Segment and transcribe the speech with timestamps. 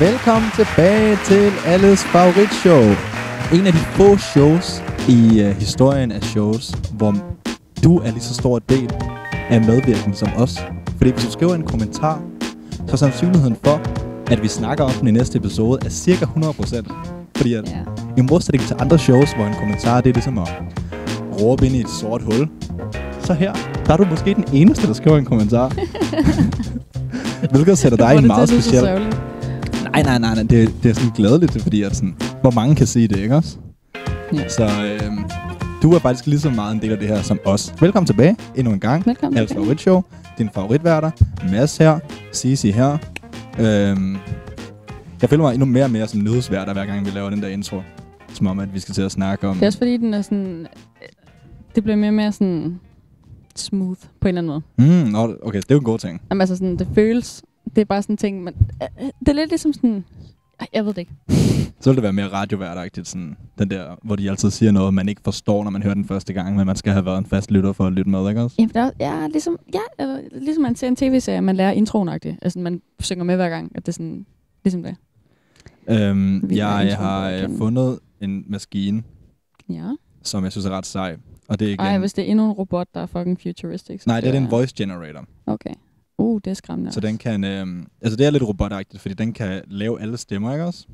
[0.00, 2.82] Velkommen tilbage til alles favoritshow.
[3.54, 7.14] En af de få shows i uh, historien af shows, hvor
[7.84, 8.90] du er lige så stor en del
[9.50, 10.58] af medvirkende som os.
[10.96, 12.22] Fordi hvis du skriver en kommentar,
[12.86, 13.80] så er sandsynligheden for,
[14.26, 16.92] at vi snakker om den i næste episode, er cirka 100%.
[17.36, 17.78] Fordi at, Ja.
[18.16, 20.48] i modsætning til andre shows, hvor en kommentar det er ligesom at
[21.40, 22.48] råbe ind i et sort hul,
[23.20, 23.52] så her,
[23.86, 25.72] der er du måske den eneste, der skriver en kommentar.
[27.52, 29.14] Hvilket sætter dig i en meget speciel...
[29.94, 30.42] Nej, nej, nej, nej.
[30.42, 33.56] Det, det er sådan glædeligt, fordi, at sådan, hvor mange kan sige det, ikke også?
[34.32, 34.48] Ja.
[34.48, 35.24] Så øhm,
[35.82, 37.74] du er faktisk lige så meget en del af det her som os.
[37.80, 39.06] Velkommen tilbage endnu en gang.
[39.06, 39.64] Velkommen Alles tilbage.
[39.64, 40.02] favoritshow.
[40.38, 41.10] Din favoritværter.
[41.50, 41.98] Mads her.
[42.32, 42.98] Cici her.
[43.60, 44.16] Øhm,
[45.22, 47.48] jeg føler mig endnu mere og mere som nyhedsværter, hver gang vi laver den der
[47.48, 47.80] intro.
[48.32, 49.54] Som om, at vi skal til at snakke om...
[49.54, 50.60] Det er også fordi, den er sådan...
[50.60, 51.08] øh,
[51.74, 52.80] Det bliver mere og mere sådan
[53.56, 55.02] smooth på en eller anden måde.
[55.04, 56.20] Mm, nå, okay, det er jo en god ting.
[56.30, 57.42] Jamen, altså sådan, det føles...
[57.74, 60.04] Det er bare sådan en ting, men øh, det er lidt ligesom sådan...
[60.74, 61.12] Jeg ved det ikke.
[61.80, 65.08] Så vil det være mere radioværtagtigt, sådan den der, hvor de altid siger noget, man
[65.08, 67.50] ikke forstår, når man hører den første gang, men man skal have været en fast
[67.50, 68.56] lytter for at lytte med, ikke også?
[68.58, 72.08] Jamen, der er, ja, ligesom, ja, eller, ligesom man ser en tv-serie, man lærer introen
[72.08, 72.36] -agtigt.
[72.42, 74.26] Altså, man synger med hver gang, at det er sådan...
[74.64, 74.96] Ligesom det.
[75.88, 79.02] Øhm, jeg introen har øh, fundet en maskine,
[79.68, 79.90] Ja.
[80.22, 81.16] som jeg synes er ret sej.
[81.48, 81.80] Og det er igen...
[81.80, 84.06] Ej, hvis det er endnu en robot, der er fucking futuristic.
[84.06, 85.24] Nej, det er bliver en jeg- voice generator.
[85.46, 85.70] Okay.
[86.18, 86.92] Uh, det er skræmmende.
[86.92, 87.44] Så den kan...
[87.44, 90.86] øhm, altså, det er lidt robotagtigt, fordi den kan lave alle stemmer, ikke også?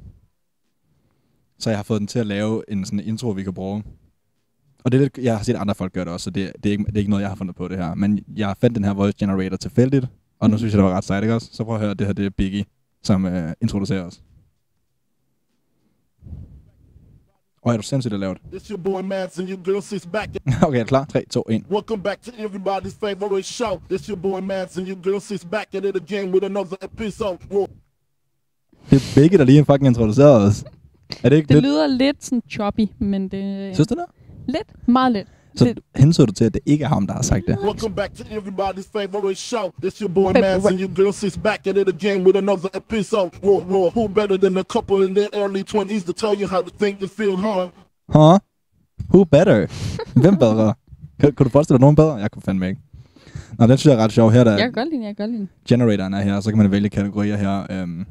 [1.59, 3.83] Så jeg har fået den til at lave en sådan intro, vi kan bruge.
[4.85, 6.67] Og det er lidt, jeg har set andre folk gøre det også, så det, det,
[6.67, 7.95] er ikke, det er ikke noget, jeg har fundet på det her.
[7.95, 10.07] Men jeg fandt den her voice generator tilfældigt,
[10.39, 11.49] og nu synes jeg, det var ret sejt, ikke også?
[11.53, 12.65] Så prøv at høre, det her det er Biggie,
[13.03, 14.23] som øh, introducerer os.
[17.63, 18.41] Og er du sindssygt at lave det?
[18.61, 20.29] It's your boy Mads and your girl sits back.
[20.63, 21.05] okay, klar?
[21.05, 21.65] 3, 2, 1.
[21.71, 23.81] Welcome back to everybody's favorite show.
[23.93, 27.39] It's your boy Mads and your girl sits back at it again with another episode.
[27.51, 27.67] Whoa.
[28.91, 30.65] Det er Biggie, der lige fucking introduceret os.
[31.23, 31.65] Er det ikke Det lidt?
[31.65, 33.75] lyder lidt sådan choppy, men det...
[33.77, 34.05] Synes du det?
[34.47, 34.89] Lidt.
[34.89, 35.29] Meget lidt.
[35.57, 35.81] Så Lidt.
[35.97, 37.59] henså du til, at det ikke er ham, der har sagt det?
[37.65, 39.65] Welcome back to everybody's favorite show.
[39.85, 43.31] It's your boy Mads and your girl sits back at it again with another episode.
[43.43, 43.91] Whoa, whoa.
[43.91, 47.01] Who better than a couple in their early 20s to tell you how to think
[47.03, 47.69] and feel, huh?
[48.09, 48.39] Huh?
[49.15, 49.67] Who better?
[50.21, 50.75] Hvem bedre?
[51.21, 52.15] Kan, kan du forestille dig nogen bedre?
[52.15, 52.81] Jeg kunne fandme ikke.
[53.59, 55.17] Nå, den synes jeg er ret sjov her, der Jeg kan godt lide den, jeg
[55.17, 55.49] kan godt lide den.
[55.69, 57.67] generatoren er her, så kan man vælge kategorier her.
[57.71, 58.07] Øhm,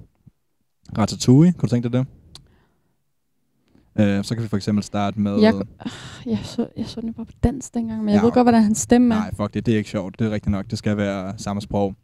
[0.97, 2.05] Ratatouille, kunne du tænke dig det?
[3.99, 5.39] Øh, så kan vi for eksempel starte med...
[5.39, 5.53] Jeg,
[6.25, 8.25] jeg, så, jeg så den bare på dans dengang, men jeg Ja.
[8.25, 9.19] ved godt, hvordan hans stemme er.
[9.19, 10.19] Nej, fuck det, det er ikke sjovt.
[10.19, 10.65] Det er rigtigt nok.
[10.69, 11.95] Det skal være samme sprog.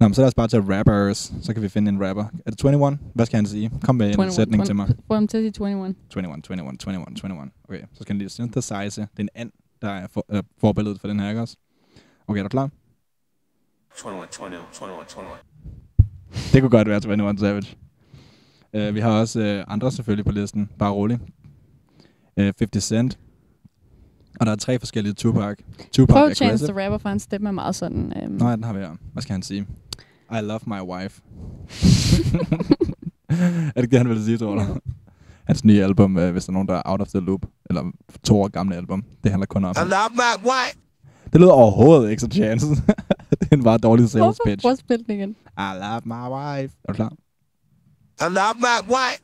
[0.00, 1.32] Nå, men så lad os bare tage rappers.
[1.42, 2.24] Så kan vi finde en rapper.
[2.46, 2.98] Er det 21?
[3.14, 3.70] Hvad skal han sige?
[3.82, 4.88] Kom med en sætning til mig.
[5.06, 5.94] Få ham til at sige 21.
[6.16, 7.50] 21, 21, 21, 21.
[7.68, 9.00] Okay, så skal han lige synthesize.
[9.00, 9.50] Det er en and,
[9.82, 11.56] der er for, øh, forbilledet for den her, ikke også?
[12.28, 12.70] Okay, er du klar?
[14.06, 15.24] 21, 21, 21, 21.
[16.52, 17.76] Det kunne godt være 21 Savage.
[18.76, 20.70] Uh, vi har også uh, andre selvfølgelig på listen.
[20.78, 21.18] Bare rolig.
[22.36, 23.18] Uh, 50 Cent.
[24.40, 25.56] Og der er tre forskellige Tupac.
[25.92, 28.12] Tupac Prøv Chance the Rapper, for hans stemme er meget sådan...
[28.22, 28.96] Øhm, Nå ja, den har vi her.
[29.12, 29.66] Hvad skal han sige?
[30.30, 31.22] I love my wife.
[33.28, 34.62] er det ikke det, han ville sige, tror du?
[35.44, 37.46] Hans nye album, uh, hvis der er nogen, der er out of the loop.
[37.70, 37.92] Eller
[38.24, 39.04] to år gamle album.
[39.24, 39.74] Det handler kun om.
[39.76, 40.78] I love my wife.
[41.32, 42.66] Det lyder overhovedet ikke så chance.
[43.40, 44.42] det er en bare dårlig sales Hvorfor?
[44.46, 44.62] pitch.
[44.62, 45.30] Prøv at spille den igen.
[45.58, 46.74] I love my wife.
[46.84, 47.12] Er du klar?
[48.22, 49.22] I love my wife.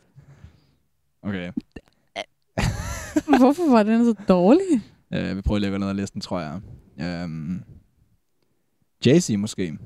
[1.22, 1.52] Okay.
[3.38, 4.82] Hvorfor var den så dårlig?
[5.16, 6.60] Uh, vi prøver lige at gå ned ad listen, tror jeg.
[7.24, 7.64] Um,
[9.06, 9.66] Jay-Z måske.
[9.66, 9.78] Den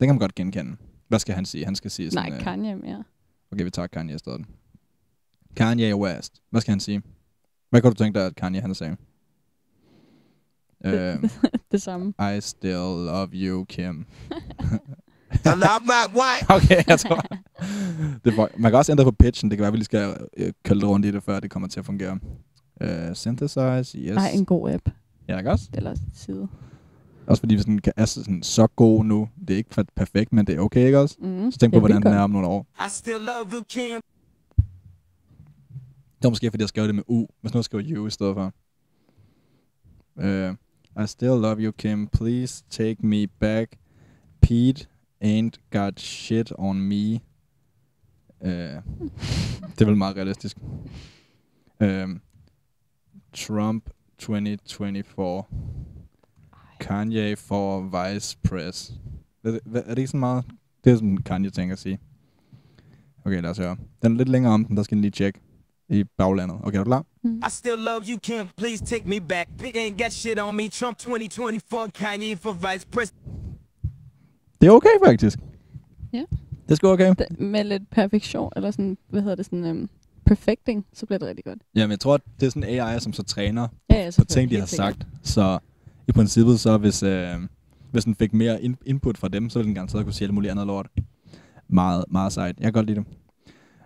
[0.00, 0.76] kan man godt genkende.
[1.08, 1.64] Hvad skal han sige?
[1.64, 2.30] Han skal sige sådan...
[2.30, 3.04] Nej, øh, Kanye mere.
[3.52, 4.46] Okay, vi tager Kanye i stedet.
[5.56, 6.42] Kanye West.
[6.50, 7.02] Hvad skal han sige?
[7.70, 8.96] Hvad kunne du tænke dig, at Kanye han sagde?
[10.84, 10.90] Uh,
[11.72, 12.14] Det samme.
[12.36, 14.06] I still love you, Kim.
[15.44, 16.46] I love my wife.
[16.48, 17.22] Okay, jeg tror...
[18.24, 19.50] det for- man kan også ændre på pitchen.
[19.50, 21.50] Det kan være, at vi lige skal øh, kølde lidt rundt i det, før det
[21.50, 22.18] kommer til at fungere.
[22.84, 24.14] Uh, synthesize, yes.
[24.14, 24.88] Nej, en god app.
[25.28, 25.68] Ja, ikke også?
[25.74, 26.48] Det er også side.
[27.26, 29.28] Også fordi vi sådan, kan- er sådan, så god nu.
[29.40, 31.16] Det er ikke per- perfekt, men det er okay, ikke også?
[31.20, 31.50] Mm.
[31.52, 32.66] Så tænk på, hvordan den er om nogle år.
[32.86, 34.00] I still love you, Kim.
[36.16, 37.26] Det var måske, fordi jeg skrev det med U.
[37.40, 38.52] Hvis nu jeg skriver U i stedet for.
[40.16, 40.54] Uh,
[41.04, 42.06] I still love you, Kim.
[42.06, 43.72] Please take me back.
[44.42, 44.86] Pete
[45.20, 47.20] ain't got shit on me.
[48.40, 48.82] Uh,
[49.70, 50.56] det er vel meget realistisk.
[51.80, 52.20] Um,
[53.32, 55.44] Trump 2024.
[56.80, 58.92] Kanye for vice press.
[59.44, 60.44] Er er det ikke sådan meget?
[60.84, 61.98] Det er sådan Kanye tænker at sige.
[63.24, 63.76] Okay, lad os høre.
[64.02, 65.40] Den er lidt længere om den, der skal lige tjekke
[65.88, 66.56] i baglandet.
[66.62, 67.04] Okay, er du klar?
[67.24, 68.48] I still love you, Kim.
[68.56, 69.48] Please take me back.
[69.58, 70.68] Big ain't got shit on me.
[70.68, 73.45] Trump 2024, Kanye for vice president.
[74.60, 75.38] Det er okay, faktisk.
[76.12, 76.22] Ja.
[76.66, 77.14] Det er sgu okay.
[77.20, 79.88] D- med lidt perfektion, eller sådan, hvad hedder det, sådan, øhm,
[80.26, 81.58] perfecting, så bliver det rigtig godt.
[81.74, 84.34] Jamen, jeg tror, at det er sådan AI, som så træner Ja, ja, på selvfølgelig,
[84.34, 84.86] ting, de har helt sikkert.
[84.94, 85.06] sagt.
[85.22, 85.58] Så
[86.08, 87.28] i princippet, så hvis, øh,
[87.90, 90.34] hvis den fik mere in- input fra dem, så ville den garanteret kunne sige alt
[90.34, 90.86] muligt andet lort.
[91.68, 92.56] Meget, meget sejt.
[92.58, 93.06] Jeg kan godt lide det.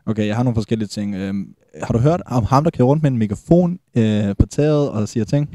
[0.07, 1.15] Okay, jeg har nogle forskellige ting.
[1.15, 4.91] Øhm, har du hørt om ham, der kører rundt med en mikrofon øh, på taget
[4.91, 5.49] og siger ting?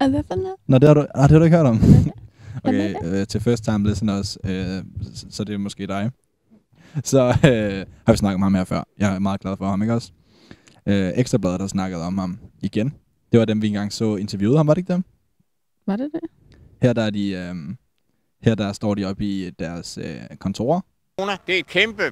[0.00, 0.54] Og hvad for noget?
[0.66, 1.80] Nå, det har du, ah, det har du ikke hørt om.
[2.64, 4.84] Okay, øh, til first time listeners, øh,
[5.14, 6.10] så, så det er måske dig.
[7.04, 8.82] Så øh, har vi snakket om ham her før.
[8.98, 10.12] Jeg er meget glad for ham, ikke også?
[10.86, 12.94] Øh, Ekstrabladet har snakket om ham igen.
[13.32, 15.04] Det var dem, vi engang så interviewet ham, var det ikke dem?
[15.86, 16.20] Var det det?
[16.82, 17.54] Her der er de, øh,
[18.42, 20.80] her der står de oppe i deres øh, kontorer.
[21.18, 22.02] corona, det er et kæmpe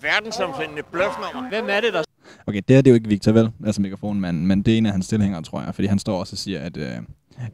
[0.00, 1.48] verdensomsættende bluffnummer.
[1.48, 2.02] Hvem er det, der
[2.46, 4.86] Okay, det her det er jo ikke Victor vel, altså mikrofonmanden, men det er en
[4.86, 6.96] af hans tilhængere, tror jeg, fordi han står også og siger, at, øh,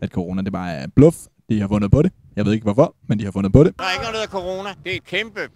[0.01, 1.17] at corona det bare er bluff.
[1.49, 2.13] De har fundet på det.
[2.37, 3.79] Jeg ved ikke hvorfor, men de har fundet på det.
[3.79, 4.75] Der er ikke noget, der hedder corona.
[4.85, 5.49] Det er et kæmpe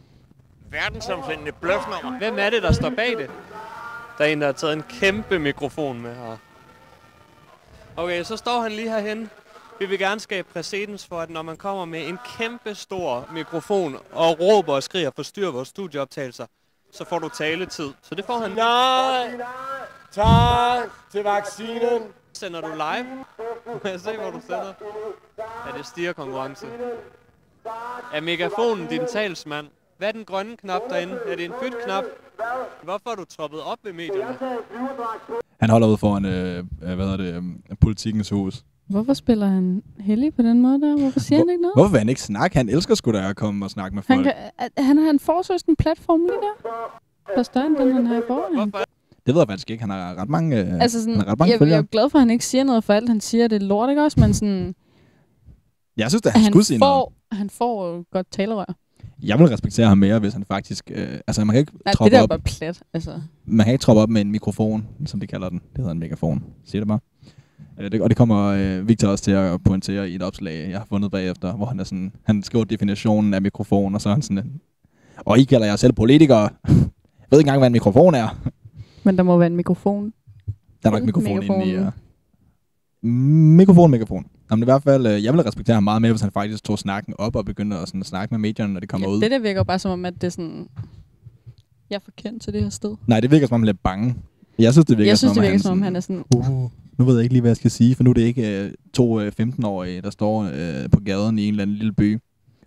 [0.70, 2.18] verdensomsættende bluffnummer.
[2.18, 3.30] Hvem er det, der står bag det?
[4.18, 6.36] Der er en, der har taget en kæmpe mikrofon med her.
[7.96, 9.30] Okay, så står han lige herhen.
[9.78, 13.96] Vi vil gerne skabe præcedens for, at når man kommer med en kæmpe stor mikrofon
[14.12, 16.46] og råber og skriger for styr vores studieoptagelser,
[16.92, 17.90] så får du taletid.
[18.02, 18.50] Så det får han.
[18.50, 19.30] Nej!
[20.12, 22.02] Tak til vaccinen!
[22.32, 23.06] Sender du live?
[23.66, 24.72] Må jeg se, hvor du sender?
[25.38, 26.66] Ja, det stiger konkurrence.
[28.14, 29.66] Er megafonen din talsmand?
[29.98, 31.18] Hvad er den grønne knap derinde?
[31.26, 32.04] Er det en byt-knap?
[32.82, 34.36] Hvorfor er du troppet op ved medierne?
[35.60, 38.64] Han holder ud foran, øh, øh, hvad hedder det, øh, politikens hus.
[38.86, 40.98] Hvorfor spiller han heldig på den måde der?
[41.00, 41.74] Hvorfor siger han ikke noget?
[41.74, 42.56] Hvorfor vil han ikke snakke?
[42.56, 44.26] Han elsker sgu da at komme og snakke med folk.
[44.26, 44.34] Han,
[44.78, 46.70] kan, han, han får så en platform lige der.
[47.26, 48.70] Der er større end den, han har i forvejen.
[48.70, 48.84] Hvorfor
[49.26, 49.80] Det ved jeg faktisk ikke.
[49.80, 51.82] Han har ret mange, øh, Altså sådan, han har ret mange jeg, jeg er følgere.
[51.82, 54.02] glad for, at han ikke siger noget, for alt han siger, det er lort, ikke
[54.02, 54.20] også?
[54.20, 54.74] Men sådan,
[55.96, 56.90] Jeg synes, at han, han, skulle sige noget.
[56.92, 58.74] får, han får jo godt talerør.
[59.22, 60.90] Jeg vil respektere ham mere, hvis han faktisk...
[60.94, 62.82] Øh, altså, man kan ikke Nej, det troppe der er op, bare plat.
[62.94, 63.20] Altså.
[63.44, 65.58] man kan ikke troppe op med en mikrofon, som de kalder den.
[65.58, 66.42] Det hedder en megafon.
[66.64, 66.98] Siger det bare.
[67.80, 70.78] Øh, det, og det kommer øh, Victor også til at pointere i et opslag, jeg
[70.78, 74.12] har fundet bagefter, hvor han er sådan, han skriver definitionen af mikrofon, og så er
[74.12, 74.60] han sådan,
[75.16, 76.48] og I kalder jer selv politikere.
[77.20, 78.38] Jeg ved ikke engang, hvad en mikrofon er.
[79.04, 80.12] Men der må være en mikrofon.
[80.82, 81.48] Der er nok mikrofon inde i...
[81.48, 81.68] Megafonen.
[81.68, 81.90] Ja.
[83.56, 84.26] Mikrofon, mikrofon.
[84.50, 86.78] Jamen, i hvert fald, øh, jeg vil respektere ham meget mere, hvis han faktisk tog
[86.78, 89.20] snakken op og begyndte at sådan, snakke med medierne, når de kommer Ja, ud.
[89.20, 90.68] det der virker bare som om, at det er sådan...
[91.90, 92.96] Jeg er for kendt til det her sted.
[93.06, 94.14] Nej, det virker som om, han er bange.
[94.58, 96.00] Jeg synes, det virker, jeg synes, som, det om, virker som om, sådan, han er
[96.00, 96.24] sådan...
[96.36, 98.64] Uh, nu ved jeg ikke lige, hvad jeg skal sige, for nu er det ikke
[98.64, 102.18] øh, to øh, 15-årige, der står øh, på gaden i en eller anden lille by.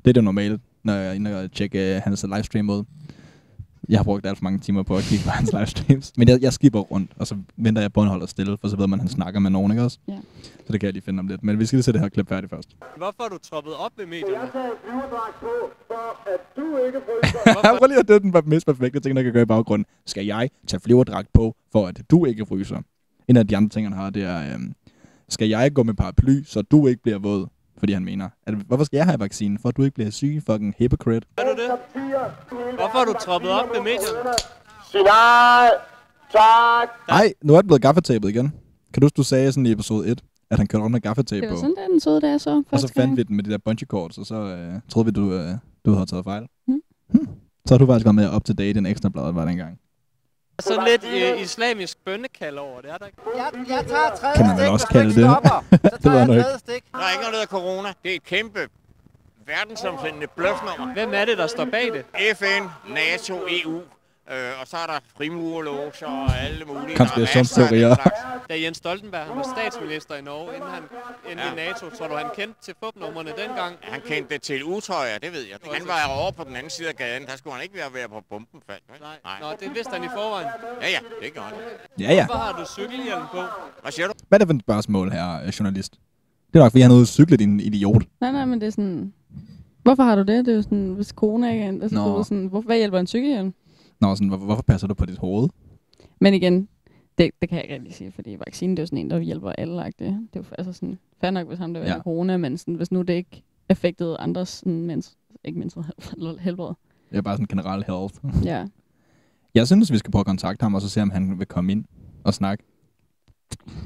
[0.05, 2.83] Det er det normalt, når jeg er inde og tjekke øh, hans livestream ud.
[3.89, 6.11] Jeg har brugt alt for mange timer på at kigge på hans livestreams.
[6.17, 8.67] Men jeg, jeg skipper rundt, og så venter jeg på, at han holder stille, for
[8.67, 9.97] så ved man, at han snakker med nogen, ikke også?
[10.07, 10.17] Ja.
[10.65, 11.43] Så det kan jeg lige finde om lidt.
[11.43, 12.69] Men vi skal lige se det her klip færdigt først.
[12.97, 14.49] Hvorfor er du troppet op ved medierne?
[17.79, 19.85] Prøv lige at det er den mest perfekte ting, der kan gøre i baggrunden.
[20.05, 22.81] Skal jeg tage flyverdragt på, for at du ikke fryser?
[23.27, 24.73] En af de andre ting, han har, det er, øhm,
[25.29, 27.47] skal jeg gå med paraply, så du ikke bliver våd?
[27.83, 29.57] Fordi han mener, at, hvorfor skal jeg have vaccinen?
[29.59, 30.41] For at du ikke bliver syg?
[30.49, 31.27] Fucking hypocrite.
[31.37, 31.71] Er du det?
[32.75, 34.33] Hvorfor er du troppet op ved medierne?
[34.91, 35.69] Sig nej!
[36.31, 36.87] Tak!
[37.07, 38.53] Nej, nu er det blevet gaffetapet igen.
[38.93, 41.41] Kan du huske, du sagde sådan i episode 1, at han kørte rundt med gaffetape
[41.41, 41.55] Det på?
[41.55, 43.17] var sådan, den så, da jeg så og så fandt gang.
[43.17, 45.51] vi den med de der bungee cords, og så øh, troede vi, du, øh,
[45.85, 46.43] du havde taget fejl.
[46.67, 46.81] Hmm.
[47.09, 47.27] Hmm.
[47.67, 49.79] Så har du faktisk gået med up to date en ekstra blad, var dengang.
[50.59, 53.17] Sådan lidt øh, islamisk bønnekald over det, er der ikke?
[53.35, 55.29] Jeg, jeg tager tredje Kan man stik, også kalde ikke det.
[55.31, 55.63] stopper.
[56.01, 56.43] Så Det ikke.
[56.43, 56.83] tredje stik.
[56.91, 57.93] Der er ikke noget, der hedder corona.
[58.03, 58.67] Det er et kæmpe
[59.45, 60.93] verdensomsættende bluffnummer.
[60.93, 62.05] Hvem er det, der står bag det?
[62.37, 63.81] FN, NATO, EU,
[64.31, 66.95] øh, og så er der frimurlåser og alle mulige.
[66.97, 67.89] Konspirationsteorier.
[67.89, 67.95] Er.
[68.49, 70.83] Da Jens Stoltenberg han var statsminister i Norge, inden han
[71.31, 71.65] endte i Ja.
[71.65, 73.73] NATO, tror du, han kendte til fupnumrene dengang?
[73.81, 75.57] Han kendte til utrøjer, det ved jeg.
[75.79, 77.23] Han var over på den anden side af gaden.
[77.29, 78.83] Der skulle han ikke være ved på bomben faldt.
[78.91, 78.99] vel?
[79.01, 79.37] Nej.
[79.41, 80.47] Nå, det vidste han i forvejen.
[80.81, 81.53] Ja, ja, det gør han.
[81.99, 82.25] Ja, ja.
[82.25, 83.41] Hvorfor har du cykelhjelm på?
[83.81, 84.13] Hvad siger du?
[84.27, 85.93] Hvad er det for et spørgsmål her, øh, journalist?
[86.53, 88.03] Det er nok, fordi han er ude at cykle, din idiot.
[88.21, 89.13] Nej, nej, men det er sådan...
[89.83, 90.45] Hvorfor har du det?
[90.45, 91.71] Det er jo sådan, hvis corona ikke er...
[91.81, 93.53] Altså, ved sådan, hvorfor, hvad hjælper en cykelhjelm?
[94.03, 95.49] Nå, sådan, hvorfor, hvorfor passer du på dit hoved?
[96.19, 96.67] Men igen,
[97.17, 99.19] det, det kan jeg ikke rigtig sige, fordi vaccinen det er jo sådan en, der
[99.19, 99.83] hjælper alle.
[99.83, 99.93] Det.
[99.99, 101.87] det er jo altså sådan, fair nok, hvis han der Ja.
[101.87, 102.01] ja.
[102.01, 105.77] corona, men sådan, hvis nu det ikke affektede andres sådan, mens, ikke mindst
[106.39, 106.73] helbred.
[107.11, 108.15] er bare sådan general health.
[108.51, 108.65] Ja.
[109.55, 111.71] Jeg synes, vi skal prøve at kontakte ham, og så se, om han vil komme
[111.71, 111.85] ind
[112.23, 112.63] og snakke.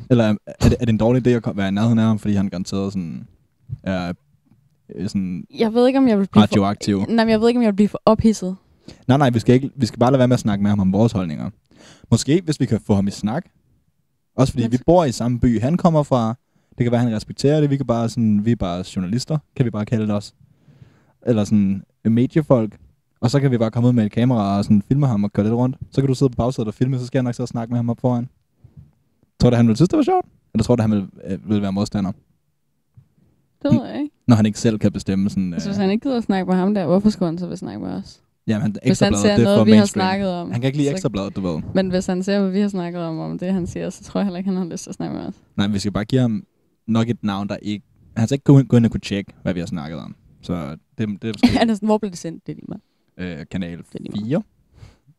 [0.09, 2.33] Eller er det, er det en dårlig idé at være i nærheden af ham, fordi
[2.33, 3.27] han garanteret sådan,
[3.83, 4.13] er
[4.95, 7.00] øh, sådan Jeg ved ikke, om jeg vil blive radioaktiv?
[7.00, 8.55] for, nej, men jeg ved ikke, om jeg vil blive for ophidset.
[9.08, 10.79] Nej, nej, vi skal, ikke, vi skal bare lade være med at snakke med ham
[10.79, 11.50] om vores holdninger.
[12.12, 13.46] Måske, hvis vi kan få ham i snak.
[14.36, 16.36] Også fordi vi bor i samme by, han kommer fra.
[16.77, 17.70] Det kan være, han respekterer det.
[17.70, 20.34] Vi, kan bare sådan, vi er bare journalister, kan vi bare kalde det os.
[21.25, 22.77] Eller sådan mediefolk.
[23.22, 25.34] Og så kan vi bare komme ud med et kamera og sådan filme ham og
[25.34, 25.77] køre lidt rundt.
[25.91, 27.77] Så kan du sidde på bagsædet og filme, så skal jeg nok og snakke med
[27.77, 28.29] ham op foran.
[29.39, 30.25] Tror du, han ville synes, det var sjovt?
[30.53, 32.12] Eller tror du, han ville, øh, ville være modstander?
[33.63, 34.15] Det ved jeg ikke.
[34.27, 35.53] Når han ikke selv kan bestemme sådan...
[35.53, 37.48] Altså, Øh, hvis han ikke gider at snakke med ham der, hvorfor skulle han så
[37.48, 38.22] vil snakke med os?
[38.48, 40.51] Jamen, han, Hvis han ser det er noget, vi har snakket om.
[40.51, 41.62] Han kan ikke lide så- ekstrabladet, du ved.
[41.74, 44.20] Men hvis han ser, hvad vi har snakket om, om det, han siger, så tror
[44.20, 45.34] jeg heller ikke, han har lyst til at snakke med os.
[45.56, 46.44] Nej, vi skal bare give ham
[46.88, 47.86] nok et navn, der ikke...
[48.18, 50.16] Han skal ikke gå, gå ind og kunne tjekke, hvad vi har snakket om.
[50.42, 50.54] Så
[50.98, 52.48] det, det er måske Han er sådan, hvor blev det sendt?
[52.48, 52.70] Det er lige
[53.18, 53.39] meget.
[53.39, 54.27] øh, kanal er lige meget.
[54.27, 54.42] 4.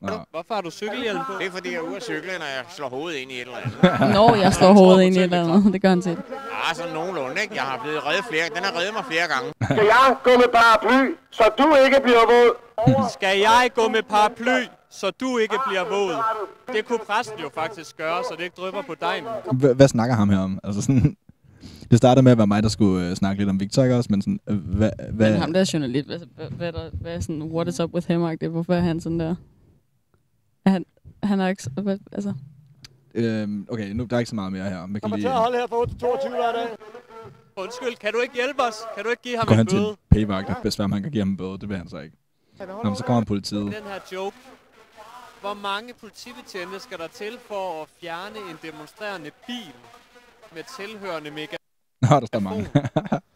[0.02, 1.32] Nå, Hvorfor har du cykelhjelm på?
[1.40, 3.40] Det er fordi, jeg er ude at cykle, når jeg slår hovedet ind i et
[3.40, 3.76] eller andet.
[4.18, 5.72] Når jeg slår hovedet ind i et eller andet.
[5.74, 6.16] Det gør han til.
[6.64, 7.54] Ah, sådan nogenlunde, ikke?
[7.60, 8.44] Jeg har blevet reddet flere.
[8.56, 9.46] Den har reddet mig flere gange.
[9.72, 11.00] Skal jeg gå med paraply,
[11.38, 12.50] så du ikke bliver våd?
[13.12, 16.14] Skal jeg gå med paraply, så du ikke bliver våd?
[16.74, 19.22] Det kunne præsten jo faktisk gøre, så det ikke drypper på dig.
[19.52, 20.58] Hvad, hvad snakker ham her om?
[20.64, 21.16] Altså sådan,
[21.90, 24.08] det startede med at være mig, der skulle øh, snakke lidt om Victor, ikke også?
[24.10, 26.90] Men sådan, øh, hvad, hvad, Men ham der er journalist, hvad, hvad, hvad, er der,
[27.00, 28.48] hvad er sådan, what is up with him, -agtigt?
[28.48, 29.34] Hvorfor er han sådan der?
[30.64, 30.84] Er han,
[31.22, 32.34] han er ikke, hvad, altså,
[33.14, 34.86] øhm, okay, nu der er ikke så meget mere her.
[34.86, 36.68] Man kan lige til at holde her fra 8 til 22 hver dag.
[37.56, 38.74] Undskyld, kan du ikke hjælpe os?
[38.94, 39.96] Kan du ikke give ham gå en hen til bøde?
[40.16, 41.58] en p-vagt, hvis man kan give ham en bøde.
[41.58, 42.16] Det vil han så ikke.
[42.66, 43.64] Nå, så kommer politiet.
[43.64, 44.36] Den her joke.
[45.40, 49.74] Hvor mange politibetjente skal der til for at fjerne en demonstrerende bil
[50.54, 51.56] med tilhørende mega...
[52.10, 52.68] Nå, der står mange.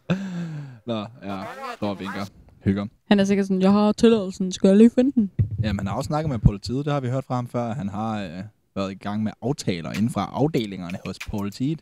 [0.91, 1.43] Nå, ja.
[1.75, 2.25] Står og vinker.
[2.63, 2.85] Hygger.
[3.07, 5.31] han er sikkert sådan, jeg har tilladelsen, skal jeg lige finde den?
[5.63, 6.85] Jamen, han har også snakket med politiet.
[6.85, 7.73] Det har vi hørt fra ham før.
[7.73, 8.43] Han har øh,
[8.75, 11.79] været i gang med aftaler inden fra afdelingerne hos politiet.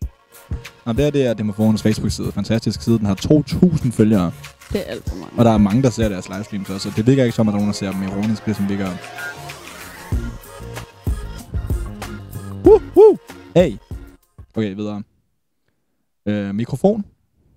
[0.85, 2.31] Og det er det er Demofonens Facebook-side.
[2.31, 2.97] Fantastisk side.
[2.99, 4.31] Den har 2.000 følgere.
[4.73, 5.39] Det er alt for mange.
[5.39, 6.89] Og der er mange, der ser deres livestreams også.
[6.89, 8.69] Så det virker ikke som, at der er nogen, der ser dem ironisk, det som
[8.69, 8.89] vi gør.
[12.65, 13.17] Woo, woo.
[13.55, 13.77] Hey.
[14.55, 15.03] Okay, videre.
[16.25, 17.05] Øh, mikrofon.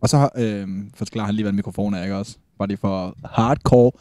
[0.00, 2.37] Og så øh, forklarer han lige, hvad en mikrofon er, ikke også?
[2.59, 3.93] Bare lige for hardcore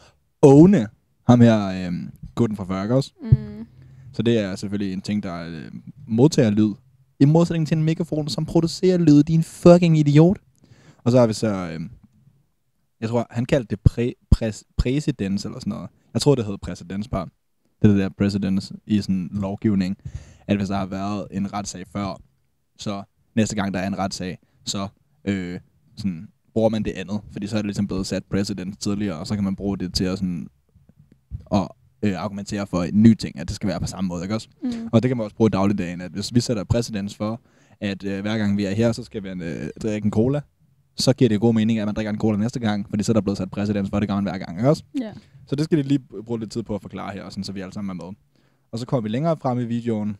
[0.42, 0.88] åne
[1.26, 1.92] ham her, øh,
[2.34, 3.12] gutten fra ikke også?
[3.22, 3.66] Mm.
[4.12, 5.70] Så det er selvfølgelig en ting, der øh,
[6.06, 6.74] modtager lyd.
[7.24, 9.22] I modsætning til en mikrofon, som producerer lyd.
[9.22, 10.38] Din fucking idiot.
[11.04, 11.46] Og så har vi så...
[11.46, 11.80] Øh,
[13.00, 15.90] jeg tror, han kaldte det præ, præs, præcedens eller sådan noget.
[16.14, 17.24] Jeg tror, det hedder præcedenspar.
[17.82, 19.96] Det er det der precedens i sådan lovgivning.
[20.46, 22.20] At hvis der har været en retssag før,
[22.78, 23.02] så
[23.36, 24.88] næste gang der er en retssag, så
[25.24, 25.60] øh,
[25.96, 27.20] sådan, bruger man det andet.
[27.32, 29.94] Fordi så er det ligesom blevet sat precedent tidligere, og så kan man bruge det
[29.94, 30.48] til at sådan,
[31.44, 34.34] og øh, argumentere for en ny ting, at det skal være på samme måde, ikke
[34.34, 34.48] også?
[34.62, 34.70] Mm.
[34.92, 37.40] Og det kan man også bruge i dagligdagen, at hvis vi sætter præcedens for,
[37.80, 40.40] at øh, hver gang vi er her, så skal vi øh, drikke en cola,
[40.96, 43.14] så giver det god mening, at man drikker en cola næste gang, fordi så er
[43.14, 44.84] der blevet sat præcedens for, det gør man hver gang, ikke også?
[45.00, 45.12] Ja.
[45.46, 47.60] Så det skal de lige bruge lidt tid på at forklare her, sådan, så vi
[47.60, 48.14] alle sammen er med.
[48.72, 50.16] Og så kommer vi længere frem i videoen,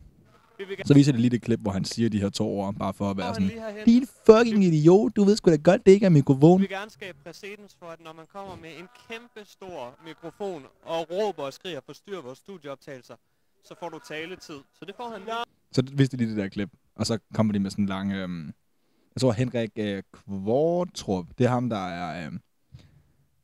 [0.84, 3.10] så viser det lige det klip, hvor han siger de her to ord, bare for
[3.10, 3.50] at være sådan,
[3.86, 6.60] din fucking idiot, du ved sgu da godt, det ikke er mikrofon.
[6.60, 10.62] Vi vil gerne skabe præcedens for, at når man kommer med en kæmpe stor mikrofon
[10.84, 13.14] og råber og skriger og forstyrrer vores studieoptagelser,
[13.64, 14.58] så får du taletid.
[14.78, 15.34] Så det får han lige.
[15.72, 17.88] Så det viste de lige det der klip, og så kommer de med sådan en
[17.88, 18.46] lang, øhm,
[19.14, 22.40] jeg tror Henrik øh, Kvartrup, det er ham, der er, øhm,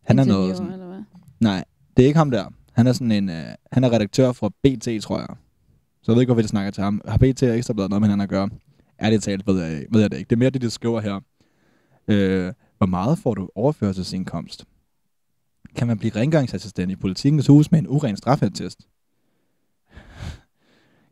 [0.02, 1.02] han er noget sådan, Eller hvad?
[1.40, 1.64] nej,
[1.96, 2.50] det er ikke ham der.
[2.72, 5.36] Han er sådan en, øh, han er redaktør for BT, tror jeg.
[6.02, 7.00] Så jeg ved ikke, hvorfor de snakker til ham.
[7.08, 8.50] Har BT og Ekstrabladet noget med hinanden at gøre?
[9.02, 10.28] Ærligt talt ved jeg, ved jeg det ikke.
[10.28, 11.20] Det er mere det, de skriver her.
[12.08, 14.64] Øh, hvor meget får du overførselsindkomst?
[15.76, 18.80] Kan man blive rengøringsassistent i politikens hus med en uren straffetest?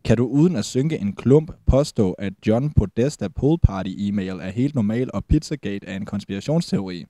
[0.05, 4.51] Kan du uden at synke en klump påstå, at John Podesta pool party e-mail er
[4.51, 7.07] helt normal, og Pizzagate er en konspirationsteori?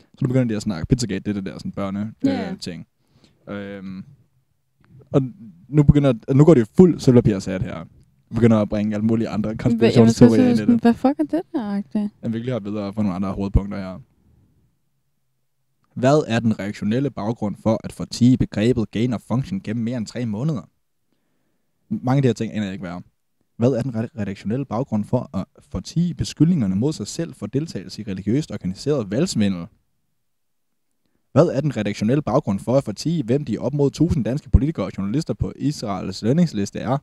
[0.00, 0.86] Så nu begynder de at snakke.
[0.86, 2.50] Pizzagate, det er det der sådan børne Ja.
[2.50, 2.86] øh, ting.
[3.48, 4.04] Øhm,
[5.10, 5.22] og
[5.68, 7.84] nu begynder, nu går det fuld sølvpapirsat her.
[8.34, 10.80] Begynder at bringe alle mulige andre konspirationsteorier ind i det.
[10.80, 12.12] hvad fuck er det der, agtigt?
[12.22, 13.98] Jeg virkelig har videre for nogle andre hovedpunkter her.
[15.94, 20.06] Hvad er den reaktionelle baggrund for at fortige begrebet gain of function gennem mere end
[20.06, 20.62] tre måneder?
[21.90, 23.00] Mange af de her ting aner jeg ikke, er.
[23.56, 28.02] Hvad er den re- redaktionelle baggrund for at fortige beskyldningerne mod sig selv for deltagelse
[28.02, 29.66] i religiøst organiseret valgsvindel?
[31.38, 34.86] Hvad er den redaktionelle baggrund for at fortige, hvem de op mod 1000 danske politikere
[34.86, 36.98] og journalister på Israels lønningsliste er?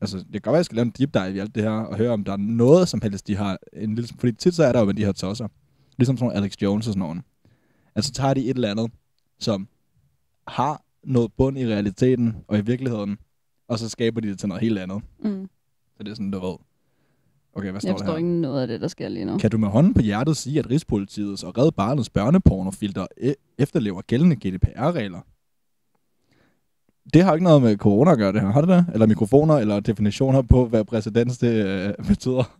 [0.00, 1.62] Altså, det kan godt være, at jeg skal lave en deep dive i alt det
[1.62, 4.08] her, og høre, om der er noget som helst, de har en lille...
[4.18, 5.48] Fordi tit så er der jo med de her tosser.
[5.98, 7.22] Ligesom sådan Alex Jones og sådan nogen.
[7.94, 8.90] Altså, tager de et eller andet,
[9.38, 9.68] som
[10.48, 13.18] har noget bund i realiteten og i virkeligheden,
[13.68, 15.02] og så skaber de det til noget helt andet.
[15.18, 15.48] Mm.
[15.96, 16.56] Så det er sådan, du ved.
[17.54, 18.16] Okay, hvad står Jeg der forstår her?
[18.18, 19.38] ikke noget af det, der sker lige nu.
[19.38, 24.00] Kan du med hånden på hjertet sige, at Rigspolitiets og Red Barnets børnepornofilter e- efterlever
[24.02, 25.20] gældende GDPR-regler?
[27.14, 28.48] Det har ikke noget med corona at gøre, det her.
[28.50, 28.86] Har det det?
[28.92, 32.56] Eller mikrofoner, eller definitioner på, hvad præcedens det øh, betyder?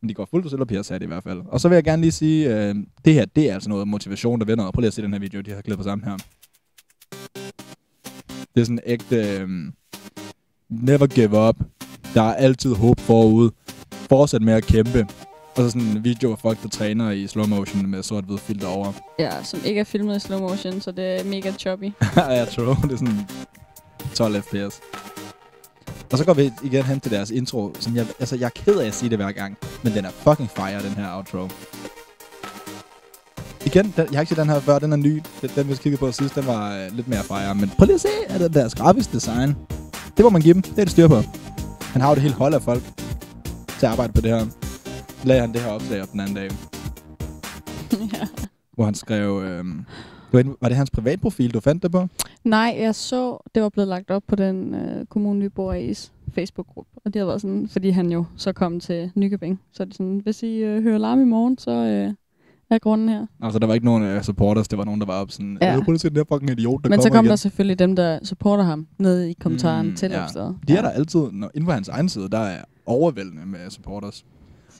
[0.00, 1.42] Men de går fuldt sølvpapir, sagde de i hvert fald.
[1.48, 4.38] Og så vil jeg gerne lige sige, øh, det her, det er altså noget motivation,
[4.40, 4.70] der vinder.
[4.70, 6.16] Prøv lige at se den her video, de har klippet sammen her.
[8.54, 9.16] Det er sådan ægte...
[9.40, 9.48] Øh,
[10.68, 11.56] never give up.
[12.14, 13.50] Der er altid håb forud.
[14.12, 15.06] Fortsæt med at kæmpe.
[15.56, 18.68] Og så sådan en video af folk, der træner i slow motion med sort-hvid filter
[18.68, 18.92] over.
[19.18, 21.84] Ja, som ikke er filmet i slow motion, så det er mega choppy.
[22.16, 23.28] jeg tror, det er sådan
[24.14, 24.80] 12 fps.
[26.12, 28.78] Og så går vi igen hen til deres intro, som jeg, altså jeg er ked
[28.78, 31.48] af at sige det hver gang, men den er fucking fire, den her outro.
[33.66, 35.22] Igen, den, jeg har ikke set den her før, den er ny.
[35.40, 37.94] Den, den vi kiggede på sidst, den var øh, lidt mere fire, men prøv lige
[37.94, 39.56] at se, at den deres grafisk design.
[40.16, 41.22] Det må man give dem, det er det styr på.
[41.80, 42.82] Han har jo det hele hold af folk
[43.82, 44.46] til at arbejde på det her.
[45.24, 46.50] Lagde han det her opslag op den anden dag,
[48.14, 48.26] ja.
[48.74, 49.42] hvor han skrev...
[49.44, 49.64] Øh,
[50.32, 52.08] var, det hans privatprofil, du fandt det på?
[52.44, 55.94] Nej, jeg så, det var blevet lagt op på den øh, kommune, vi bor i,
[56.34, 56.90] Facebook-gruppe.
[57.04, 59.60] Og det har været sådan, fordi han jo så kom til Nykøbing.
[59.72, 62.14] Så det sådan, hvis I øh, hører larm i morgen, så øh,
[62.70, 63.26] er grunden her.
[63.42, 65.70] Altså, der var ikke nogen uh, supporters, det var nogen, der var op sådan, Ja.
[65.72, 65.76] ja.
[65.76, 67.30] lige at se den der fucking idiot, der Men så kom igen.
[67.30, 70.24] der selvfølgelig dem, der supporter ham, nede i kommentaren Mm, til ja.
[70.24, 70.56] opslaget.
[70.68, 74.26] De er der altid, når, inden for hans egen side, der er overvældende med supporters.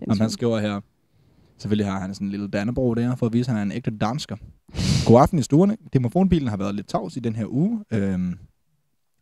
[0.08, 0.80] Om han skriver her,
[1.58, 3.76] selvfølgelig har han sådan en lille dannebro der, for at vise, at han er en
[3.76, 4.36] ægte dansker.
[5.06, 5.76] God aften i stuerne.
[5.92, 7.84] Demofonbilen har været lidt tavs i den her uge.
[7.92, 8.38] Øhm,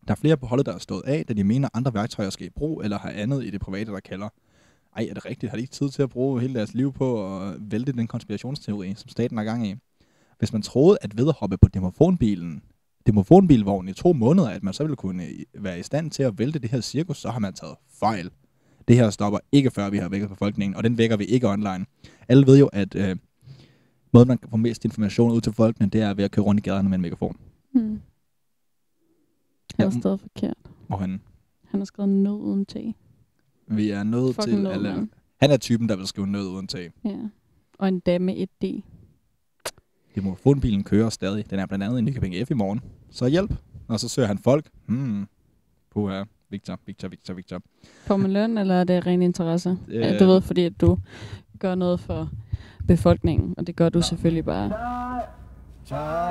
[0.09, 2.31] der er flere på holdet, der er stået af, da de mener, at andre værktøjer
[2.31, 4.29] skal i brug, eller har andet i det private, der kalder.
[4.97, 5.51] Ej, er det rigtigt?
[5.51, 8.95] Har de ikke tid til at bruge hele deres liv på at vælte den konspirationsteori,
[8.97, 9.75] som staten er gang i?
[10.39, 12.63] Hvis man troede, at ved at hoppe på demofonbilen,
[13.07, 16.59] demofonbilvognen i to måneder, at man så ville kunne være i stand til at vælte
[16.59, 18.31] det her cirkus, så har man taget fejl.
[18.91, 21.87] Det her stopper ikke, før vi har vækket befolkningen, og den vækker vi ikke online.
[22.29, 23.17] Alle ved jo, at øh,
[24.13, 26.59] måden, man kan få mest information ud til folkene, det er ved at køre rundt
[26.59, 27.37] i gaderne med en megafon.
[27.73, 27.83] Hmm.
[27.83, 28.01] Han
[29.79, 30.01] Ja, mm.
[30.01, 30.57] stadig forkert.
[30.89, 31.21] Og han,
[31.67, 32.77] Han har skrevet nød uden T.
[33.67, 34.63] vi er nødt Fucking til...
[34.63, 35.09] nød, Alle,
[35.41, 36.93] han er typen, der vil skrive nød uden tag.
[37.05, 37.17] Ja.
[37.79, 38.83] Og en dame med et D.
[40.15, 41.51] Demofonbilen kører stadig.
[41.51, 42.81] Den er blandt andet i Nykøbing F i morgen.
[43.11, 43.55] Så hjælp.
[43.89, 44.71] Og så søger han folk.
[44.87, 45.27] Hmm.
[45.91, 46.25] Puha.
[46.51, 47.61] Victor, Victor, Victor, Victor.
[48.07, 49.77] Får man løn, eller er det ren interesse?
[49.89, 50.01] Øh.
[50.01, 50.99] Ja, du ved, fordi at du
[51.59, 52.29] gør noget for
[52.89, 54.73] befolkningen, og det gør du selvfølgelig bare.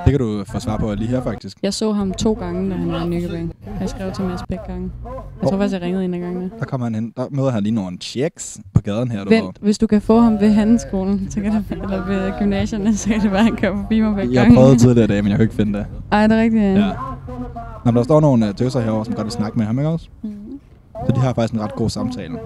[0.06, 1.58] Det kan du få svar på lige her, faktisk.
[1.64, 3.54] Jeg så ham to gange, da han var i Nykøbing.
[3.80, 4.92] Jeg skrev til Mads begge gange.
[5.42, 6.52] Jeg tror faktisk, jeg ringede en af gangene.
[6.60, 7.14] Der kommer han hen.
[7.18, 9.24] Der møder han lige nogle checks på gaden her.
[9.24, 9.42] Du ved.
[9.42, 13.10] Vent, hvis du kan få ham ved handelsskolen, så kan det, eller ved gymnasierne, så
[13.10, 14.56] kan det være, at han kører forbi mig begge Jeg gange.
[14.58, 15.86] prøvede tidligere i dag, men jeg kan ikke finde det.
[16.12, 16.92] Ej, det er rigtigt, ja.
[17.56, 19.90] Nå, men der står nogle uh, tøser herovre, som godt vil snakke med ham, ikke
[19.90, 20.10] også?
[20.22, 20.60] Mm.
[21.06, 22.40] Så de har faktisk en ret god samtale.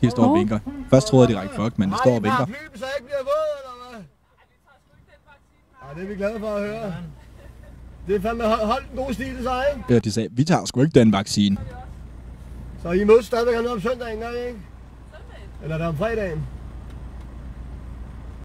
[0.00, 0.58] De står og vinker.
[0.90, 2.46] Først troede jeg, de rækte fuck, men de står og vinker.
[2.46, 4.04] Fly, så ikke bliver våd, eller hvad?
[5.82, 6.94] Ja, det er vi glade for at høre.
[8.06, 9.94] Det er fandme hold, den gode stil, så ikke?
[9.94, 11.56] Ja, de sagde, vi tager sgu ikke den vaccine.
[12.82, 14.60] Så I mødes stadigvæk hernede om søndagen, gør I ikke?
[15.62, 16.46] Eller er det om fredagen?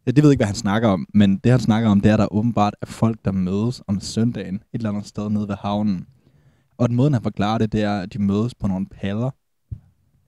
[0.06, 2.10] Ja, det ved jeg ikke, hvad han snakker om, men det han snakker om, det
[2.10, 5.48] er, at der åbenbart er folk, der mødes om søndagen et eller andet sted nede
[5.48, 6.06] ved havnen.
[6.78, 9.30] Og den måde, han forklarer det, det er, at de mødes på nogle paller.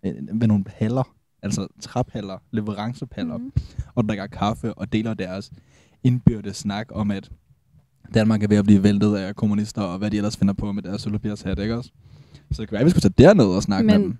[0.05, 1.03] Øh, Ved nogle paller.
[1.43, 3.37] Altså traphaller, leverancepaller.
[3.37, 3.51] Mhm.
[3.95, 5.51] Og drikker kaffe og deler deres
[6.03, 7.31] indbyrdes snak om, at
[8.13, 10.83] Danmark er ved at blive væltet af kommunister, og hvad de ellers finder på med
[10.83, 11.91] deres sølvpapirs hat, ikke også?
[12.51, 14.17] Så det kan være, at vi skulle tage derned og snakke Men- med dem.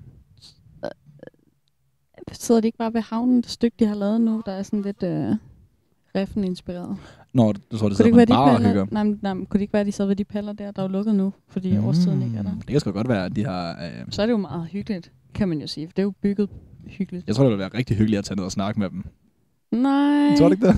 [2.32, 4.82] Sidder de ikke bare ved havnen, det stykke, de har lavet nu, der er sådan
[4.82, 5.36] lidt øh,
[6.16, 6.98] reffen inspireret?
[7.34, 8.86] Nå, du tror, det sidder ikke på være, en de bar og hygger.
[8.92, 10.84] nej, nej, men kunne det ikke være, at de sad ved de paller der, der
[10.84, 11.86] er lukket nu, fordi mm.
[11.86, 12.52] årstiden ikke er der?
[12.58, 13.72] Det kan sgu godt være, at de har...
[13.72, 16.14] Øh, Så er det jo meget hyggeligt, kan man jo sige, for det er jo
[16.22, 16.50] bygget
[16.86, 17.28] hyggeligt.
[17.28, 19.06] jeg tror, det ville være rigtig hyggeligt at tage ned og snakke med dem.
[19.72, 20.36] Nej.
[20.38, 20.76] Tror du ikke det?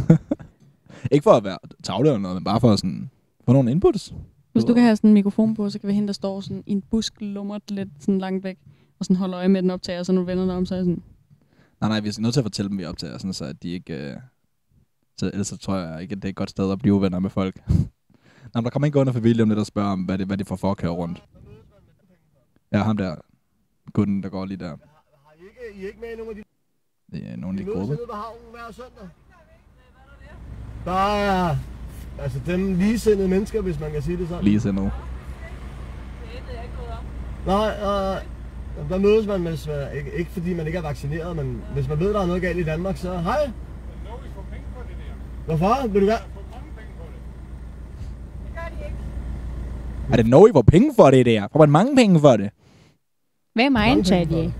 [1.11, 3.09] ikke for at være tavle eller noget, men bare for at sådan,
[3.45, 4.13] få nogle inputs.
[4.51, 6.63] Hvis du kan have sådan en mikrofon på, så kan vi hende, der står sådan
[6.65, 8.57] i en busk, lummert lidt sådan langt væk,
[8.99, 10.85] og sådan holder øje med den optager, så nu vender den om, så er jeg
[10.85, 11.01] sådan,
[11.81, 13.69] Nej, nej, vi er nødt til at fortælle dem, vi optager, sådan, så at de
[13.69, 13.93] ikke...
[13.93, 14.17] Øh,
[15.17, 17.19] så ellers så tror jeg ikke, at det er et godt sted at blive venner
[17.19, 17.55] med folk.
[18.53, 20.37] Nå, men der kommer ikke under for om lidt og spørger om, hvad det, hvad
[20.37, 21.23] de får for at køre rundt.
[22.71, 23.15] Ja, ham der.
[23.93, 24.67] Gutten, der går lige der.
[24.67, 24.77] Har
[25.39, 26.43] I ikke, I er ikke med i nogle af de...
[27.11, 27.93] Det er nogle I af de mødes grupper.
[27.95, 29.09] hernede på havnen hver søndag?
[30.85, 31.57] Der er...
[32.19, 34.43] Altså dem ligesindede mennesker, hvis man kan sige det sådan.
[34.43, 34.91] Lige så nu.
[37.45, 38.34] Nej, øh,
[38.89, 41.99] der mødes man, hvis man, ikke, ikke fordi man ikke er vaccineret, men hvis man
[41.99, 43.49] ved, der er noget galt i Danmark, så hej.
[45.45, 45.87] Hvorfor?
[45.87, 46.23] Vil du gerne?
[50.11, 51.47] Er det I får penge for det der?
[51.51, 52.49] Får man mange penge for det?
[53.53, 54.53] hvad er mig, det.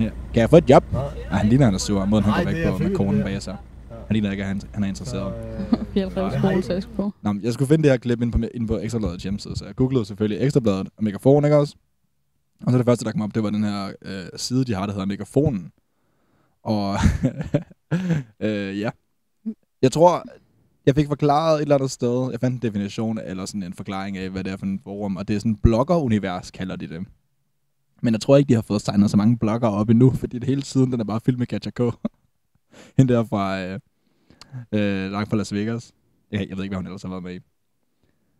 [0.00, 0.10] Ja.
[0.32, 0.84] Kan jeg få et job?
[0.92, 1.02] Nej.
[1.30, 2.04] Ja, han ligner, han er sur.
[2.04, 3.56] Måden, han Nej, går væk på med det bag sig.
[3.90, 5.32] Han ligner ikke, at han, han er interesseret.
[5.94, 7.12] Så, øh, på.
[7.22, 9.64] Nå, men jeg skulle finde det her klip ind på, ind på Ekstrabladets hjemmeside, så
[9.64, 11.76] jeg googlede selvfølgelig Ekstrabladet og megafon, ikke også?
[12.66, 14.86] Og så det første, der kom op, det var den her øh, side, de har,
[14.86, 15.72] der hedder Megafonen.
[16.62, 16.96] Og
[18.40, 18.90] øh, ja,
[19.82, 20.24] jeg tror,
[20.86, 24.16] jeg fik forklaret et eller andet sted, jeg fandt en definition, eller sådan en forklaring
[24.16, 27.06] af, hvad det er for en forum, og det er sådan blogger-univers, kalder de det.
[28.02, 30.48] Men jeg tror ikke, de har fået signet så mange blogger op endnu, fordi det
[30.48, 31.80] hele tiden, den er bare fyldt med Katja K.
[32.96, 33.80] Hende der fra øh,
[34.72, 35.92] øh, langt fra Las Vegas.
[36.30, 37.38] Jeg, jeg ved ikke, hvad hun ellers har været med i.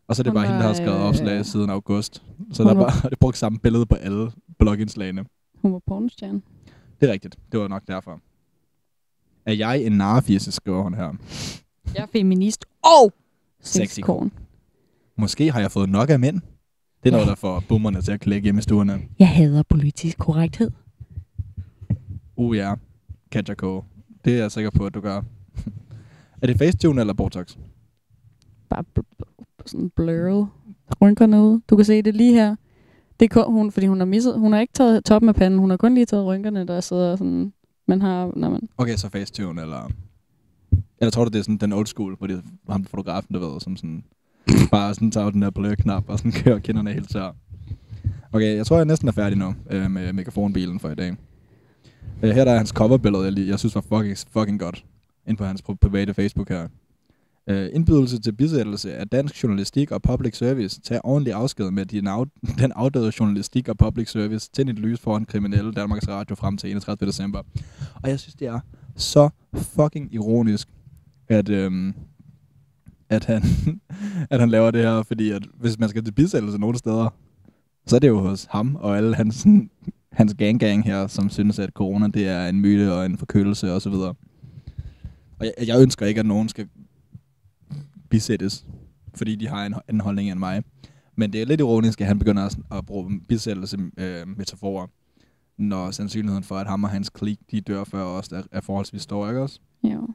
[0.09, 2.23] Og så er det Hun bare hende, der har var, skrevet øh, opslag siden august.
[2.53, 5.25] Så der er var- bare det brugt samme billede på alle blogindslagene.
[5.63, 6.43] Hun var pornostjerne.
[7.01, 7.39] Det er rigtigt.
[7.53, 8.21] Det var nok derfor.
[9.47, 11.13] Er jeg en narfisse, skriver hun her.
[11.95, 13.13] Jeg er feminist og
[13.61, 14.33] Sexy sexkorn.
[15.17, 16.41] Måske har jeg fået nok af mænd.
[17.05, 19.01] Det er noget, der får boomerne til at klikke hjemme i stuerne.
[19.19, 20.71] Jeg hader politisk korrekthed.
[22.37, 22.75] Uh ja,
[23.31, 23.63] Katja K.
[24.25, 25.23] Det er jeg sikker på, at du gør.
[26.43, 27.57] er det Facetune eller Botox?
[28.71, 30.47] Bare bl- bl- sådan blurred.
[31.03, 31.61] Rynkerne ud.
[31.71, 32.57] Du kan se det lige her.
[33.21, 34.39] Det er kun, hun, fordi hun har misset.
[34.39, 35.61] Hun har ikke taget toppen af panden.
[35.61, 37.53] Hun har kun lige taget rynkerne, der sidder sådan...
[37.89, 38.33] Man har...
[38.37, 39.91] Når man, Okay, så Facetune eller...
[41.01, 42.37] Eller tror du, det er sådan den old school, hvor det
[42.69, 44.05] er ham fotografen, du ved, som sådan...
[44.71, 47.33] bare sådan tager den der blø-knap og sådan kører kinderne helt tør.
[48.33, 51.17] Okay, jeg tror, jeg næsten er færdig nu øh, med megafonbilen for i dag.
[52.23, 54.85] Øh, her der er hans coverbillede, jeg, lige, jeg synes var fucking, fucking godt.
[55.27, 56.69] Ind på hans pri- private Facebook her.
[57.51, 60.81] Øh, indbydelse til bisættelse af dansk journalistik og public service.
[60.81, 62.29] Tag ordentlig afsked med din af,
[62.63, 64.51] den afdøde journalistik og public service.
[64.53, 67.09] Tænd et lys foran kriminelle Danmarks Radio frem til 31.
[67.09, 67.43] december.
[68.03, 68.61] Og jeg synes, det er
[68.97, 70.69] så fucking ironisk,
[71.29, 71.95] at, øhm,
[73.09, 73.43] at, han,
[74.31, 77.15] at han laver det her, fordi at hvis man skal til bisættelse nogle steder,
[77.87, 79.47] så er det jo hos ham og alle hans,
[80.13, 83.93] hans gang-gang her, som synes, at corona det er en myte og en forkølelse osv.
[83.93, 84.17] Og
[85.41, 86.69] jeg, jeg ønsker ikke, at nogen skal
[88.09, 88.67] bisættes,
[89.15, 90.63] fordi de har en anden holdning end mig.
[91.17, 94.87] Men det er lidt ironisk, at han begynder at, at bruge bisættelse øh, metaforer,
[95.57, 99.03] når sandsynligheden for, at ham og hans klik, de dør før os, er, er forholdsvis
[99.03, 99.61] stor, ikke også?
[99.85, 100.09] jo.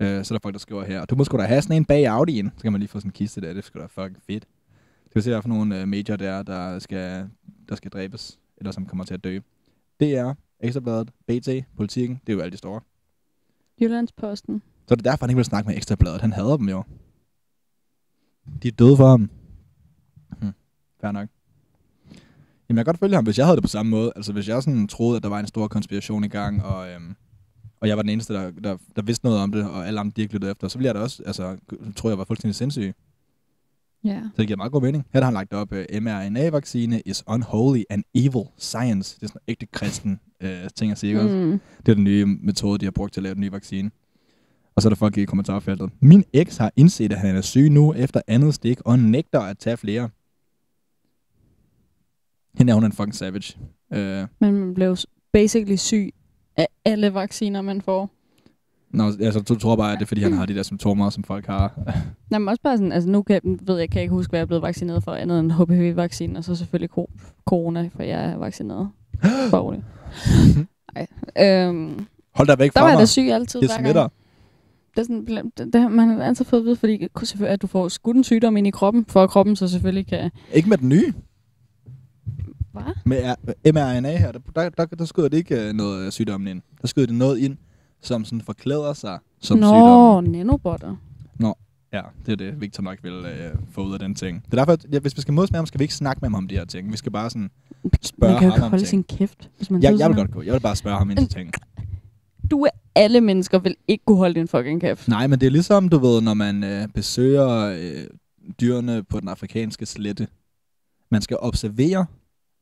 [0.00, 1.84] Øh, så er der folk, der skriver her, du må sgu da have sådan en
[1.84, 2.50] bag Audi'en.
[2.56, 4.46] Så kan man lige få sådan en kiste der, det skal da fucking fedt.
[5.10, 7.28] Skal vi se, hvad for nogle øh, major der, der skal,
[7.68, 9.38] der skal dræbes, eller som kommer til at dø.
[10.00, 12.80] Det er Ekstrabladet, BT, Politiken, det er jo alle de store.
[13.80, 14.62] Jyllandsposten.
[14.86, 16.20] Så er det derfor, han ikke vil snakke med Ekstrabladet.
[16.20, 16.82] Han hader dem jo.
[18.62, 19.30] De er døde for ham.
[20.40, 20.52] Hm.
[21.00, 21.28] Fair nok.
[22.68, 24.12] Jamen, jeg kan godt følge ham, hvis jeg havde det på samme måde.
[24.16, 27.14] Altså, hvis jeg sådan troede, at der var en stor konspiration i gang, og, øhm,
[27.80, 30.22] og jeg var den eneste, der, der, der vidste noget om det, og alle andre,
[30.22, 31.56] ikke lyttede efter, så ville jeg da også, altså,
[31.96, 32.94] tror jeg var fuldstændig sindssyg.
[34.04, 34.22] Ja.
[34.24, 35.06] Så det giver meget god mening.
[35.12, 39.16] Her har han lagt op, uh, mRNA-vaccine is unholy and evil science.
[39.16, 41.22] Det er sådan en ægte kristen uh, ting at sige?
[41.22, 41.60] Mm.
[41.86, 43.90] Det er den nye metode, de har brugt til at lave den nye vaccine.
[44.76, 45.90] Og så er der folk i kommentarfeltet.
[46.00, 49.58] Min eks har indset, at han er syg nu efter andet stik, og nægter at
[49.58, 50.08] tage flere.
[52.58, 53.56] Hende er hun en fucking savage.
[53.90, 53.98] Uh,
[54.40, 54.96] Men man blev
[55.32, 56.10] basically syg
[56.56, 58.10] af alle vacciner, man får.
[58.90, 61.24] nå, altså, du tror bare, at det er, fordi han har de der symptomer, som
[61.24, 61.72] folk har.
[62.30, 64.38] Nej, men også bare sådan, altså nu kan, ved jeg, kan jeg ikke huske, hvad
[64.40, 66.90] jeg er blevet vaccineret for, andet end HPV-vaccinen, og så selvfølgelig
[67.46, 68.88] corona, for jeg er vaccineret.
[69.50, 69.84] Borgerlig.
[70.94, 71.06] Nej.
[71.68, 73.00] Øhm, Hold da væk der fra var jeg mig.
[73.00, 74.00] da syg altid, Det smitter.
[74.00, 74.12] gang.
[74.94, 77.66] Det er sådan, det, det, man har altid fået at vide, fordi selvfølgelig, at du
[77.66, 80.30] får skudt en sygdom ind i kroppen, for at kroppen så selvfølgelig kan...
[80.52, 81.12] Ikke med den nye.
[82.72, 82.82] Hvad?
[83.04, 83.34] Med
[83.72, 86.62] mRNA her, der, der, der, der skyder det ikke øh, noget af sygdommen ind.
[86.82, 87.56] Der skyder det noget ind,
[88.00, 90.32] som sådan forklæder sig som Nå, sygdommen.
[90.32, 90.96] nanobotter.
[91.94, 94.42] Ja, det er det, Victor nok vil øh, få ud af den ting.
[94.44, 96.20] Det er derfor, at ja, hvis vi skal mødes med ham, skal vi ikke snakke
[96.20, 96.92] med ham om de her ting.
[96.92, 97.50] Vi skal bare sådan
[98.02, 98.88] spørge Man kan jo ham ikke om holde ting.
[98.88, 100.42] sin kæft, hvis man Jeg, sidder jeg vil godt gå.
[100.42, 101.50] Jeg vil bare spørge ham ind til ting.
[102.52, 105.08] Du er alle mennesker vil ikke kunne holde din fucking kæft.
[105.08, 108.04] Nej, men det er ligesom, du ved, når man øh, besøger øh,
[108.60, 110.28] dyrene på den afrikanske slette.
[111.10, 112.06] Man skal observere,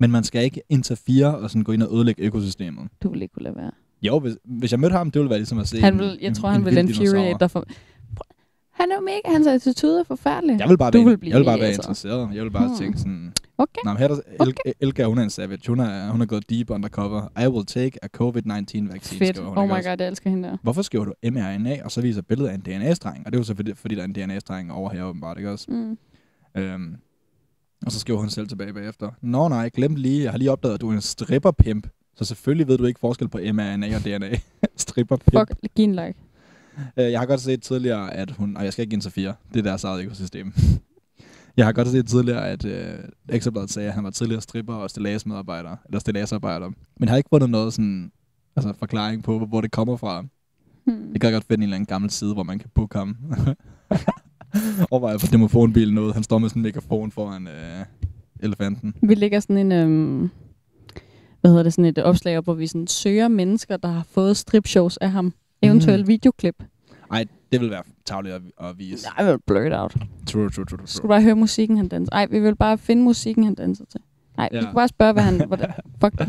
[0.00, 2.88] men man skal ikke interfere og sådan gå ind og ødelægge økosystemet.
[3.02, 3.70] Du vil ikke kunne lade være.
[4.02, 6.18] Jo, hvis, hvis jeg mødte ham, det ville være ligesom at se Han en, vil,
[6.20, 7.04] jeg en, tror, en han vil vild dinosaur.
[7.04, 7.64] infuriate dig for...
[8.70, 9.20] Han er jo mega...
[9.36, 10.58] Hans attitude er forfærdelig.
[10.58, 11.84] Jeg vil bare Du være, vil blive jeg vil bare være irriteret.
[11.84, 12.28] interesseret.
[12.34, 12.76] Jeg vil bare Hmm.
[12.78, 13.32] tænke sådan...
[13.60, 13.80] Okay.
[13.84, 14.52] Nå, men her er der, Okay.
[14.66, 15.60] El, Elga, hun en savage.
[15.68, 17.28] Hun er, hun er gået deep undercover.
[17.44, 19.38] I will take a COVID-19 vaccine, Fedt.
[19.38, 19.58] hun.
[19.58, 20.56] Oh my god, jeg elsker hende der.
[20.62, 23.18] Hvorfor skriver du mRNA, og så viser billedet af en DNA-streng?
[23.26, 25.50] Og det er jo så fordi, fordi der er en DNA-streng over her åbenbart, ikke
[25.50, 25.66] også?
[25.68, 25.98] Mm.
[26.56, 26.96] Øhm,
[27.86, 29.10] og så skriver hun selv tilbage bagefter.
[29.22, 31.86] Nå nej, glem lige, jeg har lige opdaget, at du er en stripperpimp.
[32.16, 34.30] Så selvfølgelig ved du ikke forskel på mRNA og DNA.
[34.76, 35.38] stripperpimp.
[35.38, 36.14] Fuck, giv en like.
[36.96, 38.56] Øh, jeg har godt set tidligere, at hun...
[38.56, 39.34] Og jeg skal ikke interfere.
[39.52, 40.52] Det er deres eget økosystem.
[41.56, 44.90] Jeg har godt set tidligere, at øh, Ekstrabladet sagde, at han var tidligere stripper og
[44.90, 45.76] stilladsmedarbejder.
[45.86, 46.66] Eller stilladsarbejder.
[46.66, 48.12] Men jeg har ikke fundet noget sådan...
[48.56, 50.24] Altså forklaring på, hvor det kommer fra.
[50.86, 51.12] Hmm.
[51.12, 53.16] Jeg kan godt finde en eller anden gammel side, hvor man kan booke ham.
[54.90, 56.14] Overvej på demofonbilen noget.
[56.14, 57.84] Han står med sådan en megafon foran øh,
[58.40, 58.94] elefanten.
[59.02, 60.30] Vi lægger sådan en, øhm,
[61.40, 64.36] hvad hedder det, sådan et opslag op, hvor vi sådan søger mennesker, der har fået
[64.36, 65.32] stripshows af ham.
[65.62, 66.08] Eventuelt Mm.
[66.08, 66.64] videoklip.
[67.12, 69.06] Ej, det vil være tavligt at, at vise.
[69.16, 69.94] Nej, vi vil blurt out.
[70.26, 70.86] True, true, true, true.
[70.86, 72.12] Skulle bare høre musikken, han danser?
[72.12, 74.00] Ej, vi vil bare finde musikken, han danser til.
[74.36, 74.58] Nej, ja.
[74.58, 75.46] vi skulle bare spørge, hvad han...
[75.46, 76.28] Hvordan, fuck det.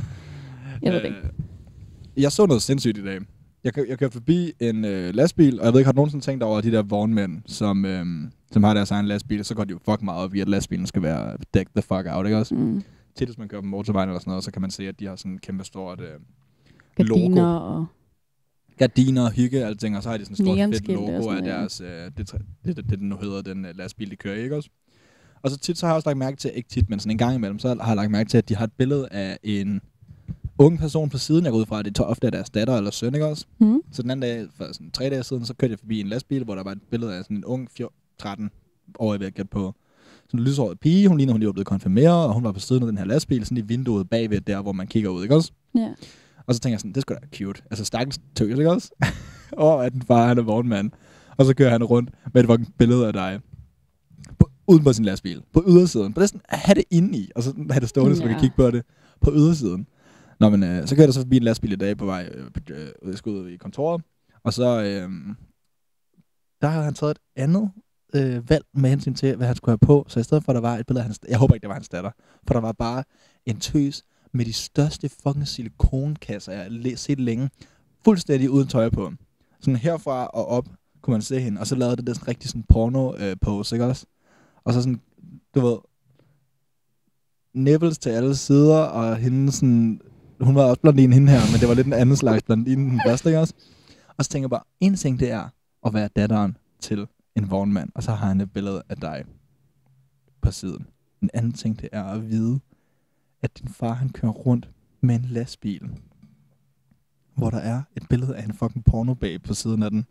[0.82, 1.18] Jeg ved det ikke.
[1.18, 3.20] Øh, Jeg så noget sindssygt i dag.
[3.64, 6.44] Jeg, jeg kørte forbi en øh, lastbil, og jeg ved ikke, har du nogensinde tænkt
[6.44, 8.06] over de der vognmænd, som, øh,
[8.52, 10.88] som har deres egen lastbil, så går de jo fuck meget op i, at lastbilen
[10.88, 12.56] skal være decked the fuck out, ikke også?
[12.56, 12.84] Mm.
[13.16, 15.06] Tit, hvis man kører på motorvejen eller sådan noget, så kan man se, at de
[15.06, 16.08] har sådan en kæmpe stort øh,
[16.98, 17.20] logo.
[17.20, 17.86] Gardiner og...
[18.78, 21.82] Gardiner, hygge, alting, og så har de sådan en stort fedt og logo af deres,
[21.82, 22.32] øh, det,
[22.66, 24.70] det, det, det, nu hedder, den øh, lastbil, de kører ikke også?
[25.42, 27.18] Og så tit, så har jeg også lagt mærke til, ikke tit, men sådan en
[27.18, 29.82] gang imellem, så har jeg lagt mærke til, at de har et billede af en
[30.58, 31.44] ung person på siden.
[31.44, 33.46] Jeg går ud fra, at det ofte er deres datter eller søn, ikke også?
[33.60, 33.82] Mm.
[33.92, 36.44] Så den anden dag, for sådan tre dage siden, så kørte jeg forbi en lastbil,
[36.44, 38.50] hvor der var et billede af sådan en ung 14, 13
[39.00, 39.76] år, jeg ved på.
[40.28, 42.60] Sådan en lyshåret pige, hun ligner, hun lige var blevet konfirmeret, og hun var på
[42.60, 45.36] siden af den her lastbil, sådan i vinduet bagved der, hvor man kigger ud, ikke
[45.36, 45.52] også?
[45.76, 45.94] Ja.
[46.52, 47.62] Og så tænker jeg sådan, det skulle da cute.
[47.72, 48.92] Altså stakkels tøs, ikke også?
[49.68, 50.92] og at den far, han er vognmand.
[51.38, 53.40] Og så kører han rundt med et fucking billede af dig.
[54.40, 55.44] På, uden på sin lastbil.
[55.54, 56.14] På ydersiden.
[56.14, 57.32] På sådan, have det inde i.
[57.36, 58.86] Og så have det stående, så man kan kigge på det.
[59.22, 59.88] På ydersiden.
[60.40, 62.46] Nå, men øh, så kører der så forbi en lastbil i dag på vej øh,
[62.70, 64.04] øh, ud i kontoret.
[64.44, 65.10] Og så, øh,
[66.62, 67.72] der har han taget et andet
[68.16, 70.06] øh, valg med hensyn til, hvad han skulle have på.
[70.08, 71.20] Så i stedet for, at der var et billede af hans...
[71.30, 72.12] Jeg håber ikke, det var hans datter.
[72.48, 73.04] For der var bare
[73.46, 77.50] en tøs med de største fucking silikonkasser, jeg har set længe.
[78.06, 79.12] Fuldstændig uden tøj på.
[79.60, 80.68] Sådan herfra og op
[81.02, 81.60] kunne man se hende.
[81.60, 84.06] Og så lavede det der sådan rigtig sådan porno-pose, øh, ikke også?
[84.64, 85.02] Og så sådan,
[85.56, 85.78] du ved,
[87.54, 90.02] nipples til alle sider, og hende sådan,
[90.40, 93.02] hun var også blondine hende her, men det var lidt en anden slags blondine den
[93.06, 93.54] første, ikke også?
[94.18, 95.50] Og så tænker jeg bare, en ting det er
[95.86, 99.24] at være datteren til en vognmand, og så har han et billede af dig
[100.42, 100.86] på siden.
[101.22, 102.60] En anden ting det er at vide,
[103.44, 104.70] at din far han kører rundt
[105.02, 105.82] med en lastbil,
[107.36, 110.06] hvor der er et billede af en fucking pornobabe på siden af den.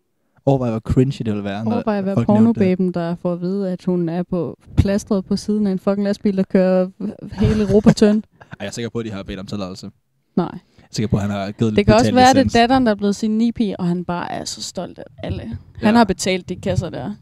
[0.47, 1.65] Overvej, hvor cringy det vil være.
[1.67, 5.67] Overvej at være pornobaben, der får at vide, at hun er på plastret på siden
[5.67, 6.89] af en fucking lastbil, der kører
[7.33, 8.23] hele Europa tynd.
[8.41, 9.91] Ej, jeg er sikker på, at de har bedt om tilladelse.
[10.37, 10.49] Nej.
[10.53, 12.61] Jeg er sikker på, at han har givet Det kan også være, at det er
[12.61, 15.43] datteren, der er blevet sin nipi, og han bare er så stolt af alle.
[15.43, 15.93] Han Ja.
[15.93, 17.15] har betalt de kasser der.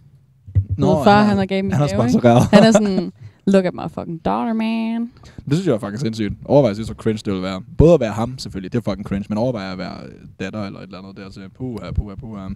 [0.79, 2.29] Nå, far, han har gav mig han har gave, ikke?
[2.57, 3.12] Han er sådan,
[3.49, 5.13] look at my fucking daughter, man.
[5.45, 6.35] Det synes jeg er faktisk sindssygt.
[6.45, 7.63] Overvej, synes, hvor cringe det vil være.
[7.79, 10.01] Både at være ham, selvfølgelig, det er fucking cringe, men overvej at være
[10.41, 11.49] datter eller et eller andet der til.
[11.55, 12.49] Puha, puha, puha.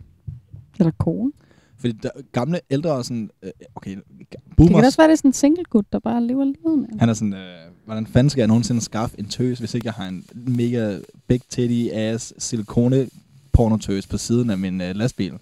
[0.78, 1.32] Eller kone.
[1.78, 5.16] Fordi der, gamle ældre er sådan, øh, okay, Det kan boomers, også være, det er
[5.16, 6.98] sådan en single gut, der bare lever livet med.
[6.98, 9.94] han er sådan, øh, hvordan fanden skal jeg nogensinde skaffe en tøs, hvis ikke jeg
[9.94, 13.08] har en mega big titty ass silikone
[13.52, 15.32] pornotøs på siden af min øh, lastbil.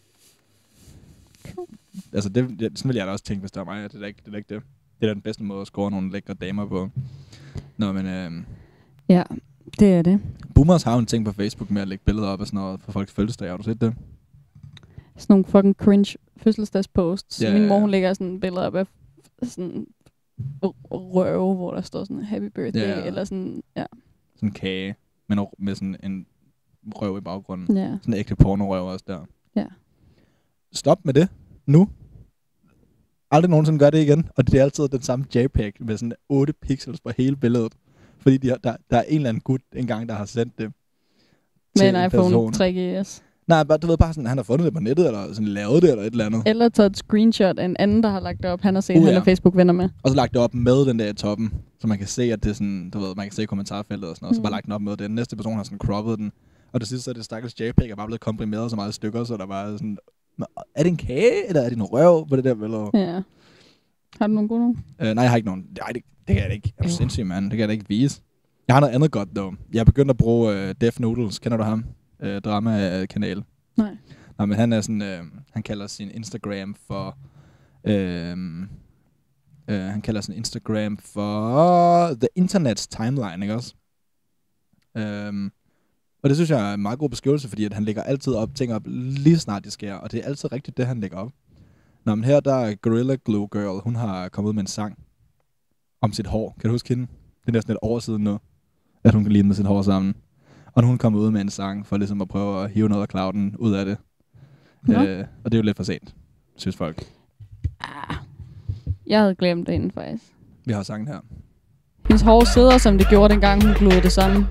[2.12, 3.82] Altså, det, det, sådan ville jeg da også tænke, hvis det var mig.
[3.82, 4.26] Det er da ikke det.
[4.26, 4.62] Er da ikke det.
[5.00, 6.88] Det er da den bedste måde at score nogle lækre damer på.
[7.76, 8.30] Nå, men øh,
[9.08, 9.22] Ja,
[9.78, 10.20] det er det.
[10.54, 12.80] boomers har jo en ting på Facebook med at lægge billeder op af sådan noget
[12.80, 13.50] for folks fødselsdag.
[13.50, 13.94] Har du set det?
[15.16, 17.42] Sådan nogle fucking cringe fødselsdagsposts.
[17.42, 18.86] Ja, Min mor, hun lægger sådan billeder op af
[19.42, 19.86] sådan
[20.90, 23.84] røve, hvor der står sådan happy birthday, Ja, eller sådan, ja.
[24.36, 24.94] Sådan en kage
[25.28, 26.26] med, no- med sådan en
[26.94, 27.76] røv i baggrunden.
[27.76, 27.96] ja.
[28.02, 29.24] Sådan en ægte porno-røv også der.
[29.56, 29.66] Ja.
[30.72, 31.28] Stop med det.
[31.66, 31.88] Nu.
[33.30, 34.28] Aldrig nogensinde gør det igen.
[34.36, 37.72] Og det er altid den samme JPEG med sådan 8 pixels på hele billedet.
[38.18, 40.66] Fordi de har, der, der er en eller anden gut engang, der har sendt det.
[40.66, 40.72] Med
[41.76, 42.54] til en iPhone person.
[42.54, 43.22] 3GS.
[43.46, 45.82] Nej, bare, du ved bare sådan, han har fundet det på nettet, eller sådan lavet
[45.82, 46.42] det, eller et eller andet.
[46.46, 48.60] Eller taget et screenshot af en anden, der har lagt det op.
[48.60, 49.20] Han har set, Uh, uh, han ja.
[49.20, 49.88] er Facebook-venner med.
[50.02, 52.42] Og så lagt det op med den der i toppen, så man kan se, at
[52.42, 54.36] det er sådan, du ved, man kan se kommentarfeltet og sådan noget, mm.
[54.36, 55.10] så bare lagt den op med den.
[55.10, 56.32] Næste person har sådan croppet den,
[56.72, 59.24] og det sidste så er det stakkels JPEG er bare blevet komprimeret så meget stykker,
[59.24, 59.98] så der bare er sådan,
[60.40, 62.90] "Nå, er det en kage, eller er det en røv på det der billede?
[62.94, 63.22] Ja.
[64.20, 64.76] Har du nogle gode nogle?
[65.00, 65.66] Øh, nej, jeg har ikke nogen.
[65.78, 66.72] Nej, det, det kan jeg da ikke.
[66.78, 67.44] Er du sindssyg, mand?
[67.44, 68.22] Det kan jeg da ikke vise.
[68.68, 69.54] Jeg har noget andet godt, dog.
[69.72, 71.38] Jeg er begyndt at bruge øh, Def Noodles.
[71.38, 71.84] Kender du ham?
[72.20, 73.42] Øh, Drama-kanal.
[73.76, 73.96] Nej.
[74.38, 75.22] Nej, men han er sådan, øh,
[75.52, 77.18] han kalder sin Instagram for,
[77.84, 78.36] øh,
[79.68, 83.74] øh, han kalder sin Instagram for The Internet's Timeline, ikke også?
[84.96, 85.50] Øh,
[86.22, 88.54] og det synes jeg er en meget god beskrivelse, fordi at han lægger altid op
[88.54, 91.32] ting op lige snart det sker, og det er altid rigtigt, det han lægger op.
[92.04, 94.98] Nå, men her der er Gorilla Glue Girl, hun har kommet ud med en sang
[96.00, 96.56] om sit hår.
[96.60, 97.06] Kan du huske hende?
[97.40, 98.38] Det er næsten et år siden nu,
[99.04, 100.14] at hun kan lide med sit hår sammen.
[100.74, 103.02] Og nu hun kommet ud med en sang for ligesom at prøve at hive noget
[103.02, 103.98] af clouden ud af det.
[104.82, 105.02] Nå.
[105.02, 106.14] Øh, og det er jo lidt for sent,
[106.56, 107.04] synes folk.
[107.80, 108.16] Ah.
[109.06, 110.24] Jeg havde glemt det inden faktisk.
[110.64, 111.20] Vi har sangen her.
[112.08, 114.46] Hendes hår sidder, som det gjorde, dengang hun glodede det sammen.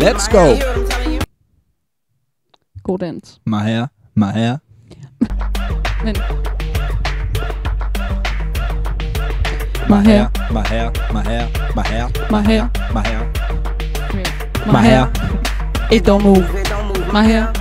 [0.00, 0.14] Hair.
[10.52, 12.62] my hair, my hair, my hair, my hair, my hair,
[14.66, 15.12] my, my hair.
[15.90, 16.54] It don't move.
[16.54, 17.52] It don't move My hair.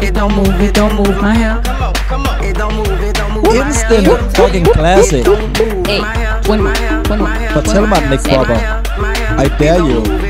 [0.00, 1.60] It don't move, it don't move my hair.
[1.62, 2.42] Come on, come on.
[2.44, 3.66] It don't move, it don't move my hair.
[3.66, 5.24] Instant You hear what I'm fucking classic.
[5.24, 5.82] telling you?
[5.86, 8.32] Hey, My hair, when- my hair, when- my hair, Fortæl my mig, hair, Nick my
[8.34, 8.54] Cropper.
[8.54, 9.38] hair, my hair.
[9.38, 10.29] I dare It don't you.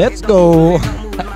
[0.00, 0.78] Let's go.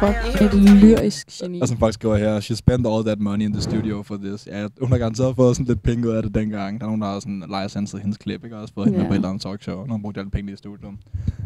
[0.00, 1.60] Fuck, et lyrisk geni.
[1.60, 4.46] Og som folk skriver her, she spent all that money in the studio for this.
[4.46, 6.80] Ja, hun har garanteret fået sådan lidt penge ud af det dengang.
[6.80, 8.56] Der er nogen, der har sådan lejet sanset hendes klip, ikke?
[8.56, 9.08] Og også fået hende med Ja.
[9.08, 9.76] på et eller andet talkshow.
[9.80, 10.90] Nu har hun brugt alle pengene i studiet.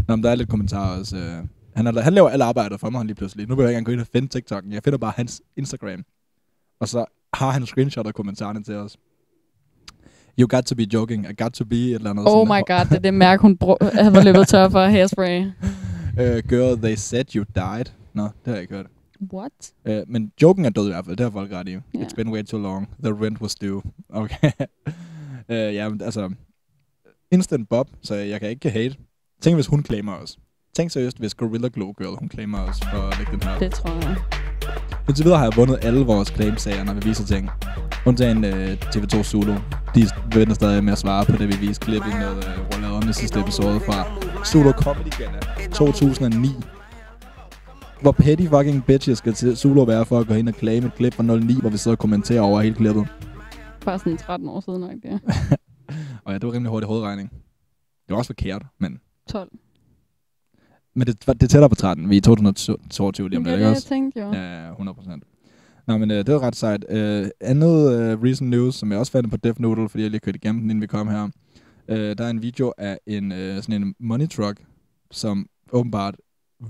[0.08, 1.16] Nå, men der er lidt kommentarer også.
[1.16, 1.36] øh.
[1.76, 3.48] Han, er, han laver alle arbejdet for mig lige pludselig.
[3.48, 4.74] Nu vil jeg ikke engang gå ind og finde TikTok'en.
[4.74, 6.00] Jeg finder bare hans Instagram.
[6.80, 8.96] Og så har han screenshot af kommentarerne til os.
[10.40, 11.26] You got to be joking.
[11.30, 12.24] I got to be et eller andet.
[12.28, 15.44] Oh sådan, my god, det er det mærke, hun brug- havde løbet tør for hairspray.
[16.18, 17.92] Uh, girl, they said you died.
[18.14, 18.86] Nå, det har jeg ikke hørt.
[19.32, 19.72] What?
[19.88, 21.72] Uh, men joken er død i hvert fald, det har folk ret i.
[21.72, 21.78] Ja.
[21.94, 22.88] It's been way too long.
[23.02, 23.82] The rent was due.
[24.08, 24.50] Okay.
[25.50, 26.30] uh, ja, men altså...
[27.30, 28.96] Instant Bob, så jeg kan ikke hate.
[29.40, 30.38] Tænk, hvis hun claimer os.
[30.74, 33.58] Tænk seriøst, hvis Gorilla Glow Girl, hun claimer os for at lægge den her.
[33.58, 34.16] Det tror jeg.
[35.08, 37.50] Indtil videre har jeg vundet alle vores claim-sager, når vi viser ting.
[38.06, 39.54] Undtagen uh, TV2 Zulu.
[39.94, 42.28] De venter stadig med at svare på det, vi viste klippet med
[42.74, 44.04] rolladeren i sidste episode fra
[44.44, 45.40] Zulu Comedy Gala
[45.72, 46.48] 2009.
[48.00, 50.94] Hvor petty fucking bitches skal til Zulu være for at gå ind og claim et
[50.94, 53.06] klip fra 09, hvor vi sidder og kommenterer over hele klippet.
[53.84, 55.20] Bare sådan 13 år siden nok, det.
[56.24, 57.30] Og ja, det var rimelig hurtig hovedregning.
[58.06, 59.00] Det var også forkert, men...
[59.28, 59.50] 12.
[60.96, 62.10] Men det, det er tættere på 13.
[62.10, 63.88] Vi er i 2022 lige om lidt, ikke det, jeg også?
[63.88, 64.32] tænkte jo.
[64.32, 65.24] Ja, 100 procent.
[65.86, 66.84] Nå, men øh, det var ret sejt.
[66.88, 70.20] Øh, andet øh, recent news, som jeg også fandt på Death Noodle, fordi jeg lige
[70.20, 71.28] kørte igennem den, inden vi kom her.
[71.88, 74.60] Øh, der er en video af en øh, sådan en money truck,
[75.10, 76.14] som åbenbart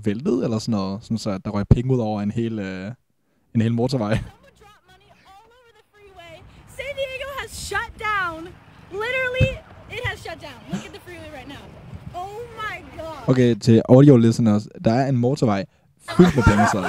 [0.03, 2.91] væltede eller sådan noget, sådan så at der røg penge ud over en hel, øh,
[3.55, 4.13] en hel motorvej.
[4.15, 6.35] Someone dropped money all over the freeway.
[6.77, 8.39] San Diego has shut down.
[9.03, 9.49] Literally,
[9.95, 10.59] it has shut down.
[10.71, 11.86] Look at the freeway right now.
[12.17, 13.29] Oh my god.
[13.33, 15.65] Okay, til audio listeners, der er en motorvej
[16.09, 16.81] fyldt med penge, så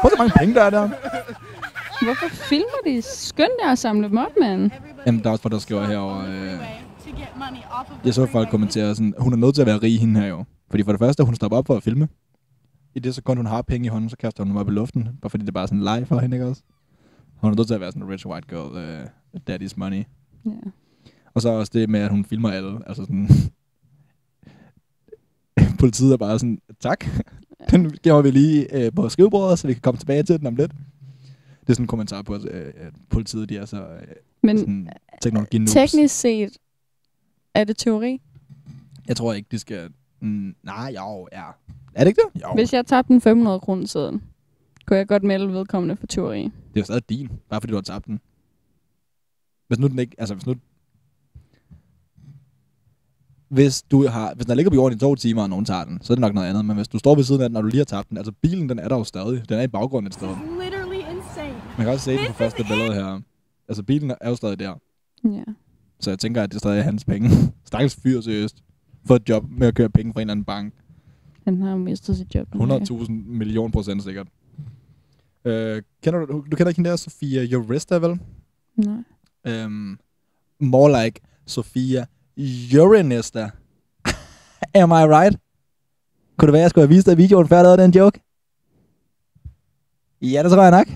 [0.00, 0.88] Prøv så mange penge, der er der.
[2.04, 3.02] Hvorfor filmer de?
[3.02, 4.70] Skynd jer at samle dem op, mand.
[5.06, 6.24] Jamen, der er også folk, der skriver herover.
[6.28, 6.60] Øh,
[8.04, 10.44] jeg så folk kommentere sådan, hun er nødt til at være rig, hende her jo.
[10.70, 12.08] Fordi for det første, hun stopper op for at filme.
[12.94, 15.08] I det sekund, hun har penge i hånden, så kaster hun dem op i luften.
[15.22, 16.62] Bare fordi det er bare sådan leg for hende, ikke også?
[17.36, 20.04] Hun er nødt til at være sådan en rich white girl, uh, daddy's money.
[20.46, 20.50] Ja.
[21.34, 22.80] Og så også det med, at hun filmer alle.
[22.86, 23.28] Altså sådan...
[25.78, 27.04] Politiet er bare sådan, tak.
[27.70, 30.56] Den gemmer vi lige øh, på skrivebordet, så vi kan komme tilbage til den om
[30.56, 30.70] lidt.
[31.60, 34.02] Det er sådan en kommentar på, at øh, at politiet de er så øh,
[34.42, 34.88] Men sådan,
[35.22, 35.72] teknologi noobs.
[35.72, 36.56] teknisk set,
[37.54, 38.20] er det teori?
[39.08, 39.90] Jeg tror ikke, de skal...
[40.20, 41.44] Mm, nej, jo, ja.
[41.94, 42.42] Er det ikke det?
[42.42, 42.54] Jo.
[42.54, 44.22] Hvis jeg tabte en 500 kroner siden,
[44.86, 46.42] kunne jeg godt melde vedkommende for teori.
[46.42, 48.20] Det er jo stadig din, bare fordi du har tabt den.
[49.68, 50.16] Hvis nu den ikke...
[50.18, 50.54] Altså, hvis nu...
[53.48, 54.34] Hvis du har...
[54.34, 56.20] Hvis den ligger på jorden i to timer, og nogen tager den, så er det
[56.20, 56.64] nok noget andet.
[56.64, 58.16] Men hvis du står ved siden af den, og du lige har tabt den...
[58.16, 59.48] Altså, bilen, den er der jo stadig.
[59.48, 60.28] Den er i baggrunden et sted.
[60.28, 61.54] Literally insane.
[61.76, 63.20] Man kan også se det på første billede her.
[63.68, 64.74] Altså, bilen er jo stadig der.
[65.24, 65.42] Ja.
[66.00, 67.30] Så jeg tænker, at det stadig er hans penge.
[67.68, 68.56] Stakkels fyr, seriøst.
[69.06, 70.74] For et job med at køre penge fra en eller anden bank.
[71.44, 72.54] Han har jo mistet sit job.
[72.54, 72.78] nu, ja.
[72.78, 74.28] 100.000 million procent sikkert.
[75.44, 78.20] Øh, kender du, du kender ikke hende der, Sofia Jurista, vel?
[78.76, 79.64] Nej.
[79.64, 79.98] Um,
[80.60, 82.06] more like Sofia
[82.38, 83.50] Urinista.
[84.74, 85.36] Am I right?
[86.38, 88.20] Kunne det være, at jeg skulle have vist dig videoen, før jeg lavede den joke?
[90.22, 90.86] Ja, det tror jeg nok.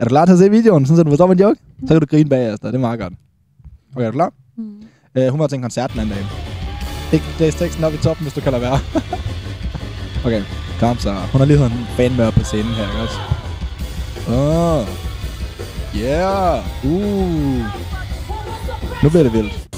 [0.00, 1.60] Er du klar til at se videoen, sådan så du forstår min joke?
[1.80, 3.12] Så kan du grine bagefter, det er meget godt.
[3.96, 4.32] Okay, er du klar?
[4.56, 4.82] Mm.
[5.18, 6.26] Uh, hun var til en koncert den anden dag.
[7.12, 8.78] Ikke læs teksten op i toppen, hvis du kan lade være.
[10.26, 10.42] okay,
[10.80, 11.12] kom så.
[11.12, 13.18] Hun har lige sådan en fan med op på scenen her, ikke også?
[14.28, 14.78] Åh.
[14.78, 14.86] Oh.
[15.96, 16.64] Yeah.
[16.84, 17.64] Uh.
[19.02, 19.73] Nu bliver det vildt.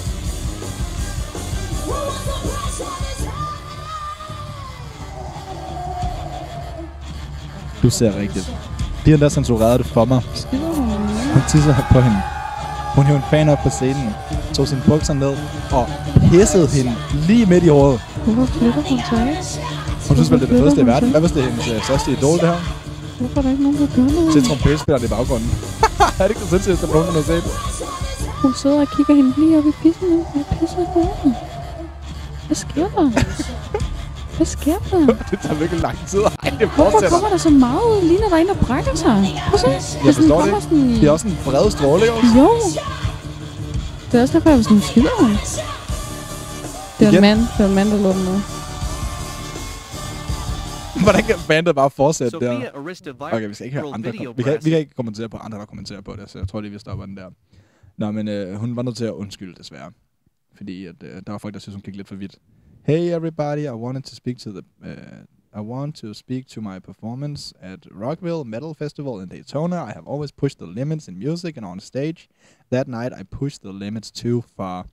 [7.87, 8.47] Du ser rigtigt.
[9.05, 10.20] De har endda censureret det for mig.
[11.34, 12.20] Hun tisser på hende.
[12.95, 14.14] Hun hævde en fan op på scenen,
[14.55, 15.34] tog sine bukser ned
[15.72, 15.89] og
[16.30, 16.95] pissede hende
[17.28, 18.01] lige midt i hovedet.
[18.24, 19.11] Hvorfor flytter hun ikke?
[20.09, 21.11] Hun synes vel, det er det fedeste i verden.
[21.11, 22.61] Hvad hvis det er hendes øh, største idol, det her?
[23.18, 24.32] Hvorfor er der ikke nogen, der gør noget?
[24.32, 25.51] Se trompetspilleren i baggrunden.
[26.20, 27.45] er det ikke det sindssygt, at nogen har set?
[28.43, 30.18] Hun sidder og kigger hende lige op i pissen nu.
[30.34, 31.34] Jeg pisser i hovedet.
[32.47, 33.07] Hvad sker der?
[34.37, 35.07] Hvad sker der?
[35.30, 36.18] det tager virkelig lang tid.
[36.18, 38.09] Ej, det Hvorfor kommer der så meget ud?
[38.09, 39.43] Lige når der er en, der brækker sig.
[39.49, 39.68] Prøv se.
[40.07, 40.62] Jeg forstår det.
[40.62, 40.89] Sådan...
[40.89, 42.26] Det er også en bred stråle, også?
[42.39, 42.49] Jo.
[44.11, 45.30] Det er også derfor, jeg var sådan, skider hun?
[46.99, 47.39] Det var en mand.
[47.39, 48.39] Det var en mand, der lå den med.
[51.05, 52.70] Hvordan kan bandet bare fortsætte der?
[53.20, 55.64] Okay, vi skal ikke høre andre vi, kan, vi kan ikke kommentere på andre, der
[55.64, 57.30] kommenterer på det, så jeg tror lige, vi stopper den der.
[57.97, 59.91] Nå, men øh, hun var nødt til at undskylde, desværre.
[60.57, 62.39] Fordi at, øh, der var folk, der synes, hun gik lidt for vidt.
[62.87, 64.64] Hey everybody, I wanted to speak to the...
[64.80, 69.82] Uh, I want to speak to my performance at Rockville Metal Festival in Daytona.
[69.82, 72.28] I have always pushed the limits in music and on stage.
[72.70, 74.84] That night, I pushed the limits too far.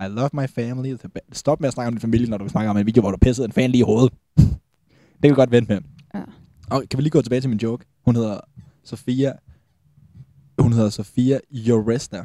[0.00, 0.96] I love my family.
[1.32, 3.16] Stop med at snakke om din familie, når du snakker om en video, hvor du
[3.16, 4.12] pissede en fan lige i hovedet.
[4.36, 5.80] det kan vi godt vente med.
[6.14, 6.24] Ja.
[6.70, 7.84] Og kan vi lige gå tilbage til min joke?
[8.04, 8.40] Hun hedder
[8.84, 9.32] Sofia...
[10.58, 11.38] Hun hedder Sofia
[11.70, 12.24] Uresta.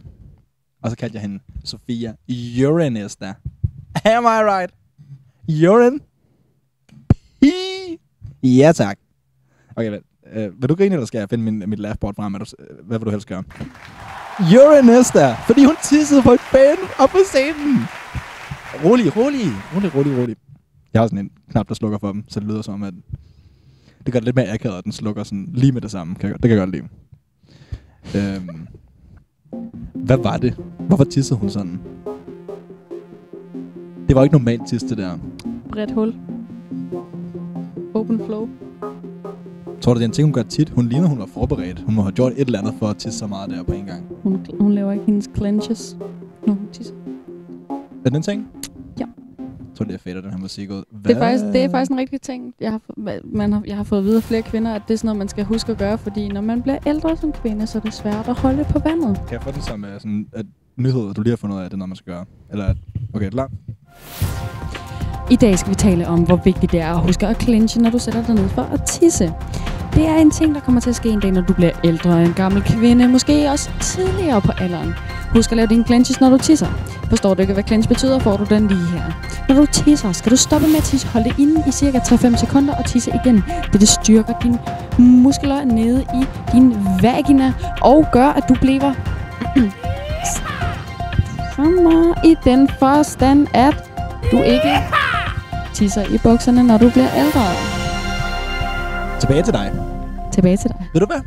[0.83, 3.33] Og så kaldte jeg hende Sofia Urinesta.
[4.05, 4.76] Am I right?
[5.49, 5.99] Urine?
[7.41, 7.97] Pee?
[8.43, 8.97] Ja, tak.
[9.75, 10.05] Okay, vent.
[10.33, 12.33] Øh, vil du grine, eller skal jeg finde min, mit laughboard frem?
[12.33, 13.43] Er du, øh, hvad vil du helst gøre?
[14.39, 15.33] Urinesta!
[15.33, 17.77] Fordi hun tissede på et fan op på scenen.
[18.85, 19.51] Rolig, rolig.
[19.75, 20.35] Rolig, rolig, rolig.
[20.93, 22.93] Jeg har sådan en knap, der slukker for dem, så det lyder som, at
[24.05, 26.15] det gør det lidt mere akavet, at den slukker sådan lige med det samme.
[26.15, 26.87] Kan jeg, det kan jeg godt lide.
[28.15, 28.67] Øhm,
[29.93, 30.57] hvad var det?
[30.79, 31.79] Hvorfor tissede hun sådan?
[34.07, 35.17] Det var ikke normalt tisse, det der.
[35.71, 36.15] Bredt hul.
[37.93, 38.49] Open flow.
[39.81, 40.69] Tror du, det er en ting, hun gør tit?
[40.69, 41.79] Hun ligner, hun var forberedt.
[41.79, 43.85] Hun må have gjort et eller andet for at tisse så meget der på en
[43.85, 44.05] gang.
[44.23, 45.97] Hun, hun laver ikke hendes clenches,
[46.47, 46.93] når hun tisser.
[48.05, 48.47] Er det en ting?
[48.99, 49.05] Ja.
[49.39, 49.45] Jeg
[49.75, 50.83] tror, det er fedt, at den her musik ud.
[51.03, 52.53] Det er, faktisk, det er faktisk en rigtig ting.
[52.61, 52.81] Jeg har,
[53.23, 55.17] man har, jeg har fået at vide af flere kvinder, at det er sådan noget,
[55.17, 57.93] man skal huske at gøre, fordi når man bliver ældre som kvinde, så er det
[57.93, 59.17] svært at holde på vandet.
[59.27, 60.45] Kan jeg få den som uh, sådan, at
[60.77, 62.25] nyhed, at du lige har fundet ud af, at det er noget, man skal gøre?
[62.51, 62.77] Eller at,
[63.13, 63.49] okay, er du klar?
[65.31, 67.89] I dag skal vi tale om, hvor vigtigt det er at huske at clinche, når
[67.89, 69.33] du sætter dig ned for at tisse.
[69.93, 72.23] Det er en ting, der kommer til at ske en dag, når du bliver ældre
[72.23, 74.93] en gammel kvinde, måske også tidligere på alderen.
[75.33, 76.67] Husk at lave dine clenches, når du tisser.
[77.09, 79.03] Forstår du ikke, hvad clench betyder, får du den lige her.
[79.49, 82.37] Når du tisser, skal du stoppe med at tisse, holde det inde i cirka 3-5
[82.37, 83.43] sekunder og tisse igen.
[83.73, 84.59] Det, det styrker dine
[84.97, 88.93] muskler nede i din vagina og gør, at du bliver
[91.51, 93.86] strammere i den forstand, at
[94.31, 94.73] du ikke
[95.73, 97.45] tisser i bukserne, når du bliver ældre.
[99.19, 99.71] Tilbage til dig.
[100.33, 100.89] Tilbage til dig.
[100.93, 101.21] Ved du hvad?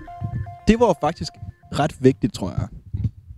[0.68, 1.32] Det var faktisk
[1.78, 2.68] ret vigtigt, tror jeg.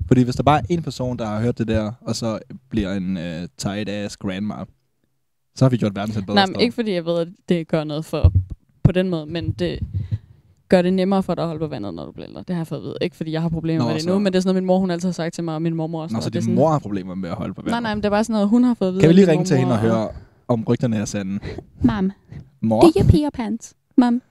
[0.06, 2.38] Fordi hvis der bare er en person, der har hørt det der, og så
[2.70, 4.54] bliver en uh, tight ass grandma,
[5.54, 7.28] så har vi gjort verden til et bedre Nej, men ikke fordi jeg ved, at
[7.48, 8.32] det gør noget for
[8.84, 9.78] på den måde, men det
[10.76, 12.40] gør det nemmere for dig at holde på vandet, når du bliver ældre.
[12.48, 12.94] Det har jeg fået at vide.
[13.00, 14.62] Ikke fordi jeg har problemer Nå, med det så- nu, men det er sådan noget,
[14.62, 16.14] min mor hun altid har sagt til mig, og min mormor også.
[16.16, 17.70] Nå, så det er din sådan, mor har problemer med at holde på vandet.
[17.72, 19.00] Nej, nej, men det er bare sådan noget, hun har fået at vide.
[19.00, 20.08] Kan vi lige ringe til hende og høre,
[20.48, 21.38] om rygterne er sande?
[21.82, 22.10] Mam,
[22.60, 22.80] Mor?
[22.80, 23.74] det er your pee pants.
[23.96, 24.22] Mam,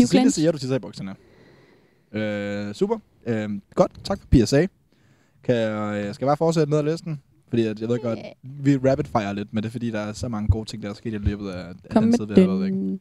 [0.00, 0.34] you clench.
[0.34, 1.14] siger, du tisser i bukserne.
[2.12, 2.98] Øh, super.
[3.26, 4.66] Øh, godt, tak for PSA.
[5.44, 7.20] Kan jeg, skal jeg bare fortsætte ned ad listen?
[7.48, 10.12] Fordi at, jeg ved godt, vi rapid fire lidt, men det er fordi, der er
[10.12, 12.34] så mange gode ting, der er sket i løbet af, af Kom den med tid,
[12.34, 12.98] vi har været væk.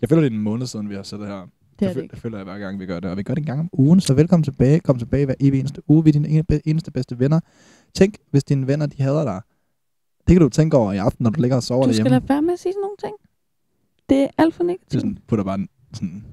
[0.00, 1.48] Jeg føler, det er en måned siden, vi har siddet her.
[1.78, 2.12] Det er det, ikke.
[2.12, 3.10] det føler jeg hver gang, vi gør det.
[3.10, 4.80] Og vi gør det en gang om ugen, så velkommen tilbage.
[4.80, 6.04] Kom tilbage hver evig eneste uge.
[6.04, 7.40] Vi er dine ene- eneste bedste venner.
[7.94, 9.40] Tænk, hvis dine venner, de hader dig.
[10.28, 12.18] Det kan du tænke over i aften, når du ligger og sover Du skal derhjemme.
[12.20, 13.14] lade være med at sige sådan nogle ting.
[14.08, 15.00] Det er alt for Det er negativt.
[15.00, 16.24] sådan, putter bare en sådan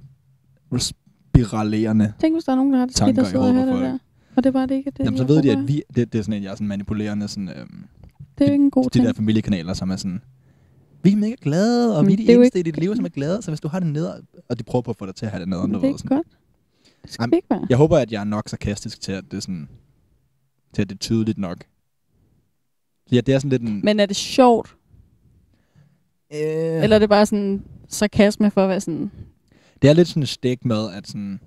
[1.33, 3.81] spiralerende Tænk, hvis der er nogen, der har det skidt og sidder og hører det
[3.81, 3.97] der.
[4.35, 6.19] Og det er bare det ikke, det Jamen, så ved de, at vi, det, det
[6.19, 7.85] er sådan en, jeg er sådan manipulerende, sådan, øhm,
[8.37, 9.05] Det er jo ikke en god de ting.
[9.05, 10.21] der familiekanaler, som er sådan,
[11.05, 12.95] vi er mega glade, og Men vi er de det er eneste i dit liv,
[12.95, 15.05] som er glade, så hvis du har det nede, og de prøver på at få
[15.05, 16.17] dig til at have det du det er ikke sådan.
[16.17, 16.27] godt.
[17.03, 17.65] Det skal Jamen, ikke være.
[17.69, 19.69] Jeg håber, at jeg er nok sarkastisk til, at det er sådan,
[20.73, 21.57] til at det er tydeligt nok.
[23.11, 23.81] Ja, det er sådan lidt en...
[23.83, 24.75] Men er det sjovt?
[26.33, 29.11] øh, Eller er det bare sådan sarkasme for at være sådan...
[29.81, 31.39] Det er lidt sådan et stik med, at sådan,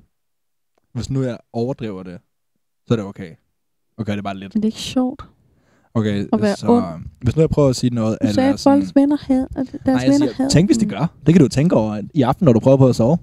[0.92, 2.20] hvis nu jeg overdriver det,
[2.86, 3.34] så er det okay.
[3.96, 4.54] Okay, det er bare lidt.
[4.54, 5.22] Men det er ikke sjovt.
[5.98, 6.84] Okay, At være så ond.
[7.20, 8.80] hvis nu jeg prøver at sige noget, Du sagde, at sådan...
[8.82, 9.48] folks venner havde...
[9.56, 10.50] At deres Nej, jeg venner siger, havde...
[10.50, 11.06] tænk hvis de gør.
[11.26, 13.18] Det kan du tænke over i aften, når du prøver på at sove.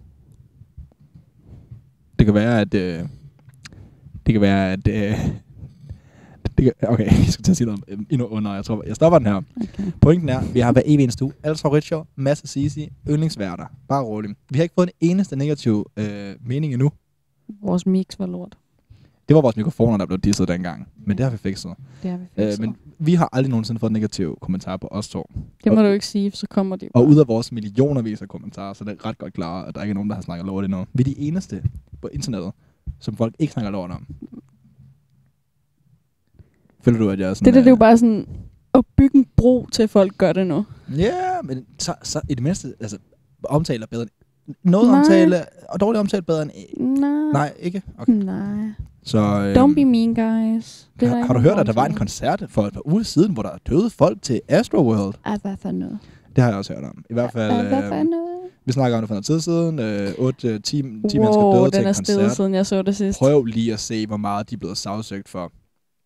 [2.20, 2.74] Det kan være, at...
[2.74, 3.00] Øh,
[4.26, 4.88] det kan være, at...
[4.88, 5.20] Øh,
[6.58, 8.54] det kan, okay, jeg skal til at sige noget øh, endnu under.
[8.56, 9.36] Jeg tror, jeg stopper den her.
[9.62, 9.92] Okay.
[10.02, 11.34] Pointen er, vi har hver evig eneste uge.
[11.44, 13.66] Alfa Richo, Masse Sisi, yndlingsværter.
[13.90, 14.36] Bare rolig.
[14.50, 16.92] Vi har ikke fået en eneste negativ øh, mening endnu.
[17.64, 18.58] Vores mix var lort.
[19.28, 20.88] Det var vores mikrofoner, der blev disset dengang.
[21.06, 21.72] Men det har vi fikset.
[22.04, 22.60] Det har vi Øh, fikset.
[22.60, 25.30] men vi har aldrig nogensinde fået en negativ kommentar på os to.
[25.64, 27.52] Det må og, du ikke sige, for så kommer de jo Og ud af vores
[27.52, 30.16] millionervis af kommentarer, så er det ret godt klar, at der ikke er nogen, der
[30.16, 30.86] har snakket lort endnu.
[30.94, 31.64] Vi er de eneste
[32.02, 32.52] på internettet,
[33.00, 34.06] som folk ikke snakker lort om.
[36.82, 37.46] Føler du, at jeg er sådan...
[37.46, 38.28] Det der, det er jo øh, bare sådan
[38.74, 40.66] at bygge en bro til, at folk gør det nu.
[40.98, 42.98] Ja, men så, så i det mindste, altså,
[43.44, 44.10] omtaler bedre end...
[44.64, 45.00] Noget Nej.
[45.00, 45.36] omtale,
[45.70, 46.52] og dårligt omtale bedre end...
[47.00, 47.32] Nej.
[47.34, 47.82] Nej, ikke?
[47.98, 48.14] Okay.
[48.14, 48.70] Nej.
[49.06, 50.90] Så, øh, Don't be mean, guys.
[51.00, 53.34] Det har, har du hørt, at der var en koncert for et par uger siden,
[53.34, 55.14] hvor der døde folk til Astroworld?
[55.26, 56.00] Ej, hvad for noget?
[56.36, 57.04] Det har jeg også hørt om.
[57.10, 57.52] I hvert fald...
[57.52, 58.30] Ej, hvad for Øh, noget?
[58.66, 59.80] Vi snakker om det for noget tid siden.
[59.80, 62.36] Øh, 8, 10, 10 mennesker Wow, døde til den en er koncert.
[62.36, 63.20] siden jeg så det sidst.
[63.20, 65.52] Prøv lige at se, hvor meget de er blevet sagsøgt for.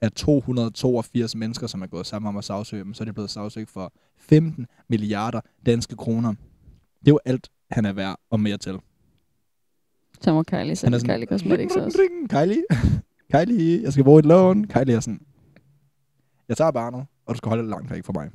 [0.02, 3.30] Af 282 mennesker, som er gået sammen om at sagsøge dem, så er de blevet
[3.30, 6.30] sagsøgt for 15 milliarder danske kroner.
[7.00, 8.76] Det er jo alt, han er værd og mere til.
[10.22, 12.00] Så må Kylie Han sende er Kylie Cosmetics også.
[12.30, 12.64] Kylie,
[13.34, 14.68] Kylie, jeg skal bruge et lån.
[14.68, 15.22] Kylie er sådan,
[16.50, 18.30] jeg tager barnet, og du skal holde det langt væk fra mig.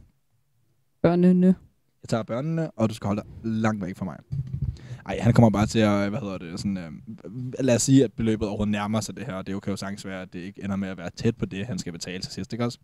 [1.03, 1.47] Børnene.
[2.03, 4.17] Jeg tager børnene, og du skal holde dig langt væk fra mig.
[5.07, 6.93] Ej, han kommer bare til at, hvad hedder det, sådan, øh,
[7.61, 10.07] lad os sige, at beløbet overhovedet nærmer sig det her, og det kan jo sagtens
[10.07, 12.33] være, at det ikke ender med at være tæt på det, han skal betale til
[12.33, 12.79] sidst, ikke også?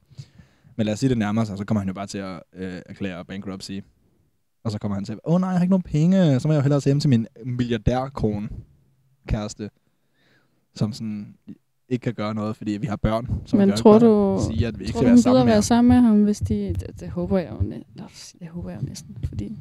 [0.76, 2.42] Men lad os sige, at det nærmer sig, så kommer han jo bare til at
[2.54, 3.72] øh, erklære bankruptcy.
[4.64, 6.54] Og så kommer han til, åh oh, nej, jeg har ikke nogen penge, så må
[6.54, 8.48] jeg jo hellere se hjem til min milliardærkone,
[9.28, 9.70] kæreste,
[10.74, 11.34] som sådan
[11.88, 13.28] ikke kan gøre noget, fordi vi har børn.
[13.46, 15.88] Som Men tror du, sige, at vi ikke tror skal du, hun gider være sammen
[15.88, 16.74] med ham, hvis de...
[16.80, 18.04] Det, det håber jeg jo, næ- Nå,
[18.40, 19.56] det håber jeg jo næsten, fordi...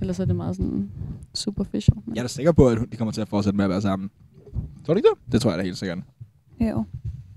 [0.00, 0.90] Ellers er det meget sådan
[1.34, 1.96] superficial.
[2.06, 3.80] Men Jeg er da sikker på, at de kommer til at fortsætte med at være
[3.80, 4.10] sammen.
[4.86, 5.32] Tror du ikke det?
[5.32, 5.98] Det tror jeg da helt sikkert.
[6.60, 6.84] jo,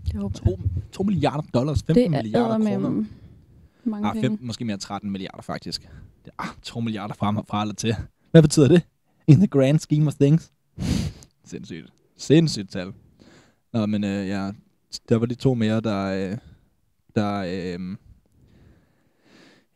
[0.06, 0.58] det håber jeg.
[0.58, 0.60] 2,
[0.92, 3.04] 2 milliarder dollars, 15 Det er milliarder med kroner.
[3.84, 4.28] mange Ah, penge.
[4.30, 5.82] fem, måske mere 13 milliarder faktisk.
[6.26, 7.96] Det er ah, 2 milliarder fra, fra eller til.
[8.32, 8.82] Hvad betyder det?
[9.28, 10.52] In the grand scheme of things.
[11.52, 11.94] Sindssygt.
[12.18, 12.94] Sindssygt tal.
[13.74, 14.52] Nå, men øh, ja,
[15.10, 16.32] der var de to mere, der...
[16.32, 16.38] Øh,
[17.16, 17.80] der øh,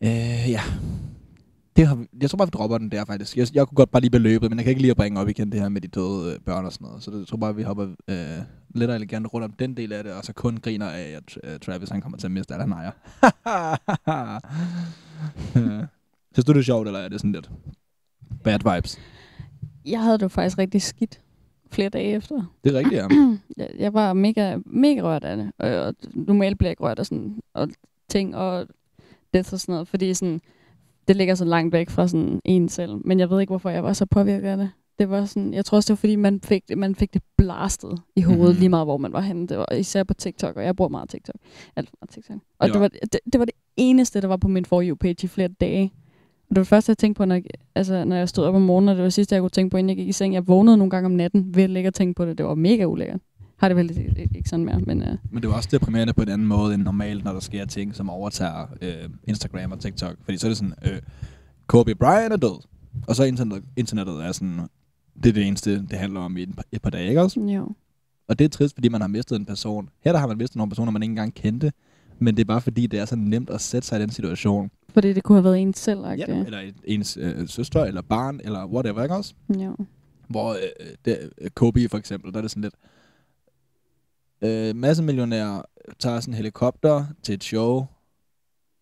[0.01, 0.61] øh, ja.
[1.75, 3.37] Det har, jeg tror bare, vi dropper den der faktisk.
[3.37, 5.29] Jeg, jeg kunne godt bare lige beløbet, men jeg kan ikke lige at bringe op
[5.29, 7.03] igen det her med de døde øh, børn og sådan noget.
[7.03, 8.17] Så det, jeg tror bare, vi hopper øh,
[8.75, 11.37] lidt og elegant rundt om den del af det, og så kun griner af, at
[11.43, 12.91] øh, Travis han kommer til at miste alt, han ejer.
[15.57, 15.81] Øh,
[16.33, 17.49] Synes du, det er sjovt, eller er det sådan lidt
[18.43, 18.99] bad vibes?
[19.85, 21.21] Jeg havde det jo faktisk rigtig skidt
[21.71, 22.35] flere dage efter.
[22.63, 23.07] Det er rigtigt, ja.
[23.57, 25.51] jeg, jeg var mega, mega rørt af det.
[25.59, 27.69] Og, og normalt bliver jeg rørt af sådan, og
[28.09, 28.67] ting og
[29.33, 30.41] det og sådan noget, fordi sådan,
[31.07, 32.95] det ligger så langt væk fra sådan en selv.
[33.05, 34.69] Men jeg ved ikke, hvorfor jeg var så påvirket af det.
[34.99, 37.21] Det var sådan, jeg tror også, det var fordi, man fik, det- man fik det
[37.37, 38.53] blastet i hovedet, Mhm.
[38.55, 38.59] mm.
[38.59, 39.47] lige meget hvor man var henne.
[39.47, 41.35] Det var især på TikTok, og jeg bruger meget TikTok.
[41.75, 42.37] Alt for meget TikTok.
[42.59, 42.73] Og Ja.
[42.73, 45.47] det var det, det var det eneste, der var på min For You-page i flere
[45.47, 45.93] dage.
[46.49, 47.43] Det var det første, jeg tænkte på, når jeg,
[47.75, 49.77] altså, når jeg stod op om morgenen, og det var sidste, jeg kunne tænke på,
[49.77, 50.33] inden jeg gik i seng.
[50.33, 52.37] Jeg vågnede nogle gange om natten ved at ligge og tænke på det.
[52.37, 53.19] Det var mega ulækkert.
[53.57, 56.21] Har det vel ikke, ikke sådan mere, men uh, Men det var også deprimerende på
[56.21, 60.15] en anden måde end normalt, når der sker ting, som overtager øh, Instagram og TikTok.
[60.23, 61.01] Fordi så er det sådan, øh,
[61.67, 62.61] Kobe Bryant er død.
[63.07, 64.59] Og så internet, internettet er sådan,
[65.23, 67.39] det er det eneste, det handler om i et par, et par dage, ikke også?
[67.39, 67.69] jo.
[68.27, 69.89] Og det er trist, fordi man har mistet en person.
[70.03, 71.71] Her der har man mistet nogle personer, man ikke engang kendte.
[72.19, 74.71] Men det er bare fordi, det er så nemt at sætte sig i den situation.
[74.89, 76.33] Fordi det kunne have været en selv, Ja, ikke?
[76.45, 79.33] eller et- ens øh, søster, eller barn, eller whatever, ikke også?
[79.59, 79.69] Ja.
[80.27, 80.57] Hvor øh,
[81.05, 82.75] det, øh, Kobe for eksempel, der er det sådan lidt...
[84.41, 85.61] Øh, masse millionærer
[85.99, 87.85] tager sådan en helikopter til et show.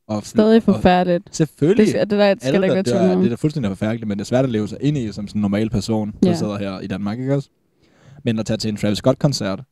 [0.08, 1.36] Og Stadig og- forfærdeligt.
[1.36, 1.94] Selvfølgelig.
[1.94, 3.18] Det det der skal der ikke være tvivl det, er, om.
[3.22, 5.28] det er da fuldstændig forfærdeligt, men det er svært at leve sig ind i som
[5.28, 6.36] sådan en normal person, der Ja.
[6.36, 7.50] sidder her i Danmark, ikke også?
[8.24, 9.64] Men at tage til en Travis Scott-koncert,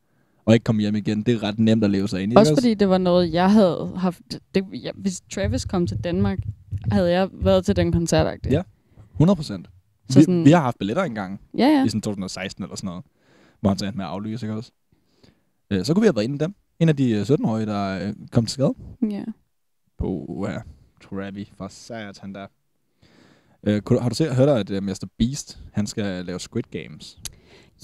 [0.44, 2.36] og ikke komme hjem igen, det er ret nemt at leve sig ind i.
[2.36, 4.20] Også fordi det var noget, jeg havde haft...
[4.54, 6.38] Det, ja, hvis Travis kom til Danmark,
[6.92, 8.38] havde jeg været til den koncert.
[8.50, 8.62] Ja.
[9.12, 9.68] 100 procent.
[10.10, 11.84] Så Vi, sådan- vi har haft billetter engang, Ja, ja.
[11.84, 13.04] i sådan 2016 eller sådan noget,
[13.60, 14.70] hvor han endte med at aflyse, ikke også?
[15.70, 16.54] Øh, så kunne vi have været en af dem.
[16.80, 18.74] En af de øh, 17-årige, der øh, kom til skade.
[19.10, 19.24] ja.
[19.98, 20.58] På ja,
[21.08, 22.46] Travis for satan der.
[23.66, 25.06] Øh, har du set, hørt, at uh, Mr.
[25.18, 27.18] Beast, han skal lave Squid Games?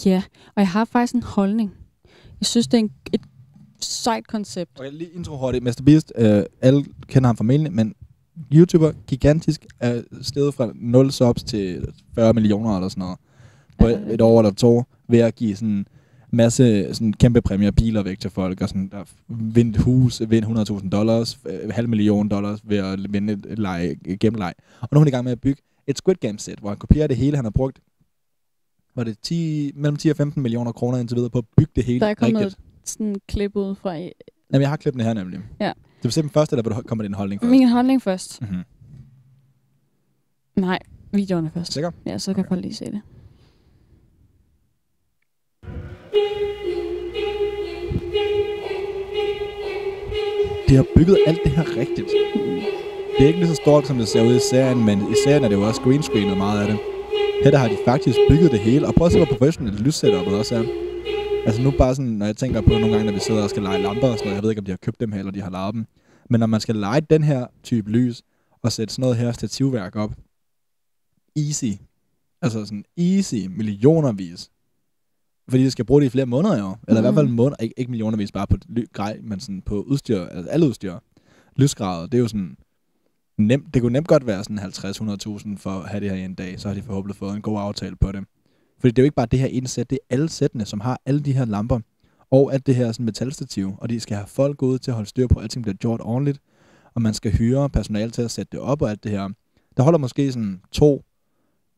[0.07, 1.75] Ja, og jeg har faktisk en holdning.
[2.41, 3.21] Jeg synes, det er en, et
[3.81, 4.71] sejt koncept.
[4.81, 5.65] Okay, lige intro hurtigt.
[5.65, 5.83] Mr.
[5.85, 7.95] Beast, øh, alle kender ham formentlig, men
[8.53, 13.19] YouTuber, gigantisk, er steget fra 0 subs til 40 millioner eller sådan noget.
[13.79, 15.87] På et, et år eller to, ved at give sådan
[16.31, 20.45] masse sådan kæmpe præmier, biler væk til folk, og sådan, der vind hus, vind
[20.81, 24.55] 100.000 dollars, øh, halv million dollars ved at vinde et, et leje, et gennemleje.
[24.81, 26.79] Og nu er han i gang med at bygge et Squid Game sæt, hvor han
[26.79, 27.79] kopierer det hele, han har brugt
[28.99, 31.85] var det 10, mellem 10 og 15 millioner kroner indtil videre på at bygge det
[31.85, 32.61] hele Der er kommet rigtigt.
[32.85, 33.95] sådan et klip ud fra...
[33.95, 34.13] Jamen,
[34.53, 35.41] jeg har klippet her nemlig.
[35.61, 35.73] Ja.
[36.03, 37.51] Vil se den første, eller vil du komme med din holdning først?
[37.51, 38.43] Min holdning først.
[38.43, 38.63] Mm-hmm.
[40.57, 40.79] Nej,
[41.13, 41.73] videoerne først.
[41.73, 41.91] Sikker?
[42.07, 42.49] Ja, så kan okay.
[42.49, 43.01] folk lige se det.
[50.69, 52.09] De har bygget alt det her rigtigt.
[53.19, 55.45] Det er ikke lige så stort, som det ser ud i serien, men i serien
[55.45, 56.79] er det jo også green screenet meget af det.
[57.45, 60.35] Her der har de faktisk bygget det hele, og prøv at se, hvor professionelt lyssetupet
[60.39, 60.65] også er.
[61.47, 63.63] Altså nu bare sådan, når jeg tænker på nogle gange, når vi sidder og skal
[63.63, 65.33] lege lamper og sådan noget, jeg ved ikke, om de har købt dem her, eller
[65.33, 65.87] de har lavet dem.
[66.31, 68.23] Men når man skal lege den her type lys,
[68.63, 70.13] og sætte sådan noget her stativværk op,
[71.37, 71.65] easy.
[72.43, 74.51] Altså sådan easy, millionervis.
[75.51, 76.77] Fordi de skal bruge det i flere måneder jo.
[76.89, 77.05] Eller mm.
[77.05, 77.37] i hvert fald Mhm.
[77.37, 78.57] måneder, ikke, ikke millionervis bare på
[78.93, 80.95] grej, men sådan på udstyr, altså alle udstyr.
[81.57, 82.57] Lysgrader, det er jo sådan
[83.39, 86.35] nemt, det kunne nemt godt være sådan 50-100.000 for at have det her i en
[86.35, 86.61] dag.
[86.61, 88.25] Så har de forhåbentlig fået en god aftale på det.
[88.81, 90.81] Fordi det er jo ikke bare det her ene sæt, det er alle sættene, som
[90.81, 91.81] har alle de her lamper.
[92.31, 93.75] Og alt det her sådan metalstativ.
[93.79, 96.01] Og de skal have folk ud til at holde styr på, at alting bliver gjort
[96.05, 96.41] ordentligt.
[96.95, 99.29] Og man skal hyre personale til at sætte det op og alt det her.
[99.77, 101.05] Der holder måske sådan to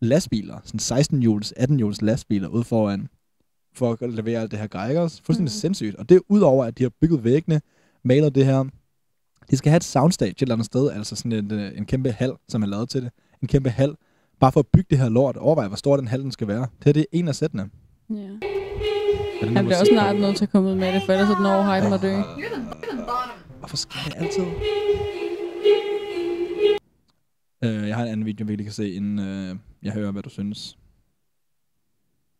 [0.00, 3.08] lastbiler, sådan 16 hjuls, 18 hjuls lastbiler ud foran,
[3.74, 5.22] for at levere alt det her grej, ikke også?
[5.24, 5.60] Fuldstændig mm.
[5.60, 5.96] sindssygt.
[5.96, 7.60] Og det er udover, at de har bygget væggene,
[8.04, 8.64] malet det her.
[9.50, 12.12] De skal have et soundstage et eller andet sted, altså sådan en, øh, en kæmpe
[12.12, 13.10] hal, som er lavet til det.
[13.42, 13.94] En kæmpe hal.
[14.40, 15.36] Bare for at bygge det her lort.
[15.36, 16.60] Overvej, hvor stor den hal den skal være.
[16.60, 17.70] Det her det er en af sættene.
[18.10, 18.14] Ja.
[18.14, 21.30] Er det Han bliver også snart nødt til at komme ud med det, for ellers
[21.30, 22.14] er den over hypen og dø.
[23.58, 24.44] Hvorfor skal det altid?
[27.64, 30.22] Øh, jeg har en anden video, vi lige kan se, inden øh, jeg hører, hvad
[30.22, 30.76] du synes.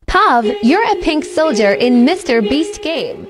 [0.07, 2.41] Pav, you're a pink soldier in Mr.
[2.51, 3.27] Beast game.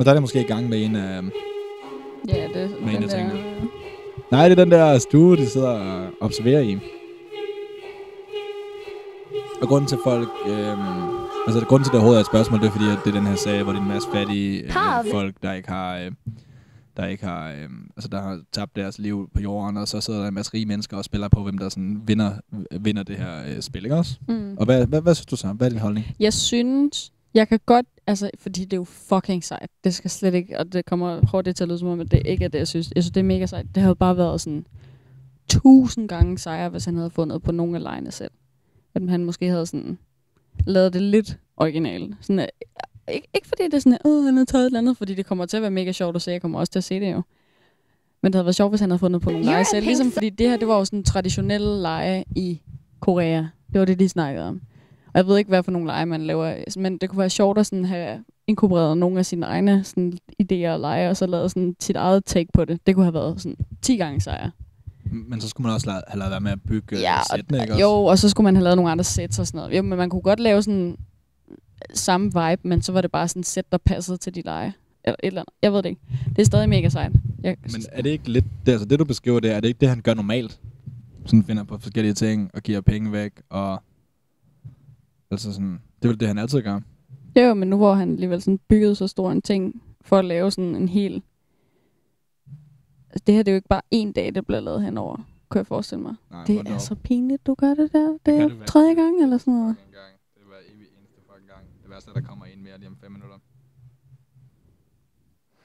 [0.00, 1.22] Men der er det måske i gang med en af...
[2.28, 3.68] Ja, det er Med en den af der...
[4.30, 6.78] Nej, det er den der stue, de sidder og observerer i.
[9.62, 10.28] Og grunden til folk...
[10.48, 10.78] Øhm,
[11.46, 13.26] altså, grunden til, det overhovedet er et spørgsmål, det er fordi, at det er den
[13.26, 14.72] her sag, hvor det er en masse fattige øh,
[15.12, 15.98] folk, der ikke har...
[15.98, 16.12] Øh,
[16.96, 20.20] der ikke har, øh, altså der har tabt deres liv på jorden, og så sidder
[20.20, 22.32] der en masse rige mennesker og spiller på, hvem der sådan vinder,
[22.80, 24.18] vinder det her øh, spil, ikke også?
[24.28, 24.56] Mm.
[24.56, 25.46] Og hvad, hvad, hvad synes du så?
[25.48, 26.06] Hvad er din holdning?
[26.20, 29.70] Jeg synes, jeg kan godt, altså, fordi det er jo fucking sejt.
[29.84, 32.22] Det skal slet ikke, og det kommer hårdt til at lyde som om, at det
[32.26, 32.92] ikke er det, jeg synes.
[32.94, 33.66] Jeg synes, det er mega sejt.
[33.74, 34.66] Det havde bare været sådan
[35.48, 38.30] tusind gange sejere, hvis han havde fundet på nogle af lejene selv.
[38.94, 39.98] At han måske havde sådan
[40.66, 42.14] lavet det lidt originalt.
[42.20, 42.50] Sådan, at,
[43.12, 45.26] ikke, ikke fordi det er sådan, at han har taget et eller andet, fordi det
[45.26, 46.30] kommer til at være mega sjovt at se.
[46.30, 47.22] Jeg kommer også til at se det jo.
[48.22, 49.86] Men det havde været sjovt, hvis han havde fundet på nogle lege selv.
[49.86, 52.60] Ligesom fordi det her, det var jo sådan traditionelle lege i
[53.00, 53.44] Korea.
[53.72, 54.60] Det var det, de snakkede om.
[55.12, 57.58] Og jeg ved ikke, hvad for nogle lege man laver, men det kunne være sjovt
[57.58, 61.50] at sådan have inkorporeret nogle af sine egne sådan, idéer og lege, og så lavet
[61.50, 62.86] sådan sit eget take på det.
[62.86, 64.50] Det kunne have været sådan 10 gange sejre.
[65.12, 67.74] Men så skulle man også have lavet være med at bygge Ja, ja, sættene, ikke
[67.80, 68.10] Jo, også?
[68.10, 69.76] og så skulle man have lavet nogle andre sets og sådan noget.
[69.76, 70.96] Jo, men man kunne godt lave sådan
[71.94, 74.72] samme vibe, men så var det bare sådan sæt, der passede til de lege.
[75.04, 75.54] Eller et eller andet.
[75.62, 76.00] Jeg ved det ikke.
[76.36, 77.12] Det er stadig mega sejt.
[77.42, 78.44] Jeg, Men er det ikke lidt...
[78.66, 80.60] Det, altså det, du beskriver, det er, er det ikke det, han gør normalt?
[81.26, 83.82] Sådan finder på forskellige ting og giver penge væk og...
[85.30, 85.72] Altså sådan...
[86.02, 86.80] Det er vel det, han altid gør.
[87.36, 90.50] Jo, men nu hvor han alligevel sådan byggede så stor en ting for at lave
[90.50, 91.22] sådan en hel...
[93.10, 95.16] Altså, det her det er jo ikke bare en dag, det bliver lavet henover,
[95.48, 96.14] kunne jeg forestille mig.
[96.30, 96.80] Nej, det er op.
[96.80, 98.18] så pinligt, du gør det der.
[98.26, 99.76] Det er det tredje gang eller sådan noget.
[99.76, 100.12] Fucking gang.
[100.34, 101.64] Det var evig eneste fucking gang.
[101.82, 103.38] Det værste er, at der kommer en mere lige om fem minutter.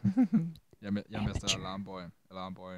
[0.82, 2.01] jeg, me- jeg mester alarmboy.
[2.32, 2.74] Alarmboy.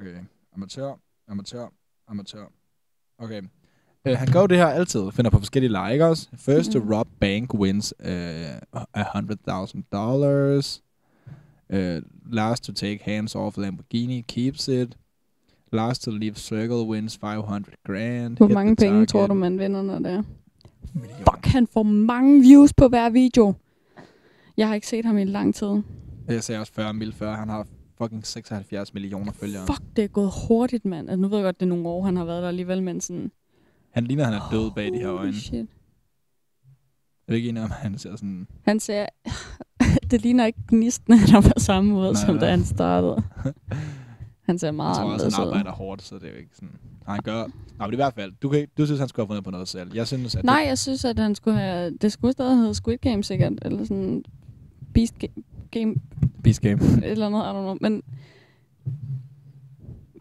[0.00, 0.18] Okay.
[0.52, 0.94] Amatør.
[1.28, 1.68] Amatør.
[2.08, 2.46] Amatør.
[3.18, 3.42] Okay.
[4.08, 5.10] Uh, han gør jo det her altid.
[5.12, 5.70] Finder på forskellige
[6.04, 6.28] også?
[6.36, 6.88] First Mhm.
[6.88, 7.94] to rob bank wins
[9.14, 10.82] hundred thousand dollars.
[11.74, 11.78] Uh,
[12.32, 14.96] last to take hands off Lamborghini keeps it.
[15.72, 18.36] Last to leave circle wins 500 grand.
[18.36, 19.28] Hvor mange penge tror target.
[19.28, 20.22] du, man vinder, når det er?
[21.18, 23.54] Fuck, han får mange views på hver video.
[24.56, 25.82] Jeg har ikke set ham i lang tid.
[26.28, 27.34] Jeg sagde også 40 mil før.
[27.34, 27.66] Han har
[27.98, 29.66] fucking 76 millioner følgere.
[29.66, 31.10] Fuck, det er gået hurtigt, mand.
[31.10, 33.00] Altså, nu ved jeg godt, det er nogle år, han har været der alligevel, men
[33.00, 33.30] sådan...
[33.92, 35.34] Han ligner, han er død bag de her øjne.
[35.34, 35.66] shit.
[37.28, 38.46] Jeg er ikke enig om, han ser sådan...
[38.62, 39.06] Han ser...
[40.10, 42.44] det ligner ikke gnisten, han er på samme måde, Nej, som nej.
[42.44, 43.22] da han startede.
[44.42, 46.68] Han ser Jeg meget tror også, han arbejder hårdt, så det er jo ikke sådan...
[47.06, 47.46] Nej, han gør...
[47.78, 49.68] Nej, men i hvert fald, du, kan, du synes, han skulle have fundet på noget
[49.68, 49.90] selv.
[49.94, 51.90] Jeg synes, at Nej, jeg synes, at han skulle have...
[51.90, 53.52] Det skulle stadig hedde Squid Game, sikkert.
[53.62, 54.24] Eller sådan...
[54.94, 55.32] Beast Game...
[55.70, 56.42] game det...
[56.42, 56.78] Beast Game.
[57.04, 57.76] eller andet, I don't know.
[57.80, 58.02] Men...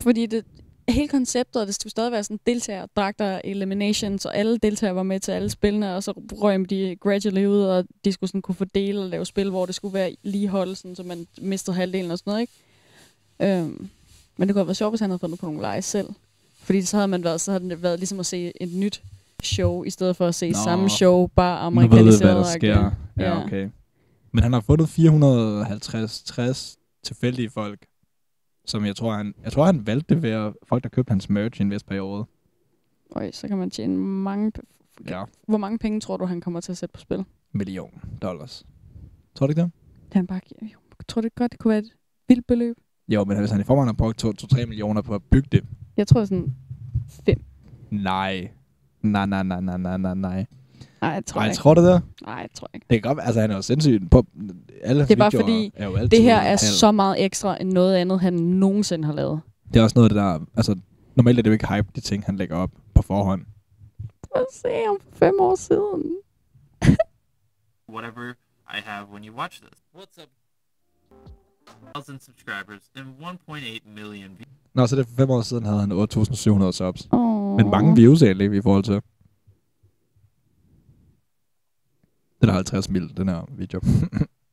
[0.01, 0.45] Fordi det...
[0.91, 5.19] Hele konceptet, det skulle stadig være sådan deltager, dragter, eliminations, og alle deltagere var med
[5.19, 8.99] til alle spillene, og så røg de gradually ud, og de skulle sådan kunne fordele
[9.01, 12.17] og lave spil, hvor det skulle være lige hold, sådan, så man mistede halvdelen og
[12.17, 12.53] sådan noget, ikke?
[13.59, 13.89] Øhm,
[14.37, 16.07] men det kunne have været sjovt, hvis han havde fundet på nogle lege selv.
[16.63, 19.01] Fordi så havde man været, så havde det været ligesom at se et nyt
[19.43, 20.57] show, i stedet for at se Nå.
[20.63, 22.33] samme show, bare Nu ved amerikaniseret.
[22.33, 22.91] hvad der sker.
[23.17, 23.69] Ja, okay.
[24.31, 27.79] Men han har fundet 450-60 tilfældige folk,
[28.71, 31.29] som jeg tror, han, jeg tror, han valgte det ved at, folk, der købte hans
[31.29, 32.25] merch i en vis periode.
[33.15, 34.51] Øj, så kan man tjene mange...
[35.09, 35.23] Ja.
[35.47, 37.25] Hvor mange penge tror du, han kommer til at sætte på spil?
[37.51, 38.65] Million dollars.
[39.35, 39.71] Tror du ikke det?
[40.11, 41.93] Han bare jeg tror det godt, det kunne være et
[42.27, 42.77] vildt beløb.
[43.07, 45.65] Jo, men hvis han i forvejen har brugt 2-3 millioner på at bygge det.
[45.97, 46.55] Jeg tror sådan
[47.25, 47.43] fem.
[47.89, 48.51] Nej.
[49.01, 50.45] Nej, nej, nej, nej, nej, nej,
[51.01, 51.11] nej.
[51.11, 51.57] Jeg tror Nej, ikke.
[51.57, 52.01] tror du det?
[52.25, 52.85] Nej, jeg tror ikke.
[52.89, 54.25] Det kan godt være, altså han er jo sindssygt på
[54.83, 56.57] alle Det er bare fordi, er jo altid det her er halv.
[56.59, 59.41] så meget ekstra end noget andet, han nogensinde har lavet.
[59.73, 60.75] Det er også noget af det der, altså
[61.15, 63.41] normalt er det jo ikke hype, de ting, han lægger op på forhånd.
[64.33, 66.03] Prøv at se ham for fem år siden.
[67.93, 68.33] whatever
[68.77, 69.79] I have when you watch this.
[69.95, 70.27] What's up?
[71.93, 74.47] thousand subscribers and 1.8 million views.
[74.73, 77.07] Nå, så det er for fem år siden havde han 8.700 subs.
[77.11, 77.55] Åh.
[77.57, 79.01] Men mange views egentlig i forhold til.
[82.41, 83.81] Den er 50 mil, den her video.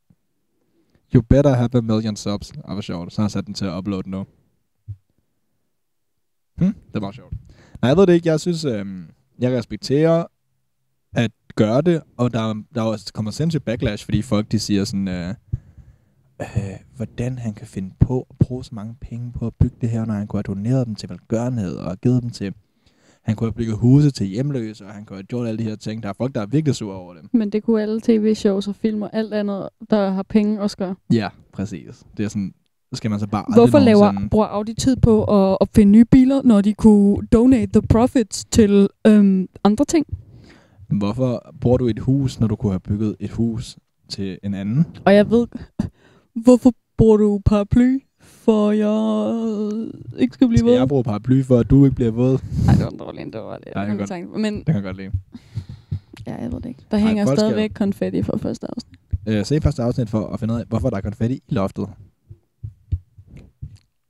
[1.15, 2.53] you better have a million subs.
[2.65, 3.13] Ah, hvor sjovt.
[3.13, 4.27] Så har jeg sat den til at uploade nu.
[6.59, 7.33] Hm, det var sjovt.
[7.83, 8.29] Nej, jeg ved det ikke.
[8.29, 9.07] Jeg synes, øhm,
[9.39, 10.25] jeg respekterer
[11.13, 14.59] at gøre det, og der, der er også altså kommer sindssygt backlash, fordi folk de
[14.59, 15.35] siger sådan, øh,
[16.41, 16.47] øh,
[16.97, 20.05] hvordan han kan finde på at bruge så mange penge på at bygge det her,
[20.05, 22.55] når han kunne have doneret dem til velgørenhed og givet dem til,
[23.29, 25.77] han kunne have bygget huse til hjemløse, og han kunne have gjort alle de her
[25.77, 26.03] ting.
[26.03, 27.23] Der er folk, der er virkelig sure over det.
[27.35, 30.95] Men det kunne alle tv-shows og film og alt andet, der har penge også gøre.
[31.13, 32.05] Ja, præcis.
[32.17, 32.53] Det er sådan,
[32.91, 36.05] så skal man så bare Hvorfor laver, nogensinde- bruger Audi tid på at opfinde nye
[36.05, 40.07] biler, når de kunne donate the profits til øhm, andre ting?
[40.99, 43.77] Hvorfor bor du et hus, når du kunne have bygget et hus
[44.09, 44.87] til en anden?
[45.05, 45.47] Og jeg ved,
[46.45, 47.99] hvorfor bruger du paraply?
[48.49, 50.79] For jeg ikke skal blive Skal våd.
[50.79, 52.39] jeg bruge paraply for, at du ikke bliver våd?
[52.67, 53.69] Nej, det var en dårlig, det var det.
[53.75, 54.41] Nej, jeg kan godt.
[54.41, 55.11] Men det kan jeg godt lide.
[56.27, 56.81] ja, jeg ved det ikke.
[56.91, 58.99] Der Ej, hænger folk skal- stadigvæk konfetti fra første afsnit.
[59.27, 61.87] Øh, se første afsnit for at finde ud af, hvorfor der er konfetti i loftet.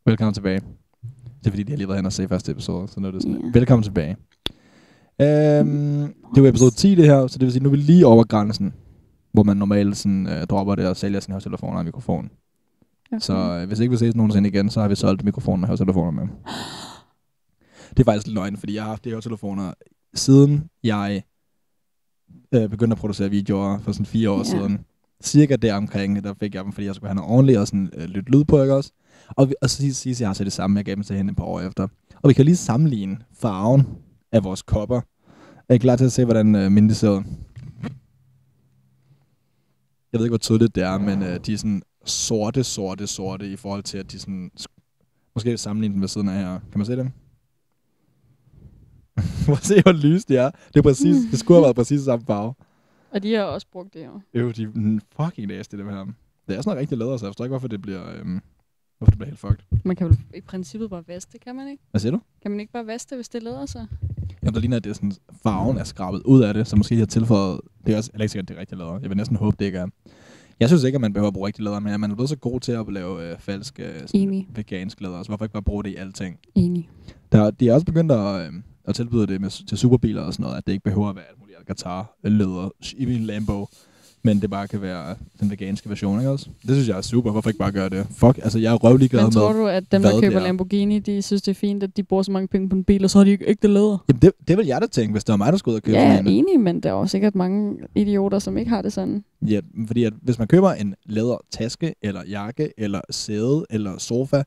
[0.06, 0.60] Velkommen tilbage.
[1.40, 3.12] Det er fordi, de har lige været hen og se første episode, så nu er
[3.12, 3.50] det sådan, Ja.
[3.58, 4.16] velkommen tilbage.
[5.20, 8.06] Øhm, det var episode 10 det her, så det vil sige, nu er vi lige
[8.06, 8.74] over grænsen,
[9.32, 12.30] hvor man normalt sådan, øh, dropper det og sælger sin høretelefoner og mikrofon.
[13.12, 13.20] Okay.
[13.20, 16.10] Så øh, hvis ikke vi ses nogensinde igen, så har vi solgt mikrofoner og høretelefoner
[16.10, 16.28] med.
[17.90, 19.72] Det er faktisk løgn, fordi jeg har haft de høretelefoner
[20.14, 21.22] siden jeg
[22.54, 24.44] øh, begyndte at producere videoer for sådan fire år ja.
[24.44, 24.84] siden.
[25.22, 27.90] Cirka der omkring, der fik jeg dem, fordi jeg skulle have noget ordentligt og sådan
[27.96, 28.92] øh, lytte lyd på, ikke også?
[29.28, 31.30] Og, vi, og så sidst jeg har så det samme, jeg gav dem til hende
[31.30, 31.88] et par år efter.
[32.22, 33.86] Og vi kan lige sammenligne farven
[34.32, 35.00] af vores kopper.
[35.68, 37.22] Er I klar til at se, hvordan øh, mine ser ud?
[40.12, 43.52] Jeg ved ikke, hvor tydeligt det er, men øh, de er sådan sorte, sorte, sorte
[43.52, 44.50] i forhold til, at de sådan...
[45.34, 46.60] Måske sammenligne dem ved siden af her.
[46.70, 47.10] Kan man se dem?
[49.46, 50.50] Prøv at se, hvor lys de er.
[50.50, 52.54] Det, er præcis, det skulle have været præcis samme farve.
[53.10, 54.20] Og de har også brugt det jo.
[54.34, 56.04] Øv, de er fucking nasty, dem her.
[56.48, 58.40] Det er sådan noget rigtig læder, så jeg forstår ikke, hvorfor det bliver, øhm,
[58.98, 59.58] hvorfor det bliver helt fucked.
[59.84, 61.82] Man kan vel i princippet bare vaske det, kan man ikke?
[61.90, 62.20] Hvad siger du?
[62.42, 63.86] Kan man ikke bare vaske det, hvis det leder sig?
[64.42, 66.94] Jamen, der ligner, at det er sådan, farven er skrabet ud af det, så måske
[66.94, 68.98] de har tilføjet, det er også heller ikke sikkert, det er rigtig læder.
[69.00, 69.86] Jeg vil næsten håbe, det ikke er.
[70.60, 72.36] Jeg synes ikke, at man behøver at bruge rigtig læder, men man er blevet så
[72.36, 75.84] god til at lave øh, falsk øh, sådan vegansk læder, så hvorfor ikke bare bruge
[75.84, 76.38] det i alting?
[76.54, 76.90] Enig.
[77.32, 78.52] Der, de er også begyndt at, øh,
[78.84, 81.24] at tilbyde det med, til superbiler og sådan noget, at det ikke behøver at være
[81.28, 83.66] alt muligt Alcatraz læder i min Lambo,
[84.28, 86.48] men det bare kan være den veganske version, ikke også?
[86.62, 87.30] Det synes jeg er super.
[87.30, 88.06] Hvorfor ikke bare gøre det?
[88.10, 90.42] Fuck, altså jeg er røvlig glad Men tror med, du, at dem, der køber er.
[90.42, 93.04] Lamborghini, de synes, det er fint, at de bruger så mange penge på en bil,
[93.04, 94.04] og så har de ikke ægte læder?
[94.08, 95.82] Jamen det, det vil jeg da tænke, hvis det var mig, der skulle ud og
[95.82, 96.26] købe Ja, jeg er en.
[96.26, 99.24] enig, men der er også sikkert mange idioter, som ikke har det sådan.
[99.46, 104.42] Ja, fordi at hvis man køber en læder taske, eller jakke, eller sæde, eller sofa,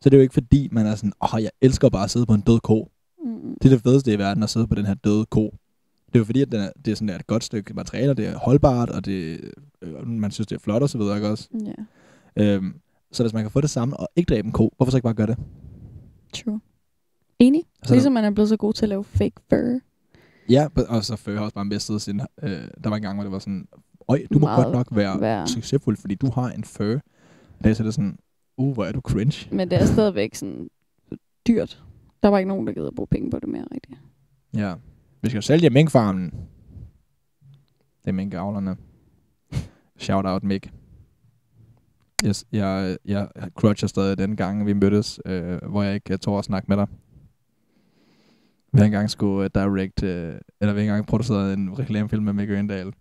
[0.00, 2.26] så er det jo ikke fordi, man er sådan, åh, jeg elsker bare at sidde
[2.26, 2.88] på en død ko.
[3.24, 3.54] Mm.
[3.62, 5.54] Det er det fedeste i verden, at sidde på den her døde ko.
[6.12, 8.16] Det er jo fordi, at den er, det er sådan et godt stykke materiale, og
[8.16, 9.40] det er holdbart, og det,
[9.82, 11.48] øh, man synes, det er flot og så videre, ikke også?
[11.66, 11.72] Ja,
[12.36, 12.74] Øhm,
[13.12, 15.04] så hvis man kan få det samme og ikke dræbe en ko, hvorfor så ikke
[15.04, 15.36] bare gøre det?
[16.32, 16.60] true.
[17.38, 17.62] Enig.
[17.82, 19.80] Så Ligesom man er blevet så god til at lave fake fur.
[20.48, 22.20] Ja, og så før har også bare mistet sin...
[22.42, 22.50] Øh,
[22.84, 23.68] der var en gang, hvor det var sådan,
[24.08, 26.92] øj, du må Meget godt nok være, være- succesfuld, fordi du har en fur.
[27.58, 28.18] Og det er det sådan,
[28.56, 29.56] uh, hvor er du cringe.
[29.56, 30.68] Men det er stadigvæk sådan
[31.46, 31.82] dyrt.
[32.22, 33.98] Der var ikke nogen, der gider at bruge penge på det mere rigtigt.
[34.56, 34.74] Ja.
[35.22, 36.30] Vi skal sælge minkfarmen.
[38.04, 38.76] Det er minkavlerne.
[39.96, 40.72] Shout out Mik.
[42.26, 46.44] Yes, jeg, jeg crutcher stadig den gang, vi mødtes, øh, hvor jeg ikke tog at
[46.44, 46.86] snakke med dig.
[48.72, 52.32] Vi har engang skulle uh, direct, øh, eller vi har engang produceret en reklamefilm med
[52.32, 52.92] Mick Øgendal.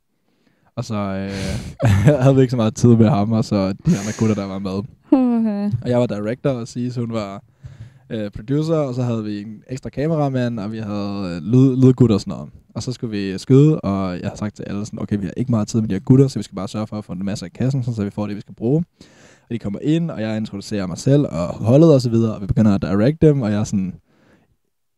[0.75, 1.81] Og så øh,
[2.23, 4.59] havde vi ikke så meget tid med ham, og så de andre gutter, der var
[4.59, 4.83] med.
[5.11, 5.71] Okay.
[5.81, 7.43] Og jeg var director, og Sis, hun var
[8.11, 12.15] øh, producer, og så havde vi en ekstra kameramand, og vi havde øh, lyd, lydgutter
[12.15, 12.49] og sådan noget.
[12.75, 15.33] Og så skulle vi skyde, og jeg har sagt til alle sådan, okay, vi har
[15.37, 17.13] ikke meget tid med de her gutter, så vi skal bare sørge for at få
[17.13, 18.83] en masse af kassen, så vi får det, vi skal bruge.
[19.41, 22.41] Og de kommer ind, og jeg introducerer mig selv og holdet og så videre, og
[22.41, 23.93] vi begynder at direct dem, og jeg er sådan...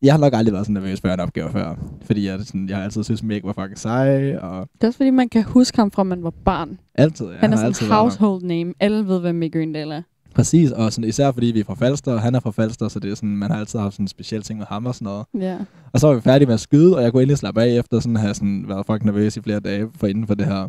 [0.02, 2.68] Jeg har nok aldrig været så nervøs for en opgave før, fordi jeg, er sådan,
[2.68, 5.44] jeg har altid synes, Mick var fucking sej, og Det er også fordi, man kan
[5.44, 6.78] huske ham fra, man var barn.
[6.94, 8.74] altid, ja, Han er har sådan altid en household name.
[8.80, 10.02] Alle ved, hvem Mick Øgendal er.
[10.34, 12.98] Præcis, og sådan, især fordi vi er fra Falster, og han er fra Falster, så
[13.00, 15.04] det er sådan, man har altid haft sådan en speciel ting med ham og sådan
[15.06, 15.26] noget.
[15.40, 15.56] Ja.
[15.92, 18.00] Og så var vi færdige med at skyde, og jeg kunne endelig slappe af efter
[18.00, 20.68] sådan at have sådan været fucking nervøs i flere dage for inden for det her.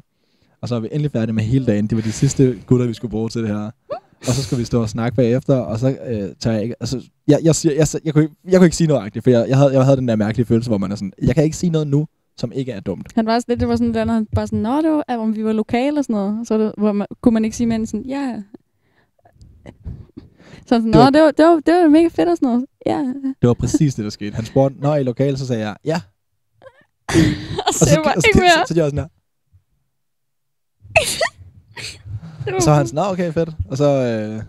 [0.61, 1.87] Og så var vi endelig færdige med hele dagen.
[1.87, 3.69] Det var de sidste gutter, vi skulle bruge til det her.
[4.27, 6.75] Og så skulle vi stå og snakke bagefter, og så øh, tager jeg ikke...
[6.79, 9.29] Altså, jeg, jeg, siger, jeg, jeg, kunne, ikke- jeg kunne ikke sige noget rigtigt, for
[9.29, 11.43] jeg, jeg, havde, jeg havde den der mærkelige følelse, hvor man er sådan, jeg kan
[11.43, 12.07] ikke sige noget nu,
[12.37, 13.11] som ikke er dumt.
[13.15, 15.35] Han var sådan lidt, det var sådan der, han bare sådan, nå, det var, om
[15.35, 16.47] vi var lokale og sådan noget.
[16.47, 18.35] Så det, hvor man, kunne man ikke sige, men sådan, ja,
[20.61, 22.65] Så sådan, Det var- det var, det, var, det var mega fedt og sådan noget.
[22.85, 22.97] Ja.
[23.41, 24.35] Det var præcis det, der skete.
[24.35, 26.01] Han spurgte, når I i lokale, så sagde jeg, ja.
[27.67, 28.49] og så, og så, ikke mere.
[28.49, 29.07] så, så, så, jeg sådan her.
[32.55, 33.49] Og så var han sådan, "Nå, okay, fedt.
[33.69, 34.43] Og så, øh,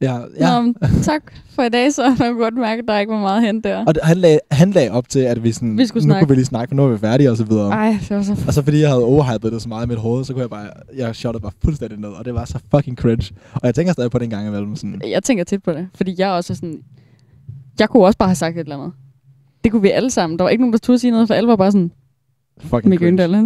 [0.00, 0.62] ja, ja.
[0.62, 3.42] Nå, tak for i dag, så man kunne godt mærke, at der ikke var meget
[3.42, 3.84] hen der.
[3.84, 6.20] Og han, lagde, han lagde op til, at vi, sådan, Vi skulle nu snakke.
[6.24, 7.70] kunne vi lige snakke, for nu er vi færdige og så videre.
[7.70, 8.36] Ej, det var så...
[8.46, 10.50] Og så fordi jeg havde overhypet det så meget i mit hoved, så kunne jeg
[10.50, 13.34] bare, jeg shottede bare fuldstændig ned, og det var så fucking cringe.
[13.54, 16.14] Og jeg tænker stadig på den gang imellem sådan, Jeg tænker tit på det, fordi
[16.18, 16.78] jeg også er sådan...
[17.78, 18.92] Jeg kunne også bare have sagt et eller andet.
[19.64, 20.38] Det kunne vi alle sammen.
[20.38, 21.90] Der var ikke nogen, der turde sige noget, for alle var bare sådan...
[22.60, 23.24] fucking Mikke cringe.
[23.24, 23.44] Øndal.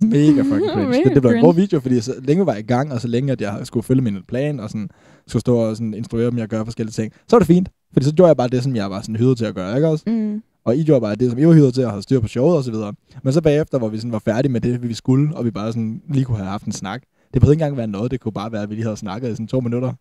[0.00, 0.88] Mega fucking cringe.
[0.96, 3.08] Mega det, det blev en god video, fordi så længe var i gang, og så
[3.08, 4.88] længe at jeg skulle følge min plan, og sådan,
[5.28, 7.68] skulle stå og sådan, instruere dem at gøre forskellige ting, så var det fint.
[7.92, 9.88] Fordi så gjorde jeg bare det, som jeg var sådan hyret til at gøre, ikke
[9.88, 10.04] også?
[10.06, 10.42] Mm.
[10.64, 12.56] Og I gjorde bare det, som I var hyret til at have styr på showet
[12.56, 12.92] og så videre.
[13.22, 15.72] Men så bagefter, hvor vi sådan var færdige med det, vi skulle, og vi bare
[15.72, 17.02] sådan lige kunne have haft en snak.
[17.34, 19.30] Det behøvede ikke engang være noget, det kunne bare være, at vi lige havde snakket
[19.30, 19.92] i sådan to minutter.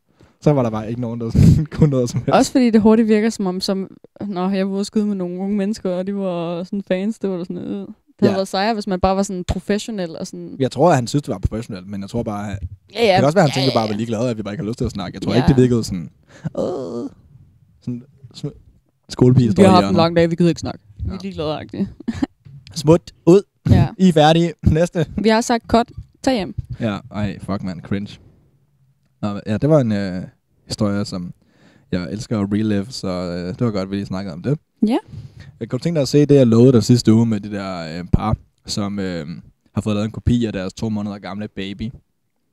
[0.42, 2.36] Så var der bare ikke nogen, der sådan kunne noget som helst.
[2.36, 3.98] Også fordi det hurtigt virker som om, som,
[4.28, 7.38] når jeg var ude med nogle unge mennesker, og de var sådan fans, det var
[7.38, 7.88] da sådan, øh.
[8.20, 8.38] Det havde Ja.
[8.38, 10.56] været sejere, hvis man bare var sådan professionel og sådan...
[10.60, 12.60] Jeg tror, at han synes, det var professionelt, men jeg tror bare, at...
[12.94, 13.08] Ja, ja.
[13.12, 14.38] Det kan også være, at han Ja, tænkte ja, bare, at vi lige glade, at
[14.38, 15.16] vi bare ikke har lyst til at snakke.
[15.16, 15.38] Jeg tror Ja.
[15.38, 16.10] ikke, det virkede sådan...
[16.56, 17.10] Åh,
[17.82, 18.04] sådan
[18.38, 20.80] sm- skolepige Vi står har i haft en lang dag, vi gider ikke snakke.
[21.06, 21.86] Vi er ligeglade -agtige.
[22.76, 23.42] Smut ud.
[23.70, 23.88] Ja.
[23.98, 24.54] I er færdige.
[24.64, 25.06] Næste.
[25.18, 25.92] Vi har sagt cut.
[26.24, 26.56] Tag hjem.
[26.80, 28.20] Ja, ej, fuck man, cringe.
[29.22, 30.22] Nå, ja, det var en øh,
[30.68, 31.34] historie, som
[31.92, 34.60] jeg elsker at relive, så øh, det var godt, at vi lige snakkede om det.
[34.88, 34.98] Ja.
[35.60, 38.00] Jeg kunne tænke dig at se det, jeg lovede dig sidste uge med det der
[38.00, 39.28] øh, par, som øh,
[39.76, 41.92] har fået lavet en kopi af deres to måneder gamle baby,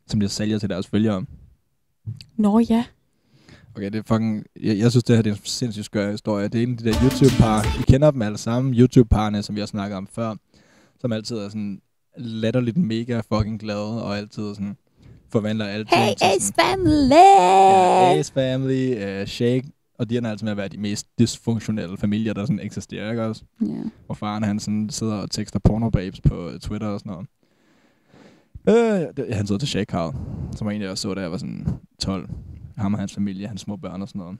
[0.06, 1.24] som de sælger til deres følgere.
[2.36, 2.84] Nå ja.
[3.76, 4.44] Okay, det er fucking...
[4.62, 6.48] Jeg, jeg synes, det her det er en sindssygt skør historie.
[6.48, 7.80] Det er en af de der YouTube-par.
[7.80, 8.74] I kender dem alle sammen.
[8.74, 10.34] YouTube-parne, som vi har snakket om før.
[11.00, 11.80] Som altid er sådan
[12.16, 14.76] latterligt mega fucking glade, og altid sådan
[15.32, 16.64] forvandler alting Hey, til Ace sådan...
[16.64, 17.14] Family!
[17.14, 19.68] Ja, Ace Family, uh, Shake,
[20.02, 23.24] og de ender altså med at være de mest dysfunktionelle familier, der sådan eksisterer, ikke
[23.24, 23.44] også?
[23.60, 23.66] Ja.
[24.06, 27.26] Hvor faren han sådan sidder og tekster pornobabes på øh, Twitter og sådan noget.
[28.68, 30.18] Øh, det, han sidder til Shake House,
[30.56, 31.66] som en, jeg så, da jeg var sådan
[31.98, 32.28] 12.
[32.76, 34.38] Ham og hans familie, hans små børn og sådan noget.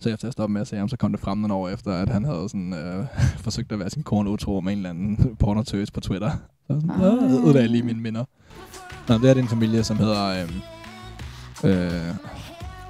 [0.00, 1.92] Så efter jeg stoppede med at se ham, så kom det frem nogle år efter,
[1.92, 3.06] at han havde sådan, øh,
[3.44, 6.30] forsøgt at være sin kone utro med en eller anden pornotøs på Twitter.
[6.66, 8.24] Så sådan, udlagde lige mine minder.
[9.08, 10.28] Nå, det er en familie, som hedder...
[10.28, 10.50] Øh,
[11.64, 12.14] øh,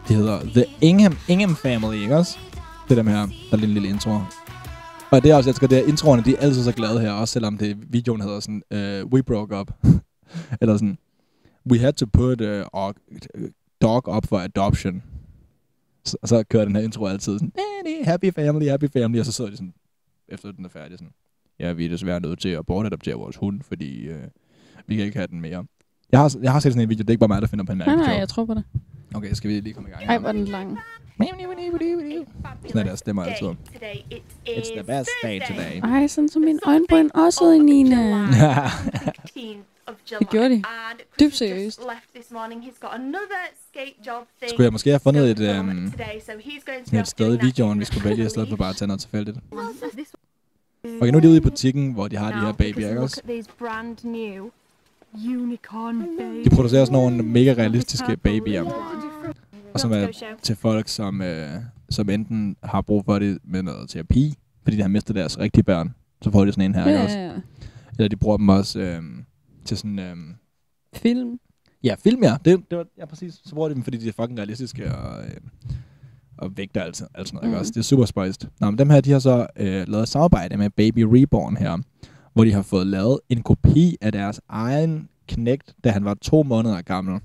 [0.08, 2.38] de hedder The Ingham, Ingham Family, ikke også?
[2.88, 4.10] Det der med her, der er en lille intro.
[5.10, 7.10] Og det er også, jeg elsker, det er introerne, de er altid så glade her,
[7.12, 8.62] også selvom det, videoen hedder sådan,
[9.04, 9.70] uh, We broke up.
[10.60, 10.98] Eller sådan,
[11.70, 12.92] We had to put uh, our
[13.82, 15.02] dog up for adoption.
[16.04, 19.26] Så, og så kører den her intro altid sådan, "Nanny, happy family, happy family, og
[19.26, 19.74] så sidder de sådan,
[20.28, 21.12] efter den er færdig, sådan,
[21.60, 24.14] ja, vi er desværre nødt til at bortadoptere vores hund, fordi uh,
[24.86, 25.64] vi kan ikke have den mere.
[26.12, 27.64] Jeg har, jeg har set sådan en video, det er ikke bare mig, der finder
[27.64, 28.20] på en Nej, mærkelig nej, joke.
[28.20, 28.64] jeg tror på det.
[29.14, 30.04] Okay, skal vi lige komme i gang?
[30.04, 30.78] Ej, hvor den lang.
[32.66, 33.46] Sådan er deres stemmer altid.
[34.48, 35.80] It's the best day today.
[35.82, 38.26] Ej, sådan som min øjenbryn også ud i Nina.
[40.18, 40.62] Det gjorde de.
[41.20, 41.80] Dybt seriøst.
[44.48, 45.92] Skulle jeg måske have fundet et, øhm,
[46.98, 49.36] et sted i videoen, vi skulle vælge, i stedet for bare at tage noget tilfældigt.
[50.84, 53.22] Okay, nu er de ude i butikken, hvor de har de her babyer, ikke også?
[55.14, 56.44] Unicorn babies.
[56.44, 58.62] De producerer sådan nogle mega realistiske babyer.
[59.74, 60.08] Og som er
[60.42, 61.48] til folk, som, øh,
[61.90, 65.64] som enten har brug for det med noget terapi, fordi de har mistet deres rigtige
[65.64, 65.94] børn.
[66.22, 67.18] Så får de sådan en her, ikke Ja, også?
[67.18, 67.32] ja, ja.
[67.98, 69.02] Eller de bruger dem også øh,
[69.64, 69.98] til sådan...
[69.98, 70.16] Øh,
[70.94, 71.38] Film.
[71.84, 72.36] Ja, film, ja.
[72.44, 73.34] Det, det var, ja, præcis.
[73.44, 75.30] Så bruger de dem, fordi de er fucking realistiske og, øh,
[76.38, 77.60] og vægter alt, alt sådan noget, ikke Mm.
[77.60, 77.70] også?
[77.72, 78.48] Det er super spiced.
[78.60, 81.78] Nå, men dem her, de har så øh, lavet et samarbejde med Baby Reborn her,
[82.32, 86.42] hvor de har fået lavet en kopi af deres egen knægt, da han var to
[86.42, 87.20] måneder gammel.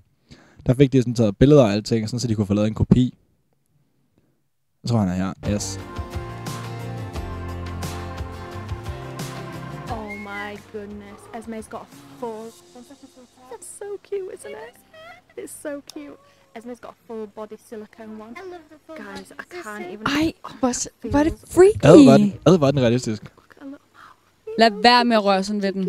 [0.66, 2.74] Der fik de sådan taget billeder af alting, sådan, så de kunne få lavet en
[2.74, 3.14] kopi.
[4.84, 5.34] Jeg tror, han er her.
[5.54, 5.80] Yes.
[9.92, 11.20] Oh my goodness.
[11.34, 12.52] Esme's got a full.
[13.52, 14.76] That's so cute, isn't it?
[15.38, 16.18] It's so cute.
[16.58, 18.32] Esme's got a full body silicone one.
[18.32, 20.08] I love the full Guys, I can't even.
[20.08, 21.86] Ej, hvor, hvor er det freaky.
[21.86, 23.24] Ad var den, ad var den realistisk.
[24.58, 25.84] Lad være med at røre sådan ved den.
[25.84, 25.86] I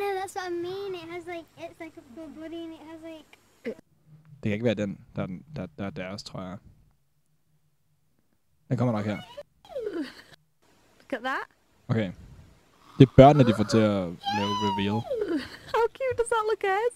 [0.00, 0.94] know that's what I mean.
[0.94, 3.38] It has like it's like a full body and it has like
[4.42, 6.56] Det kan ikke være den, der er, den, der, der er deres, tror jeg.
[8.68, 9.18] Den kommer nok her.
[11.00, 11.40] Look at that.
[11.88, 12.12] Okay.
[12.98, 14.00] Det er børnene, de får til at
[14.36, 15.00] lave reveal.
[15.74, 16.94] How cute does that look, Ez?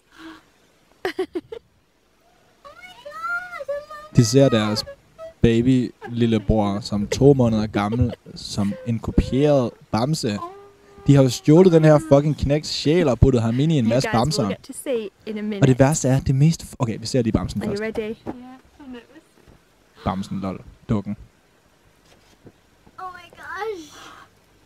[4.16, 4.84] De ser deres
[5.42, 10.38] baby lillebror som to måneder gammel, som en kopieret bamse.
[11.06, 13.84] De har jo stjålet den her fucking knæks sjæl og puttet ham ind i en
[13.84, 14.44] You masse bamser.
[15.60, 16.76] Og det værste er, det mest...
[16.78, 17.82] Okay, vi ser lige bamsen først.
[20.04, 20.60] Bamsen, lol.
[20.88, 21.16] Dukken.
[22.98, 23.92] Oh my gosh.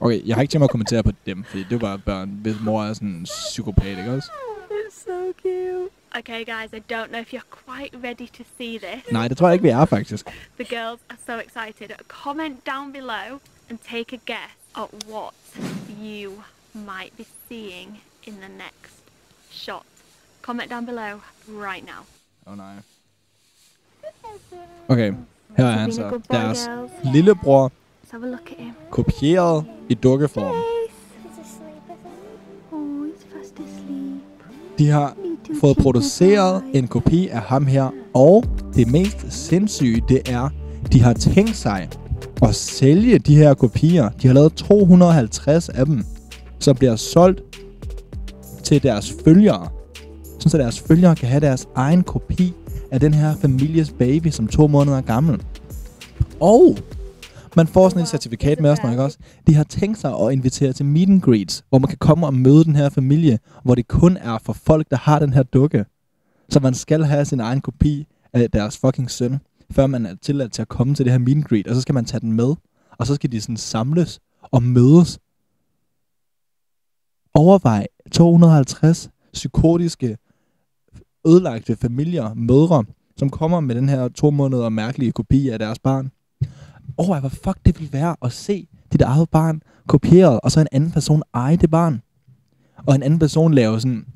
[0.00, 2.56] Okay, jeg har ikke tænkt mig at kommentere på dem, fordi det var børn, hvis
[2.60, 4.30] mor er sådan en psykopat, ikke også?
[4.70, 6.01] It's so cute.
[6.18, 9.12] Okay, guys, I don't know if you're quite ready to see this.
[9.12, 10.26] Nej, det tror jeg ikke, vi er faktisk.
[10.58, 11.90] The girls are so excited.
[12.08, 13.40] Comment down below
[13.70, 15.34] and take a guess at what
[16.02, 16.32] you
[16.74, 19.02] might be seeing in the next
[19.50, 19.82] shot.
[20.42, 22.04] Comment down below right now.
[22.46, 22.74] Oh, nej.
[24.88, 25.12] Okay,
[25.56, 26.10] her er han Sabine, så.
[26.10, 26.68] good boy, Deres
[27.14, 27.70] lillebror
[28.02, 28.74] Let's have a look at him.
[28.90, 30.56] kopieret i dukkeform.
[32.72, 34.22] Oh, he's fast asleep.
[34.78, 35.14] De har
[35.60, 38.44] fået produceret en kopi af ham her, og
[38.74, 40.48] det mest sindssyge, det er,
[40.92, 41.88] de har tænkt sig
[42.42, 44.08] at sælge de her kopier.
[44.08, 46.04] De har lavet 250 af dem,
[46.58, 47.42] som bliver solgt
[48.62, 49.68] til deres følgere.
[50.38, 52.52] Sådan så deres følgere kan have deres egen kopi
[52.90, 55.42] af den her families baby, som to måneder er gammel.
[56.40, 56.76] Og
[57.56, 59.18] man får sådan et certifikat med os, nok også.
[59.46, 62.34] De har tænkt sig at invitere til meet and greets, hvor man kan komme og
[62.34, 65.84] møde den her familie, hvor det kun er for folk, der har den her dukke.
[66.48, 69.38] Så man skal have sin egen kopi af deres fucking søn,
[69.70, 71.80] før man er tilladt til at komme til det her meet and greet, og så
[71.80, 72.54] skal man tage den med,
[72.98, 75.18] og så skal de sådan samles og mødes.
[77.34, 80.18] Overvej 250 psykotiske,
[81.26, 82.84] ødelagte familier, mødre,
[83.16, 86.10] som kommer med den her to måneder mærkelige kopi af deres barn.
[86.96, 90.66] Overvej, hvad fuck det vil være at se dit eget barn kopieret, og så en
[90.72, 92.02] anden person eje det barn.
[92.86, 94.06] Og en anden person lave sådan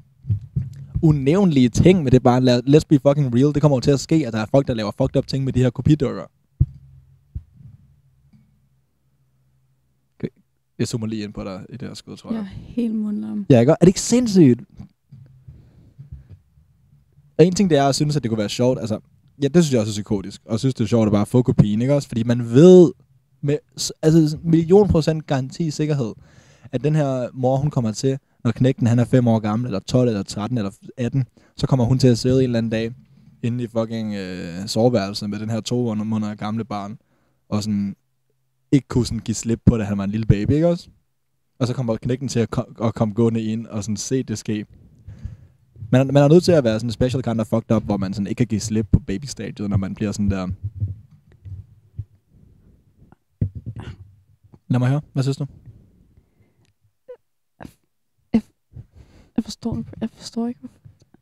[1.03, 2.49] unævnlige ting med det barn.
[2.49, 3.55] Let's be fucking real.
[3.55, 5.45] Det kommer jo til at ske, at der er folk, der laver fucked up ting
[5.45, 6.23] med de her kopidukker.
[10.19, 10.29] Okay.
[10.79, 12.43] Jeg zoomer lige ind på dig i det her skud, tror Jeg jeg.
[12.43, 13.47] er helt mundlam.
[13.51, 13.73] Ja, ikke?
[13.73, 14.61] Er det ikke sindssygt?
[17.39, 18.79] Og en ting det er, at jeg synes, at det kunne være sjovt.
[18.81, 18.99] Altså,
[19.43, 20.43] ja, det synes jeg også er psykotisk.
[20.45, 22.09] Og jeg synes, det er sjovt at bare få kopien, ikke også?
[22.09, 22.93] Fordi man ved
[23.41, 23.59] med
[24.03, 26.13] altså, million procent garanti sikkerhed,
[26.73, 29.81] at den her mor, hun kommer til, når knægten han er 5 år gammel, eller
[29.81, 31.25] 12, eller 13, eller 18,
[31.57, 32.93] så kommer hun til at sidde en eller anden dag
[33.43, 36.99] inde i fucking øh, soveværelset med den her to måneder gamle barn,
[37.49, 37.97] og sådan
[38.73, 40.89] ikke kunne sådan give slip på, at han var en lille baby, ikke også?
[41.59, 44.39] Og så kommer knægten til at, ko- at komme gående ind og sådan se det
[44.39, 44.67] ske.
[45.91, 47.97] Man, man er nødt til at være sådan en special kind of fucked up, hvor
[47.97, 50.49] man sådan ikke kan give slip på babystadiet, når man bliver sådan der...
[54.69, 55.01] Lad mig høre.
[55.13, 55.47] Hvad synes du?
[59.37, 60.61] Jeg forstår, jeg forstår ikke.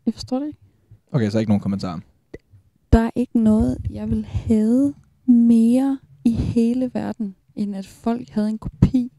[0.06, 0.58] Jeg forstår det ikke.
[1.12, 2.00] Okay, så ikke nogen kommentarer.
[2.92, 4.94] Der er ikke noget, jeg vil have
[5.26, 9.12] mere i hele verden, end at folk havde en kopi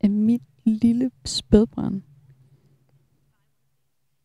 [0.00, 2.02] af mit lille spædbrand.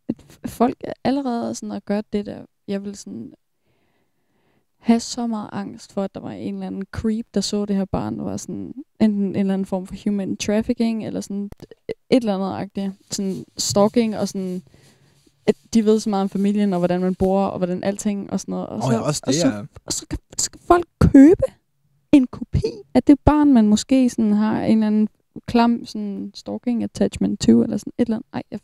[0.09, 2.45] At folk er allerede sådan at gøre det der.
[2.67, 3.33] Jeg vil sådan
[4.77, 7.75] have så meget angst for, at der var en eller anden creep, der så det
[7.75, 11.49] her barn, og var sådan enten en eller anden form for human trafficking, eller sådan
[12.09, 12.91] et eller andet agtigt.
[13.11, 14.61] Sådan stalking, og sådan
[15.47, 18.39] at de ved så meget om familien, og hvordan man bor, og hvordan alting, og
[18.39, 18.67] sådan noget.
[18.67, 21.43] Og Åh så, ja, også og det så, er- og så kan, skal folk købe
[22.11, 25.09] en kopi af det barn, man måske sådan har en eller anden
[25.47, 28.27] klam sådan stalking attachment to, eller sådan et eller andet.
[28.33, 28.59] Ej, jeg,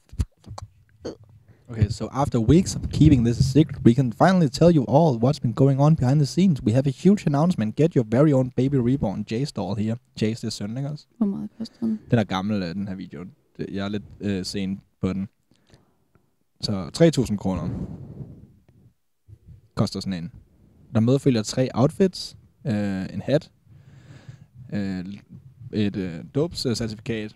[1.71, 5.17] Okay, so after weeks of keeping this a secret, we can finally tell you all
[5.17, 6.61] what's been going on behind the scenes.
[6.61, 7.75] We have a huge announcement.
[7.75, 9.97] Get your very own baby reborn, Jace doll here.
[10.21, 11.05] Jace, det er søn, ikke også?
[11.17, 11.99] hvor meget koster den?
[12.11, 13.25] Den er gammel, øh, den her video.
[13.71, 15.27] Jeg er lidt øh, sen på den.
[16.61, 16.89] Så
[17.29, 17.69] 3.000 kroner
[19.75, 20.31] koster sådan en.
[20.93, 23.51] Der medfølger tre outfits, øh, en hat,
[24.73, 25.05] øh,
[25.73, 27.35] et øh, dåbscertifikat.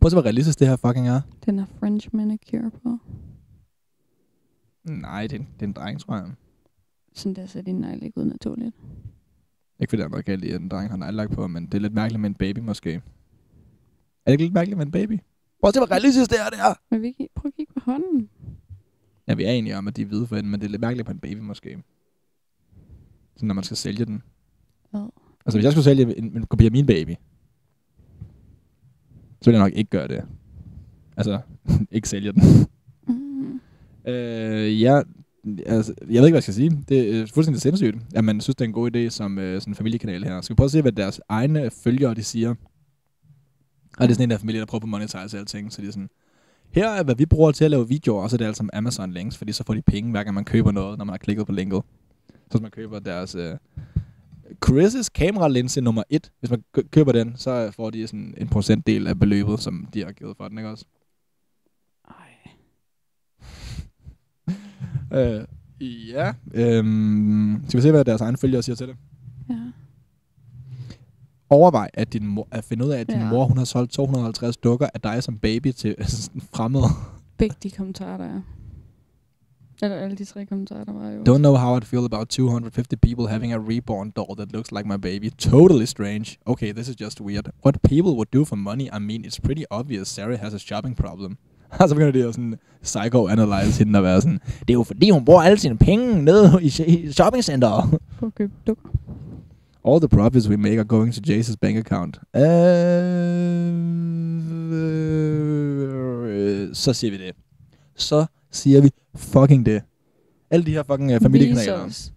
[0.00, 1.20] Prøv at se, hvor realistisk det her fucking er.
[1.46, 2.98] Den er French manicure på.
[4.84, 6.30] Nej, det er, en, det er en dreng, tror jeg.
[7.14, 8.74] Sådan der ser din negle ikke ud naturligt.
[9.80, 11.74] Ikke fordi der er noget galt i, at en dreng har neglelagt på, men det
[11.74, 12.94] er lidt mærkeligt med en baby måske.
[12.94, 13.00] Er
[14.26, 15.18] det ikke lidt mærkeligt med en baby?
[15.60, 16.74] Prøv at se, hvor realistisk det er, det er!
[16.90, 18.28] Men vi kan, prøv at kigge på hånden.
[19.28, 20.80] Ja, vi er enige om, at de er hvide for enden, men det er lidt
[20.80, 21.82] mærkeligt på en baby måske.
[23.36, 24.22] Så når man skal sælge den.
[24.90, 25.08] Hvad?
[25.46, 27.14] Altså, hvis jeg skulle sælge en, en kopi af min baby,
[29.42, 30.22] så ville jeg nok ikke gøre det.
[31.16, 31.40] Altså,
[31.96, 32.42] ikke sælge den.
[33.08, 33.60] Mm.
[34.10, 35.02] Øh, ja,
[35.66, 36.84] altså, jeg ved ikke, hvad jeg skal sige.
[36.88, 39.70] Det er fuldstændig sindssygt, at man synes, det er en god idé som øh, sådan
[39.70, 40.40] en familiekanal her.
[40.40, 42.54] Skal vi prøve at se, hvad deres egne følgere de siger?
[43.98, 45.86] Og det er sådan en der familie, der prøver på at monetize alting, så de
[45.86, 46.10] er sådan,
[46.70, 48.70] her er, hvad vi bruger til at lave videoer, og så er det altså som
[48.72, 51.18] Amazon links, fordi så får de penge, hver gang man køber noget, når man har
[51.18, 51.82] klikket på linket.
[52.28, 53.56] Så hvis man køber deres øh,
[54.66, 59.06] Chris' kameralinse nummer 1, hvis man kø- køber den, så får de sådan en procentdel
[59.06, 60.84] af beløbet, som de har givet for den, ikke også?
[65.12, 65.44] Øh,
[66.08, 66.32] ja.
[66.54, 68.96] Øhm, skal vi se, hvad deres egen følgere siger til det?
[69.50, 69.54] Ja.
[71.50, 73.30] Overvej at, din mor, at finde ud af, at din Ja.
[73.30, 76.84] mor hun har solgt 250 dukker af dig som baby til sådan fremmede.
[77.38, 78.40] Begge de kommentarer, der er.
[79.82, 81.22] Eller alle de tre kommentarer, der var jo.
[81.34, 84.88] Don't know how I'd feel about 250 people having a reborn doll that looks like
[84.88, 85.30] my baby.
[85.30, 86.38] Totally strange.
[86.46, 87.48] Okay, this is just weird.
[87.64, 90.96] What people would do for money, I mean, it's pretty obvious Sarah has a shopping
[90.96, 91.36] problem.
[91.70, 95.10] Og så begynder de at sådan psycho-analyze hende og være sådan, det er jo fordi,
[95.10, 97.98] hun bruger alle sine penge nede i, i shoppingcenteret.
[98.18, 98.88] På at købe dukker.
[99.88, 102.20] All the profits we make are going to Jace's bank account.
[102.36, 102.42] Øh,
[106.74, 107.34] så siger vi det.
[107.96, 109.82] Så siger vi fucking det.
[110.50, 112.10] Alle de her fucking uh, familiekanaler.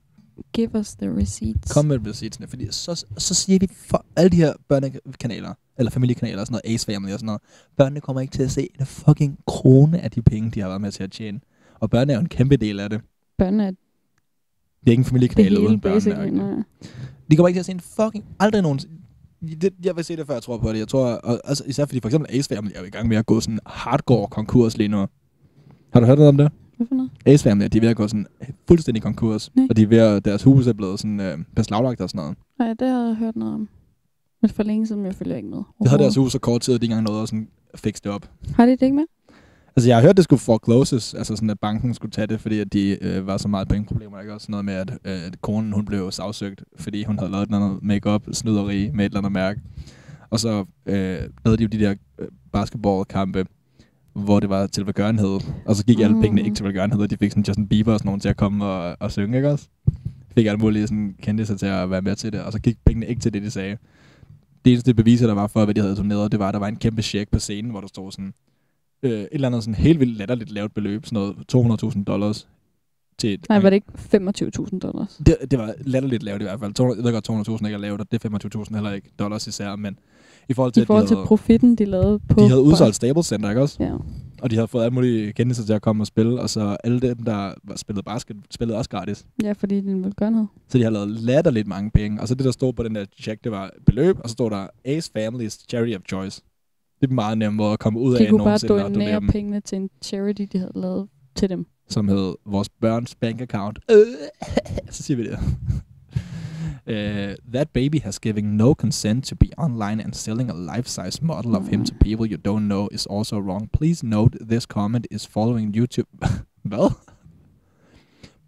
[0.54, 1.74] Give us the receipts.
[1.74, 6.40] Kom med receiptsene, fordi så, så siger vi for alle de her børnekanaler, eller familiekanaler,
[6.40, 7.42] og sådan noget, Ace Family og sådan noget.
[7.78, 10.82] Børnene kommer ikke til at se en fucking krone af de penge, de har været
[10.82, 11.40] med til at tjene.
[11.80, 13.02] Og børnene er jo en kæmpe del af det.
[13.38, 13.78] Børn er Det
[14.88, 16.64] er ikke en familiekanal uden børnene.
[17.32, 18.26] De kommer ikke til at se en fucking...
[18.40, 18.80] Aldrig nogen...
[19.62, 20.80] Det, jeg vil se det, før jeg tror på det.
[20.80, 21.06] Jeg tror...
[21.06, 23.42] Og, altså, især fordi for eksempel Ace Family er jo i gang med at gå
[23.42, 25.08] sådan hardcore konkurs lige nu.
[25.94, 26.52] Har du hørt noget om det?
[26.78, 27.12] Hvad for noget?
[27.26, 28.28] Ace Family, de er ved at gå sådan
[28.68, 29.52] fuldstændig konkurs.
[29.56, 29.68] Nej.
[29.70, 32.38] Og de er ved at, deres hus er blevet sådan øh, beslaglagt og sådan noget.
[32.60, 33.70] Nej, det har jeg hørt noget om.
[34.42, 35.58] Men for længe siden, jeg følger ikke med.
[35.58, 38.04] De havde deres hus så kort tid, at de ikke engang nåede at sådan fikse
[38.04, 38.30] det op.
[38.56, 39.04] Har de det ikke med?
[39.76, 42.60] Altså, jeg har hørt, det skulle forecloses, altså sådan, at banken skulle tage det, fordi
[42.60, 44.34] at de øh, var så meget pengeproblemer, ikke?
[44.34, 47.48] Også noget med, at, øh, at konen, hun blev sagsøgt, fordi hun havde lavet et
[47.48, 49.62] eller andet make-up snyderi med et eller andet mærke.
[50.30, 53.46] Og så øh, lavede de jo de der øh, basketballkampe,
[54.14, 55.40] hvor det var til velgørenhed.
[55.66, 56.22] Og så gik alle Mm.
[56.22, 58.38] pengene ikke til velgørenhed, og de fik sådan Justin Bieber og sådan nogen til at
[58.38, 59.68] komme og, og synge, ikke også?
[60.36, 62.78] Fik alle mulige sådan, kendte sig til at være med til det, og så gik
[62.86, 63.78] pengene ikke til det, de sagde.
[64.66, 66.68] Det eneste beviser, der var for, hvad de havde turneret, det var, at der var
[66.68, 68.34] en kæmpe check på scenen, hvor der stod sådan,
[69.04, 72.48] øh, et eller andet sådan helt vildt latterligt lavt beløb, sådan noget 200.000 dollars.
[73.18, 73.88] Til et, Nej, var det ikke
[74.68, 75.20] 25.000 dollars?
[75.26, 76.74] det, det var latterligt lavt i hvert fald.
[76.74, 78.30] 200, jeg ved godt, 200.000 ikke er lavt, og det er
[78.70, 79.98] 25.000 heller ikke dollars især, men
[80.50, 82.40] i forhold til, I forhold til de havde, profitten, de lavede på...
[82.40, 83.78] de havde udsolgt Staples Center, ikke også?
[83.84, 83.92] Ja.
[84.42, 87.00] Og de havde fået alle mulige kendelser til at komme og spille, og så alle
[87.00, 89.26] dem, der var spillet basket, spillede også gratis.
[89.44, 90.48] Ja, fordi den ville gøre noget.
[90.70, 92.22] Så de har lavet latterligt mange penge.
[92.22, 94.50] Og så det, der stod på den der check, det var beløb, og så stod
[94.50, 96.42] der Ace Family's Charity of Choice.
[97.02, 98.80] Det er en meget nem måde at komme ud De af kunne bare nogensinde at
[98.80, 101.66] donere donere dem, pengene til en charity, de havde lavet til dem.
[101.90, 103.80] som hed vores børns bank account.
[103.92, 103.98] Øh,
[104.96, 105.40] så siger vi det.
[106.86, 111.56] Uh, that baby has given no consent to be online and selling a life-size model
[111.56, 113.70] of him to people you don't know is also wrong.
[113.72, 116.08] Please note this comment is following YouTube.
[116.66, 117.00] well,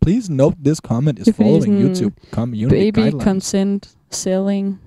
[0.06, 3.24] Please note this comment is following YouTube community Baby guidelines.
[3.24, 4.78] consent selling.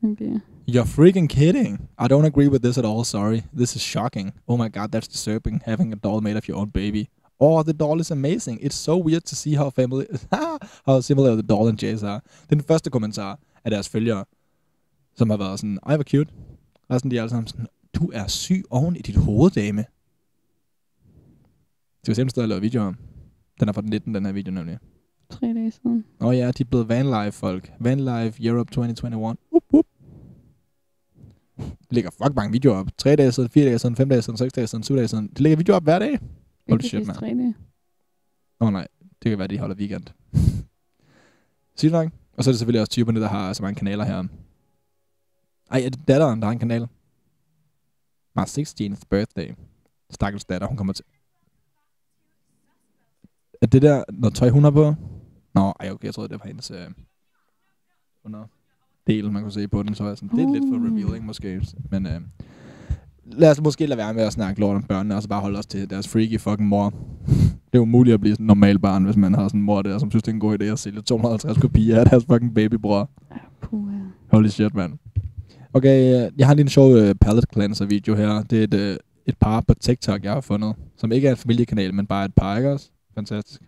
[0.00, 0.40] Maybe.
[0.66, 1.88] You're freaking kidding.
[1.98, 3.42] I don't agree with this at all, sorry.
[3.52, 4.34] This is shocking.
[4.46, 7.10] Oh my god, that's disturbing, having a doll made of your own baby.
[7.38, 8.64] Oh, the doll is amazing.
[8.64, 10.06] It's so weird to see how family
[10.86, 12.20] how similar the doll and Jace are.
[12.42, 14.24] Det er den første kommentar af deres følgere,
[15.14, 16.32] som har været sådan, ej, hvor cute.
[16.90, 19.84] Resten de er alle sammen sådan, du er syg oven i dit hoved, dame.
[22.04, 22.96] Se, om der stadig laver video om?
[23.60, 24.78] Den er fra den 19, den her video nemlig.
[25.30, 26.04] Tre dage siden.
[26.20, 27.72] Åh oh, ja, de er blevet Vanlife-folk.
[27.80, 29.36] Vanlife Europe 2021.
[29.50, 29.86] Up, up.
[31.58, 32.86] De lægger fuck mange videoer op.
[32.98, 35.30] 3 dage siden, 4 dage siden, 5 dage siden, 6 dage siden, 7 dage siden.
[35.36, 36.18] De lægger videoer op hver dag.
[36.70, 37.54] De shit, mand.
[38.60, 38.88] Åh oh, nej,
[39.22, 40.04] det kan være, de holder weekend.
[41.76, 42.12] Sygt nok.
[42.36, 44.24] Og så er det selvfølgelig også typerne, der har så mange kanaler her.
[45.70, 46.88] Ej, er det datteren, der har en kanal?
[48.36, 49.54] My 16th birthday.
[50.10, 51.04] Stakkels datter, hun kommer til...
[53.62, 54.94] Er det der noget tøj, hun har på?
[55.54, 56.90] Nå, ej, okay, jeg troede, det var hendes øh,
[58.24, 58.46] under
[59.06, 61.24] del, man kunne se på den, så er jeg sådan, det er lidt for revealing
[61.24, 61.66] måske.
[61.90, 62.20] Men øh,
[63.32, 65.58] lad os måske lade være med at snakke lort om børnene, og så bare holde
[65.58, 66.94] os til deres freaky fucking mor.
[67.72, 69.82] det er umuligt at blive sådan en normal barn, hvis man har sådan en mor
[69.82, 72.54] der, som synes, det er en god idé at sælge 250 kopier af deres fucking
[72.54, 73.10] babybror.
[73.60, 73.90] Puh.
[74.32, 74.98] Holy shit, man.
[75.74, 78.42] Okay, øh, jeg har lige en sjov uh, palette cleanser video her.
[78.42, 78.96] Det er et, uh,
[79.26, 82.34] et par på TikTok, jeg har fundet, som ikke er en familiekanal, men bare et
[82.34, 82.90] par, ikke også?
[83.14, 83.60] Fantastisk.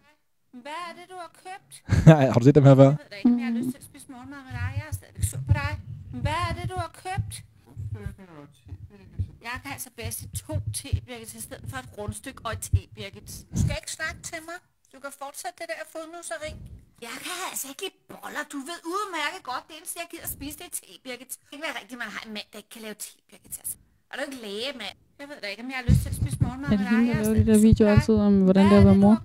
[0.52, 1.82] Hvad er det, du har købt?
[2.32, 2.82] har du set dem her før?
[2.82, 4.70] Jeg ved ikke, jeg har lyst til at spise morgenmad med dig.
[4.76, 5.72] Jeg er stadigvæk sur på dig.
[6.22, 7.44] Hvad er det, du har købt?
[9.46, 13.28] Jeg kan altså bedst to tebirkets i stedet for et rundstykke og et tebirket.
[13.52, 14.58] Du skal ikke snakke til mig.
[14.92, 16.50] Du kan fortsætte det der fodnusseri.
[17.06, 18.42] Jeg kan altså ikke lide boller.
[18.54, 21.28] Du ved udmærket godt, det eneste, jeg gider spise, det er tebirket.
[21.32, 23.54] Det kan ikke være rigtigt, man har en mand, der ikke kan lave tebirket.
[23.62, 23.74] Altså.
[24.10, 24.96] Er du ikke læge, mand?
[25.20, 26.86] Jeg ved da ikke, om jeg har lyst til at spise morgenmad Er med det
[26.88, 26.98] dig.
[26.98, 29.00] hende, Jeg der er laver de der videoer altid om, hvordan det er at være
[29.06, 29.16] mor?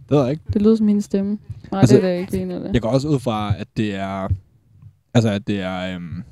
[0.00, 0.44] Det ved jeg ikke.
[0.54, 1.32] Det lyder som hendes stemme.
[1.72, 2.70] Nej, Altså, det er da ikke en af det.
[2.76, 4.28] Jeg går også ud fra, at det er
[5.14, 5.76] Altså, at det er...
[5.94, 6.24] Øhm,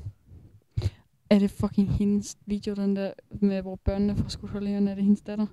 [1.29, 5.21] Er det fucking hendes video, den der med, hvor børnene fra skolerne er det hendes
[5.21, 5.47] datter?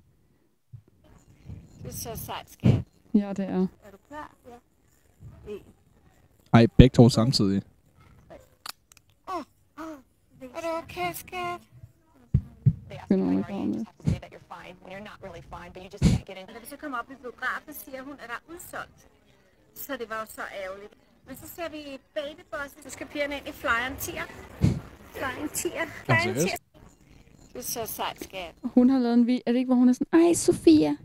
[1.83, 2.83] Det er så sejt, skat.
[3.15, 3.67] Ja, det er.
[3.85, 4.35] Er du klar?
[4.49, 5.53] Ja.
[5.53, 5.63] En.
[6.53, 7.63] ej, begge to samtidig.
[9.29, 9.45] Åh,
[9.79, 9.99] åh.
[10.41, 11.61] Er du okay, skat?
[13.09, 13.85] Hun ikke over med.
[16.47, 19.09] Da vi så kom op i biografen, siger hun, at der er udsolgt.
[19.75, 20.95] Så det var jo så ærgerligt.
[21.27, 23.97] Men så ser vi babybossen, så skal pigerne ind i flyeren
[25.15, 25.27] tier.
[25.27, 25.71] Flyeren tier.
[26.05, 26.47] Flyeren seriøst?
[26.47, 26.57] tier.
[27.53, 28.55] Det er så sejt, skat.
[28.63, 30.97] Hun har lavet en video, er det ikke, hvor hun er sådan, ej Sofia,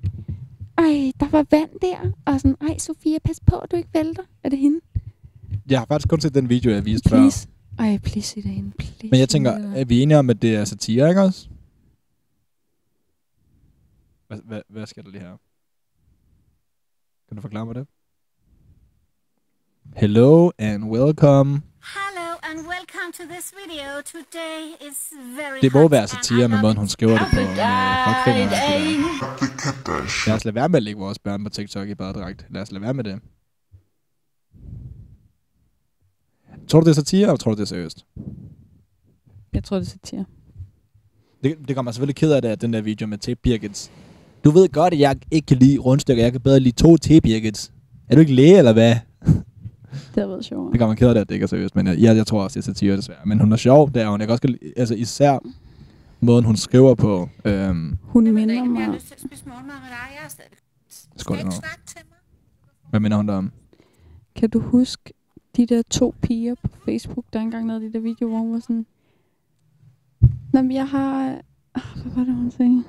[0.78, 4.24] ej, der var vand der, og sådan, ej Sofia, pas på, at du ikke vælter.
[4.44, 4.80] Er det hende?
[5.70, 7.18] Jeg har faktisk kun set den video, jeg viste før.
[7.18, 7.48] Please.
[7.80, 9.08] Ej, please det hende, please.
[9.12, 11.50] Men jeg tænker, er vi enige om, at det er satire, ikke også?
[14.28, 15.38] Hvad, hvad, hvad sker der lige her?
[17.28, 17.88] Kan du forklare mig det?
[19.96, 21.62] Hello and welcome.
[22.50, 23.88] And welcome to this video.
[24.06, 24.98] Today is
[25.38, 26.80] very Det må være satire I med måden, it.
[26.80, 27.36] hun skriver det på.
[27.36, 27.46] Med
[28.08, 28.50] fuckfingeren.
[30.28, 32.46] Lad os lade være med at lægge vores børn på TikTok i badedragt.
[32.50, 33.20] Lad os lade være med det.
[36.68, 38.06] Tror du, det er satire, eller tror du, det er seriøst?
[39.54, 40.26] Jeg tror, det er satire.
[41.44, 43.92] Det, det gør mig selvfølgelig ked af det, at den der video med tape birkets.
[44.44, 46.24] Du ved godt, at jeg ikke kan lide rundstykker.
[46.24, 47.72] Jeg kan bedre lide to tape birkets.
[48.10, 48.96] Er du ikke læge, eller hvad?
[49.92, 50.72] Det har været sjovt.
[50.72, 51.76] Det gør mig ked af det, at det ikke er seriøst.
[51.76, 53.20] Men jeg, jeg, jeg tror også, det er satire, desværre.
[53.26, 54.20] Men hun er sjov, det er hun.
[54.20, 55.40] Jeg kan også altså især
[56.20, 57.30] måden, hun skriver på.
[57.46, 58.96] Øhm, Hun minder om jeg har mig...
[58.96, 60.18] lyst til at spise morgenmad med dig.
[60.24, 60.52] Jeg stadig...
[61.18, 61.50] skål Skal nu.
[61.50, 62.18] ikke snakke til mig?
[62.90, 63.52] Hvad minder hun der om?
[64.36, 65.14] Kan du huske
[65.58, 68.60] de der to piger på Facebook, der engang lavede de der videoer, hvor hun var
[68.60, 68.86] sådan...
[70.54, 71.30] Nå, jeg har...
[71.76, 72.84] Ah, Hvad var det, hun sagde?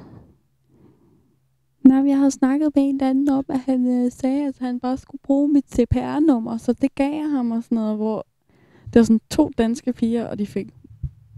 [1.85, 4.81] Nej, jeg havde snakket med en eller anden om, at han øh, sagde, at han
[4.81, 8.27] bare skulle bruge mit CPR-nummer, så det gav jeg ham og sådan noget, hvor
[8.85, 10.69] det var sådan to danske piger, og de fik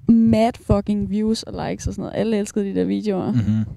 [0.09, 2.21] mad fucking views og likes og sådan noget.
[2.21, 3.33] Alle elskede de der videoer.
[3.33, 3.75] Mm-hmm.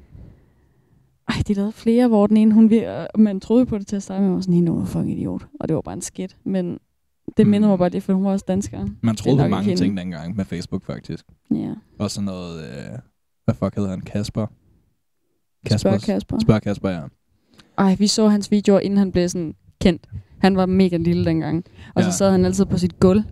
[1.27, 2.71] Ej, de lavede flere, hvor den ene, hun
[3.17, 5.47] man troede på det til at starte med, var sådan, hende var fucking idiot.
[5.59, 6.37] Og det var bare en skidt.
[6.43, 6.79] Men
[7.37, 8.87] det minder mig bare lidt, for hun var også dansker.
[9.01, 11.25] Man Det troede på mange ting dengang med Facebook, faktisk.
[11.51, 11.73] Ja.
[11.99, 12.63] Og sådan noget...
[12.63, 12.99] Øh,
[13.45, 14.01] hvad fuck hedder han?
[14.01, 14.47] Kasper?
[15.77, 16.39] Spørg Kasper.
[16.39, 17.01] Spørg Kasper, ja.
[17.77, 20.07] Ej, vi så hans videoer, inden han blev sådan kendt.
[20.39, 21.65] Han var mega lille dengang.
[21.95, 22.11] Og Ja.
[22.11, 23.23] så sad han altid på sit gulv,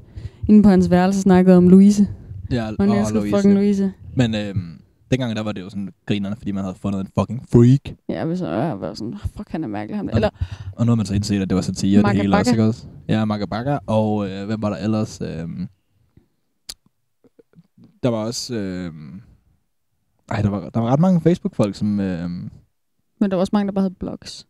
[0.49, 2.07] inde på hans værelse og snakkede om Louise.
[2.51, 3.35] Ja, Og han elskede Louise.
[3.37, 3.93] fucking Louise.
[4.15, 4.79] Men øhm,
[5.11, 7.95] dengang der var det jo sådan grinerne, fordi man havde fundet en fucking freak.
[8.09, 10.05] Ja, hvis jeg var sådan, fuck, han er mærkelig ham.
[10.07, 10.29] der." Og, Eller,
[10.75, 12.63] og nu har man så indset, at det var satire, det Maga hele også, ikke
[12.63, 12.85] også?
[13.07, 13.77] Ja, Maga Baga.
[13.87, 15.21] Og øh, hvem var der ellers?
[15.21, 15.67] Øhm,
[18.03, 18.55] der var også...
[18.55, 19.21] Øhm,
[20.33, 21.99] ej, der var, der var ret mange Facebook-folk, som...
[21.99, 22.49] Øhm,
[23.19, 24.47] men der var også mange, der bare havde blogs.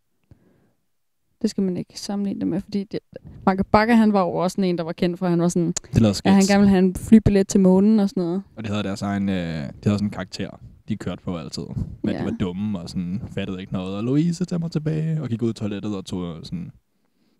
[1.41, 2.99] Det skal man ikke sammenligne det med, fordi det,
[3.45, 5.73] Mark Bakker, han var jo også en, der var kendt for, at han var sådan,
[5.93, 6.51] det lavede ja, han skits.
[6.51, 8.43] gerne ville have en flybillet til månen og sådan noget.
[8.55, 9.29] Og de havde deres egen...
[9.29, 10.49] Øh, de havde sådan en karakter,
[10.87, 11.63] de kørte på altid.
[12.03, 12.19] Men Ja.
[12.19, 13.95] de var dumme og sådan fattede ikke noget.
[13.95, 16.71] Og Louise tager mig tilbage og gik ud i toilettet og tog sådan...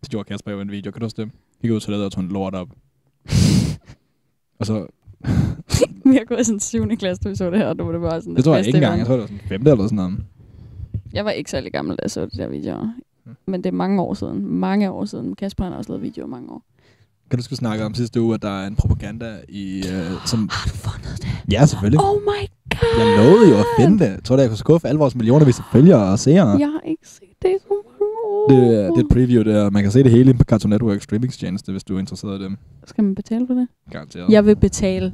[0.00, 1.30] Det gjorde Kasper jo en video, kan du huske det?
[1.62, 2.68] Gik ud i toilettet og tog en lort op.
[4.60, 4.86] og så...
[6.10, 6.88] Vi har gået i sådan 7.
[6.88, 8.66] klasse, da vi så det her, og det var det bare sådan Det tror jeg
[8.66, 8.98] ikke engang.
[8.98, 10.14] Jeg tror, det var sådan femte eller sådan noget.
[11.12, 12.88] Jeg var ikke særlig gammel, da jeg så de der videoer.
[13.46, 14.46] Men det er mange år siden.
[14.46, 15.34] Mange år siden.
[15.36, 16.62] Kasper har også lavet videoer mange år.
[17.30, 19.78] Kan du vi snakkede om sidste uge, at der er en propaganda i...
[19.78, 20.48] Øh, som...
[20.52, 21.52] Har du fundet det?
[21.52, 22.00] Ja, selvfølgelig.
[22.00, 22.98] Oh my god!
[22.98, 24.10] Jeg lovede jo at finde det.
[24.10, 26.48] Jeg tror, jeg kunne skuffe alle vores millioner, hvis følgere og seere.
[26.48, 27.74] Jeg har ikke set det så.
[28.50, 29.70] Det, er- det er et preview der.
[29.70, 32.56] Man kan se det hele på Cartoon Network streamingstjeneste, hvis du er interesseret i dem.
[32.86, 33.68] Skal man betale for det?
[33.90, 34.30] Garanteret.
[34.30, 35.12] Jeg vil betale.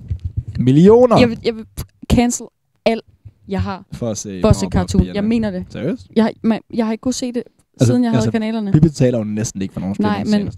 [0.61, 1.19] Millioner!
[1.19, 1.65] Jeg vil, jeg vil
[2.12, 2.47] cancel
[2.87, 3.05] alt,
[3.49, 3.85] jeg har.
[3.93, 5.15] For at se for at se Powerpuff cartoon.
[5.15, 5.65] Jeg mener det.
[5.69, 6.07] Seriøst?
[6.16, 7.43] Jeg, har- man, jeg har ikke kunnet se det,
[7.82, 8.73] siden jeg havde kanalerne.
[8.73, 10.51] Vi betaler jo næsten ikke for nogen Nej, men-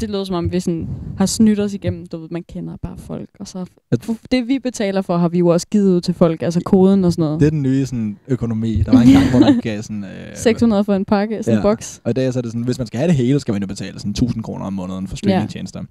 [0.00, 0.88] det lød som om, vi sådan
[1.18, 2.06] har snydt os igennem.
[2.06, 3.28] Du ved, man kender bare folk.
[3.40, 6.42] Og så At- det, vi betaler for, har vi jo også givet ud til folk.
[6.42, 7.40] Altså koden og sådan noget.
[7.40, 8.82] Det er den nye sådan, økonomi.
[8.82, 10.04] Der var en gang, hvor man gav sådan...
[10.04, 12.00] Øh, 600 for en pakke, sådan en boks.
[12.04, 13.62] Og i dag så er det sådan, hvis man skal have det hele, skal man
[13.62, 15.82] jo betale sådan 1000 kroner om måneden for streamingtjenester.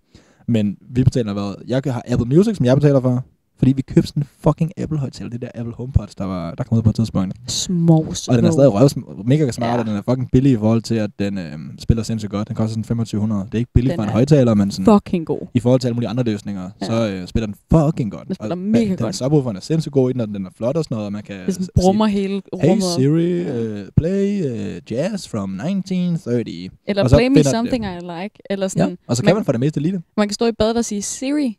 [0.48, 1.56] Men vi betaler hvad?
[1.68, 3.26] Jeg har Apple Music, som jeg betaler for.
[3.64, 6.64] Fordi vi købte sådan en fucking Apple højtaler, det der Apple HomePods, der, var, der
[6.64, 7.34] kom ud på et tidspunkt.
[7.48, 8.52] Små, Og den er små.
[8.52, 8.96] stadig røvs,
[9.26, 9.80] mega smart, ja.
[9.80, 12.48] og den er fucking billig i forhold til, at den øh, spiller sindssygt godt.
[12.48, 13.46] Den koster sådan 2500.
[13.46, 15.40] Det er ikke billigt Den for en er højtaler, men sådan, fucking god.
[15.54, 16.86] i forhold til alle mulige andre løsninger, Ja.
[16.86, 18.28] så øh, spiller den fucking godt.
[18.28, 19.16] Den spiller og, mega den, godt.
[19.16, 21.24] subwooferen er sindssygt god i den, og den er flot og sådan noget, og man
[21.24, 22.84] kan Det sådan brummer sige, hele Hey rummet.
[22.84, 26.70] Siri, uh, play uh, jazz from 1930.
[26.88, 28.02] Eller play me den something det.
[28.04, 28.40] I like.
[28.50, 30.02] Eller sådan, Ja, og så kan man for det meste lide det.
[30.18, 31.58] Man kan stå i badet og sige, Siri,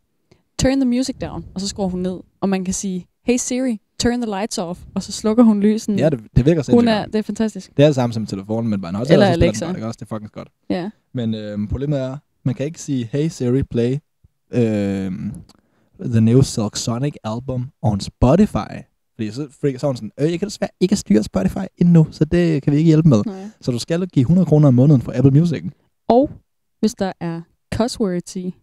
[0.59, 1.44] turn the music down.
[1.55, 2.20] Og så skruer hun ned.
[2.40, 4.81] Og man kan sige, hey Siri, turn the lights off.
[4.94, 5.98] Og så slukker hun lysen.
[5.98, 7.12] Ja, det, det virker Hun sindssygt er, godt.
[7.12, 7.76] det er fantastisk.
[7.76, 9.64] Det er det samme som telefonen, men bare en højtaler, Eller så spiller Alexa.
[9.66, 9.97] den godt, ikke også?
[10.01, 10.48] Det er fucking godt.
[10.70, 10.90] Ja.
[11.14, 12.16] Men øh, problemet er,
[12.47, 13.98] Man kan ikke sige, hey Siri, play
[14.52, 15.12] øh,
[16.01, 18.74] the new Silk Sonic album on Spotify.
[19.14, 22.06] Fordi så, fordi så er hun sådan, øh, jeg kan desværre ikke styre Spotify endnu,
[22.10, 23.22] så det kan vi ikke hjælpe med.
[23.26, 23.44] Nej.
[23.60, 25.64] Så du skal give 100 kroner om måneden for Apple Music.
[26.09, 26.31] Og
[26.81, 27.40] hvis der er
[27.74, 28.55] cuss words i.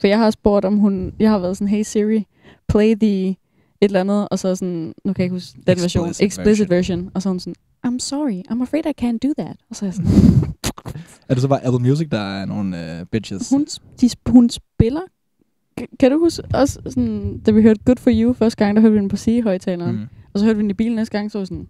[0.00, 1.12] For jeg har spurgt, om hun...
[1.18, 2.26] Jeg har været sådan, hey Siri,
[2.68, 3.36] play the et
[3.80, 7.10] eller andet, og så sådan, nu kan jeg ikke huske den version, Explicit explicit version.
[7.14, 7.54] Og så hun sådan,
[7.86, 9.56] I'm sorry, I'm afraid I can't do that.
[9.70, 10.10] Og så er jeg sådan,
[11.28, 13.50] Er det så bare Apple Music, der er nogle uh, bitches?
[13.50, 13.66] hun,
[14.00, 15.00] de, hun spiller...
[16.00, 18.92] Kan- du huske også, sådan, da vi hørte Good For You første gang, der hørte
[18.92, 19.96] vi den på sige-højtaleren.
[19.96, 20.06] Mm.
[20.32, 21.68] Og så hørte vi den i bilen næste gang, så var sådan...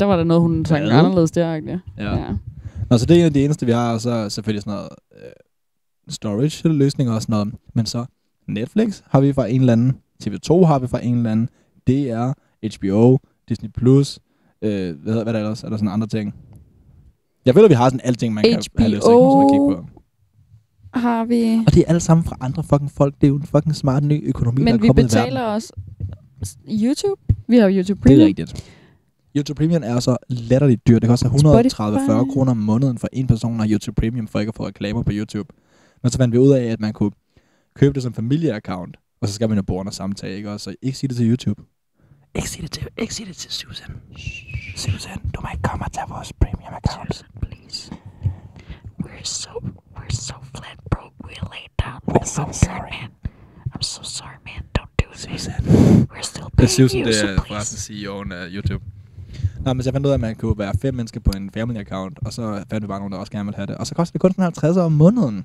[0.00, 0.98] Der var der noget, hun sang Hvad?
[0.98, 1.80] anderledes der, ikke?
[1.98, 2.16] Ja.
[2.16, 2.28] ja.
[2.90, 4.88] Nå, så det er en af de eneste, vi har, og så selvfølgelig sådan noget
[5.14, 5.30] øh,
[6.08, 7.54] storage-løsninger og sådan noget.
[7.74, 8.04] Men så
[8.48, 9.92] Netflix har vi fra en eller anden,
[10.24, 11.48] TV2 har vi fra en eller anden,
[11.86, 12.32] DR,
[12.78, 13.18] HBO,
[13.48, 14.18] Disney+, Plus,
[14.62, 15.64] øh, hvad, hvad er der ellers?
[15.64, 16.34] Er der sådan andre ting?
[17.46, 19.86] Jeg føler, vi har sådan alting, man kan have lyst til at kigge på.
[20.94, 21.62] Har vi...
[21.66, 23.14] Og det er alle sammen fra andre fucking folk.
[23.14, 25.72] Det er jo en fucking smart ny økonomi, der er Men vi kommet betaler også
[26.68, 27.20] YouTube.
[27.48, 28.20] Vi har YouTube Det Premium.
[28.20, 28.72] er rigtigt.
[29.36, 31.02] YouTube Premium er så latterligt dyrt.
[31.02, 34.54] Det koster 130-40 kroner om måneden for en person af YouTube Premium, for ikke at
[34.54, 35.48] få reklamer på YouTube.
[36.02, 37.10] Men så fandt vi ud af, at man kunne
[37.74, 40.50] købe det som familieaccount, og så skal man jo bruge under samtale, ikke?
[40.50, 40.64] også?
[40.64, 41.62] Så ikke sige det til YouTube.
[42.34, 43.90] Ikke sige det til, ikke sige det til Susan.
[44.76, 47.14] Susan, du må ikke komme og tage vores premium account.
[47.14, 47.92] Susan, please.
[49.02, 49.50] We're so
[49.96, 51.14] we're so flat broke.
[51.24, 52.00] We lay down.
[52.10, 53.10] We're so sorry, man.
[53.74, 54.62] I'm so sorry, man.
[54.78, 56.08] Don't do it, man.
[56.12, 57.48] We're still Det er paying Susan, you, det so er please.
[57.48, 58.84] forresten CEO'en af YouTube.
[59.64, 61.50] Nå, men så jeg fandt ud af, at man kunne være fem mennesker på en
[61.50, 63.76] family account, og så fandt vi bare nogen, der også gerne ville have det.
[63.76, 65.44] Og så koster det kun sådan 50 om måneden.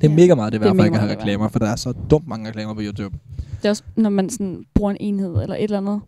[0.00, 1.58] Det er Ja, mega meget, det værd for mega ikke at have er reklamer, for
[1.58, 3.18] der er så dumt mange reklamer på YouTube.
[3.56, 6.00] Det er også, når man sådan bruger en enhed eller et eller andet,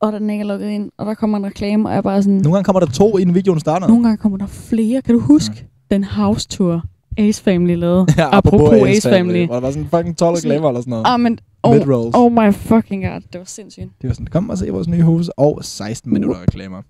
[0.00, 2.22] og den ikke er logget ind, og der kommer en reklame, og jeg er bare
[2.22, 2.36] sådan...
[2.36, 3.88] Nogle gange kommer der to, inden videoen starter.
[3.88, 5.02] Nogle gange kommer der flere.
[5.02, 5.68] Kan du huske mm.
[5.90, 6.84] den house tour,
[7.18, 8.06] Ace Family lavede?
[8.18, 9.46] Ja, apropos, Ace Family.
[9.46, 11.04] Hvor der var sådan fucking 12 reklamer eller sådan noget.
[11.06, 11.38] Ah, men...
[11.62, 11.76] Oh,
[12.14, 13.88] oh my fucking god, det var sindssygt.
[14.02, 16.82] Det var sådan, kom og se vores nye hus, og 16 minutter reklamer.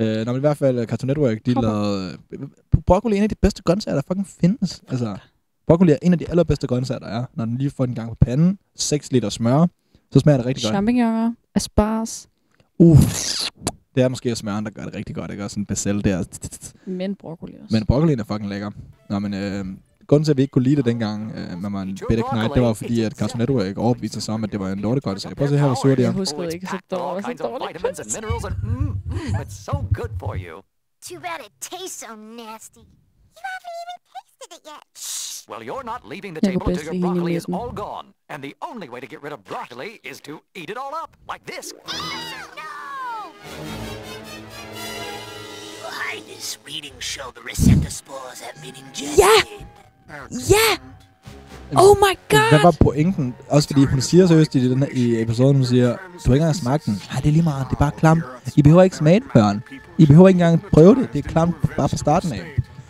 [0.00, 2.18] Øh, når man i hvert fald øh, Cartoon Network, de lavede...
[2.32, 2.38] øh,
[2.86, 4.82] Broccoli er en af de bedste grøntsager, der fucking findes.
[4.88, 5.16] Altså,
[5.66, 7.24] broccoli er en af de allerbedste grøntsager, der er.
[7.34, 9.66] Når den lige får den gang på panden, 6 liter smør,
[10.12, 10.72] så smager det rigtig godt.
[10.72, 12.28] Champignoner, asparges,
[12.78, 12.98] Uh,
[13.94, 15.44] det er måske smøren, der gør det rigtig godt, ikke?
[15.44, 16.24] Og sådan en becel der.
[16.86, 17.74] men broccoli også.
[17.76, 18.70] Men broccolien er fucking lækker.
[19.10, 19.64] Nå, men øh,
[20.06, 22.62] grunden til, at vi ikke kunne lide det dengang, øh, med man bitte knight, det
[22.62, 25.36] var fordi, at Cartoon Network overbeviste sig om, at det var en lortegrøntsag.
[25.36, 26.12] Prøv at se her, hvor sur det Jeg er.
[26.12, 27.84] huskede ikke, så var så dårligt.
[29.42, 30.54] it's so good for you.
[31.08, 32.82] Too bad it tastes so nasty.
[33.38, 34.84] You haven't even tasted it yet.
[35.50, 38.06] Well, you're not leaving the Jeg table till your broccoli is all gone.
[38.32, 41.10] And the only way to get rid of broccoli is to eat it all up,
[41.32, 41.66] like this.
[45.80, 49.18] Your Highness, readings show the receptor-spores have been ingested.
[49.18, 49.85] Ja!
[50.50, 50.68] Ja!
[51.76, 52.48] Oh my god!
[52.50, 53.34] Hvad var pointen?
[53.48, 55.96] Også fordi hun siger seriøst i, den her, i episoden, hun siger, du
[56.26, 57.02] har ikke engang smagt den.
[57.12, 58.22] Nej, det er lige meget, det er bare klamt.
[58.56, 59.62] I behøver ikke smage det, børn.
[59.98, 61.12] I behøver ikke engang prøve det.
[61.12, 62.42] Det er klamt bare fra starten af.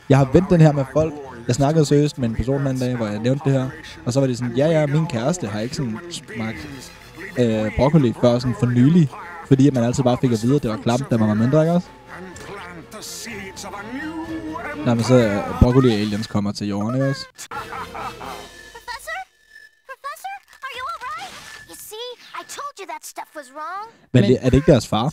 [0.09, 1.15] Jeg har vendt den her med folk.
[1.47, 3.69] Jeg snakkede seriøst med en person den anden dag, hvor jeg nævnte det her.
[4.05, 6.69] Og så var det sådan, ja, ja, min kæreste har ikke sådan smagt
[7.39, 9.11] øh, broccoli før sådan for nylig.
[9.49, 11.35] Fordi at man altid bare fik at vide, at det var klamt, da man var
[11.35, 11.89] mindre, ikke også?
[14.87, 17.27] Nej, men så øh, broccoli aliens kommer til jorden, ikke også?
[17.51, 19.19] Professor?
[19.91, 20.35] Professor?
[20.67, 21.33] Are you alright?
[21.71, 22.09] You see,
[22.41, 23.87] I told you that stuff was wrong.
[24.13, 25.13] Men, Men- det, er det ikke deres far?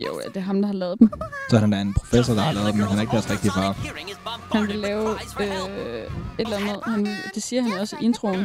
[0.00, 1.10] Jo, ja, det er ham, der har lavet dem.
[1.50, 3.30] Så er han da en professor, der har lavet dem, men han er ikke deres
[3.30, 3.72] rigtige far.
[4.58, 5.08] Han vil lave
[5.40, 6.08] øh, et
[6.38, 6.80] eller andet.
[6.84, 8.44] Han, det siger han også i introen.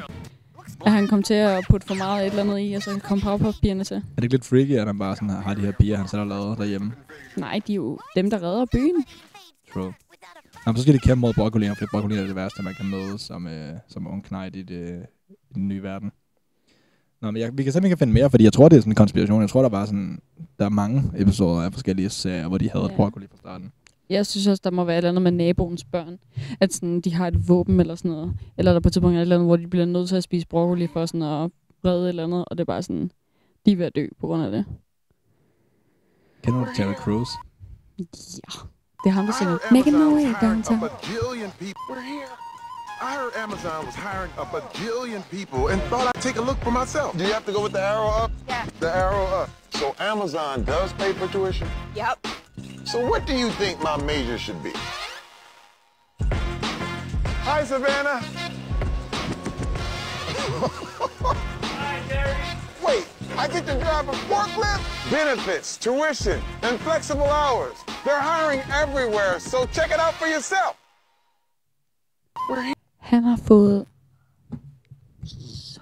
[0.86, 3.22] At han kom til at putte for meget et eller andet i, og så kom
[3.22, 3.98] Powerpuff-pigerne til.
[3.98, 6.20] Er det ikke lidt freaky, at han bare sådan har de her piger, han selv
[6.20, 6.92] har lavet derhjemme?
[7.36, 9.06] Nej, de er jo dem, der redder byen.
[9.74, 9.94] True.
[10.66, 13.18] Nå, så skal de kæmpe mod broccolien, fordi broccolien er det værste, man kan møde
[13.20, 16.12] som, øh, som ung knight i, det, i den nye verden.
[17.22, 18.92] Nå, men jeg, vi kan simpelthen ikke finde mere, fordi jeg tror, det er sådan
[18.92, 19.42] en konspiration.
[19.42, 20.20] Jeg tror, der var sådan,
[20.60, 22.96] der er mange episoder af forskellige serier, hvor de havde Ja.
[22.96, 23.72] broccoli fra starten.
[24.10, 26.20] Jeg synes også, der må være et eller andet med naboens børn.
[26.60, 28.34] At sådan, de har et våben eller sådan noget.
[28.58, 30.24] Eller der på et tidspunkt er et eller andet, hvor de bliver nødt til at
[30.24, 31.52] spise broccoli for sådan at
[31.86, 32.46] redde et eller andet.
[32.46, 33.12] Og det er bare sådan,
[33.66, 34.66] de er ved at dø på grund af det.
[36.44, 37.30] Kender du Terry Crews?
[38.00, 38.04] Ja,
[39.04, 39.58] det er ham, der synger.
[39.72, 40.84] Making my way downtown.
[40.84, 41.82] A bajillion people.
[41.90, 42.30] We're here.
[43.02, 46.72] I heard Amazon was hiring a bajillion people and thought I'd take a look for
[46.72, 47.18] myself.
[47.18, 48.32] Do you have to go with the arrow up?
[48.48, 48.66] Yeah.
[48.80, 49.50] The arrow up.
[49.72, 51.68] So Amazon does pay for tuition?
[51.96, 52.28] Yep.
[52.86, 54.74] So what do you think my major should be?
[57.48, 58.20] Hi, Savannah.
[61.80, 62.38] Hi, Jerry.
[62.86, 63.08] Wait,
[63.44, 64.84] I get to drive a forklift?
[65.20, 67.76] Benefits, tuition, and flexible hours.
[68.06, 70.74] They're hiring everywhere, so check it out for yourself.
[72.98, 73.86] Han har fået
[75.26, 75.82] så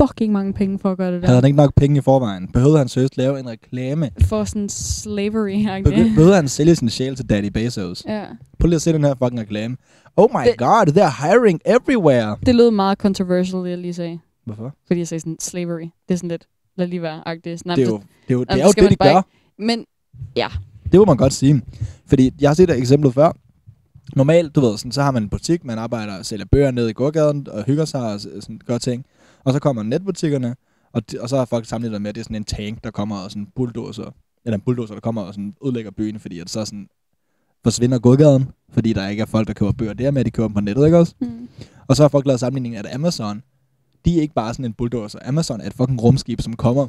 [0.00, 1.28] fucking mange penge for at gøre det der.
[1.28, 2.48] Havde han ikke nok penge i forvejen?
[2.52, 4.10] Behøvede han seriøst lave en reklame?
[4.28, 6.02] For sådan slavery okay?
[6.02, 8.04] Behøvede han sælge sin sjæl til Daddy Bezos?
[8.06, 8.24] Ja.
[8.58, 9.76] Prøv lige at se den her fucking reklame.
[10.16, 12.36] Oh my god, they're hiring everywhere.
[12.46, 14.18] Det lød meget controversial, det jeg lige sagde.
[14.44, 14.74] Hvorfor?
[14.86, 15.80] Fordi jeg sagde sådan, slavery.
[16.08, 16.46] Det er sådan lidt,
[16.78, 17.64] lad lige være agtigt.
[17.64, 19.16] Det er jo- det er jo- det er jo det, de gør.
[19.18, 19.84] ikke- Men,
[20.36, 20.48] ja.
[20.92, 21.62] Det må man godt sige.
[22.06, 23.32] Fordi jeg har set et eksempel før.
[24.16, 26.88] Normalt, du ved, sådan, så har man en butik, man arbejder og sælger bøger ned
[26.88, 29.04] i gågaden og hygger sig og sådan, gør ting.
[29.44, 30.56] Og så kommer netbutikkerne,
[30.92, 32.84] og, d- og så har folk sammenlignet det med, at det er sådan en tank,
[32.84, 34.10] der kommer og sådan en bulldozer,
[34.44, 36.88] eller en bulldozer, der kommer og sådan udlægger byen, fordi at så sådan
[37.64, 40.48] forsvinder gågaden, fordi der ikke er folk, der køber bøger der med, at de køber
[40.48, 41.14] dem på nettet, ikke også?
[41.20, 41.48] Mm.
[41.88, 43.42] Og så har folk lavet sammenligningen, at Amazon,
[44.04, 45.18] de er ikke bare sådan en bulldozer.
[45.24, 46.86] Amazon er et fucking rumskib, som kommer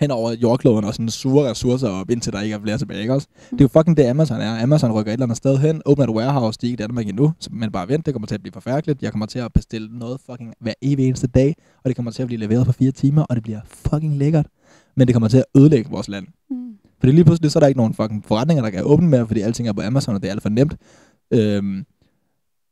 [0.00, 3.14] hen over jordkloden og sådan suger ressourcer op, indtil der ikke er flere tilbage, ikke
[3.14, 3.26] også?
[3.50, 4.62] Det er jo fucking det, Amazon er.
[4.62, 7.08] Amazon rykker et eller andet sted hen, åbner et warehouse, de er ikke i Danmark
[7.08, 9.02] endnu, så- men bare vent, det kommer til at blive forfærdeligt.
[9.02, 11.54] Jeg kommer til at bestille noget fucking hver evig eneste dag,
[11.84, 14.46] og det kommer til at blive leveret på fire timer, og det bliver fucking lækkert.
[14.96, 16.26] Men det kommer til at ødelægge vores land.
[16.50, 16.56] Mm.
[17.00, 19.40] Fordi lige pludselig, så er der ikke nogen fucking forretninger, der kan åbne mere, fordi
[19.40, 20.76] alting er på Amazon, og det er alt for nemt.
[21.30, 21.84] Øhm,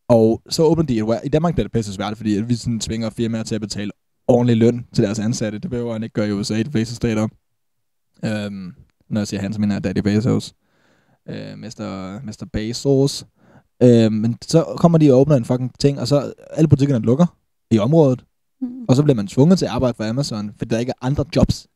[0.09, 2.81] og så åbner de et I Danmark bliver det pisse svært, fordi at vi sådan
[2.81, 3.91] tvinger firmaer til at betale
[4.28, 5.59] ordentlig løn til deres ansatte.
[5.59, 7.28] Det behøver han ikke gøre i USA, i de fleste stater.
[8.24, 8.74] Øhm,
[9.09, 10.55] når jeg siger han, så mener jeg Daddy Bezos.
[11.28, 12.20] Øh, Mr.
[12.27, 12.47] Mr.
[12.53, 13.27] Bezos.
[13.83, 17.27] Øh, men så kommer de og åbner en fucking ting, og så alle butikkerne lukker
[17.70, 18.24] i området.
[18.61, 18.85] Mm.
[18.89, 21.24] Og så bliver man tvunget til at arbejde for Amazon, fordi der ikke er andre
[21.37, 21.66] jobs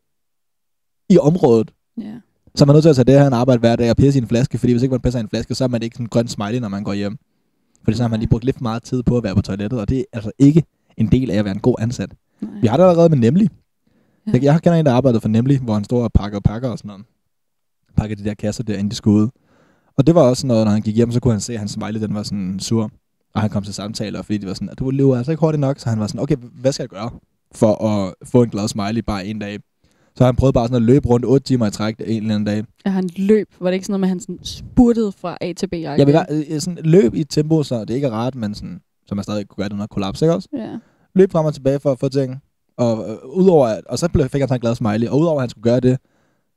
[1.08, 1.72] i området.
[2.00, 2.14] Ja.
[2.54, 4.18] Så er man nødt til at tage det her en arbejde hver dag og pisse
[4.18, 5.94] i en flaske, fordi hvis ikke man pisser i en flaske, så er man ikke
[5.94, 7.18] sådan en grøn smiley, når man går hjem.
[7.84, 9.88] Fordi så har man lige brugt lidt meget tid på at være på toilettet, og
[9.88, 10.64] det er altså ikke
[10.96, 12.14] en del af at være en god ansat.
[12.40, 12.60] Nej.
[12.60, 13.50] Vi har det allerede med Nemlig.
[14.26, 14.32] Ja.
[14.32, 16.68] Jeg, jeg kender en, der arbejdede for Nemlig, hvor han står og pakker og pakker
[16.68, 17.04] og sådan noget.
[17.96, 19.28] Pakker de der kasser der, inden de skulle ud.
[19.96, 21.72] Og det var også noget, når han gik hjem, så kunne han se, at hans
[21.72, 22.90] smiley, den var sådan sur.
[23.34, 25.60] Og han kom til samtaler, fordi det var sådan, at du lever altså ikke hurtigt
[25.60, 25.78] nok.
[25.78, 27.10] Så han var sådan, okay, hvad skal jeg gøre
[27.54, 29.58] for at få en glad smiley bare en dag?
[30.16, 32.46] Så han prøvede bare sådan at løbe rundt 8 timer i træk en eller anden
[32.46, 32.64] dag.
[32.86, 33.48] Ja, han løb.
[33.60, 35.72] Var det ikke sådan noget med, at han sådan spurtede fra A til B?
[35.72, 38.54] Jeg vil være, øh, sådan løb i et tempo, så det ikke er rart, men
[38.54, 40.48] sådan, så man stadig kunne gøre det under kollaps, ikke også?
[40.56, 40.78] Ja.
[41.14, 42.36] Løb frem og tilbage for at få ting.
[42.76, 45.08] Og, øh, udover, at, og så blev, fik han sådan en glad smiley.
[45.08, 45.98] Og udover at han skulle gøre det,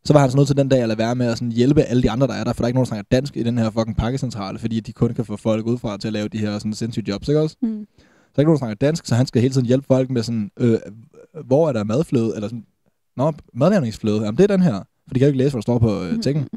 [0.06, 1.82] så var han så nødt til den dag at lade være med at sådan hjælpe
[1.82, 2.54] alle de andre, der er der.
[2.54, 4.94] For der er ikke nogen, der snakker dansk i den her fucking pakkecentrale, fordi de
[4.94, 7.56] kun kan få folk udefra til at lave de her sådan sindssyge jobs, ikke også?
[7.62, 7.88] Mm.
[8.00, 10.24] Så er ikke nogen, der snakker dansk, så han skal hele tiden hjælpe folk med
[10.24, 10.80] sådan, øh,
[11.46, 12.32] hvor er der madfløde?
[12.36, 12.66] Eller sådan,
[13.18, 14.22] Nå, madlavningsfløde.
[14.24, 14.84] Jamen, det er den her.
[15.08, 16.48] For de kan jo ikke læse, hvad der står på øh, tingen.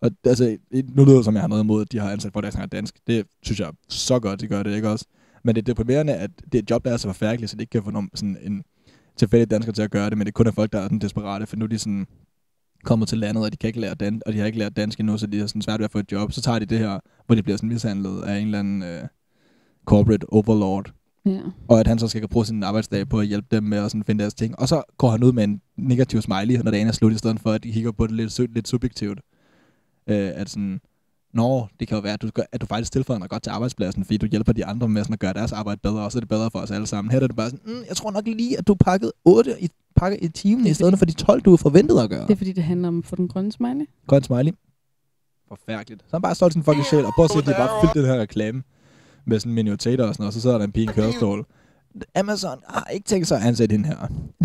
[0.00, 2.44] Og altså, nu lyder det som, jeg har noget imod, at de har ansat folk,
[2.44, 2.94] der snakker dansk.
[3.06, 5.04] Det synes jeg så godt, de gør det, ikke også?
[5.44, 7.60] Men det er deprimerende, at det er et job, der er så forfærdeligt, så det
[7.60, 8.62] ikke kan få nogen, sådan en
[9.16, 11.46] tilfældig dansker til at gøre det, men det kun er folk, der er sådan desperate,
[11.46, 12.06] for nu er de sådan
[12.84, 15.00] kommet til landet, og de kan ikke lære dan- og de har ikke lært dansk
[15.00, 16.32] endnu, så de har sådan svært ved at få et job.
[16.32, 19.02] Så tager de det her, hvor de bliver sådan mishandlet af en eller anden øh,
[19.84, 20.92] corporate overlord.
[21.28, 21.40] Ja.
[21.68, 24.04] Og at han så skal bruge sin arbejdsdag på at hjælpe dem med at sådan
[24.04, 24.58] finde deres ting.
[24.58, 27.40] Og så går han ud med en negativ smiley, når dagen er slut, i stedet
[27.40, 29.20] for at de kigger på det lidt, lidt subjektivt.
[30.06, 30.80] Øh, at sådan,
[31.32, 33.50] Nå, det kan jo være, at du, gør, at du faktisk tilføjer noget godt til
[33.50, 36.18] arbejdspladsen, fordi du hjælper de andre med sådan at gøre deres arbejde bedre, og så
[36.18, 37.10] er det bedre for os alle sammen.
[37.10, 39.68] Her er det bare sådan, mm, jeg tror nok lige, at du pakkede 8 i,
[39.96, 42.22] pakke i timen, i stedet for de 12, du forventet at gøre.
[42.22, 43.86] Det er fordi, det handler om at få den grønne smiley.
[44.06, 44.52] Grøn smiley.
[45.48, 46.02] Forfærdeligt.
[46.02, 47.94] Så han bare stolt sin fucking sjæl, og prøv at se, at de bare fyldt
[47.94, 48.62] den her reklame
[49.28, 51.46] med sådan minutater og sådan noget, og så sidder der en pige i en kørestol.
[52.14, 53.96] Amazon har ikke tænkt sig at ansætte hende her.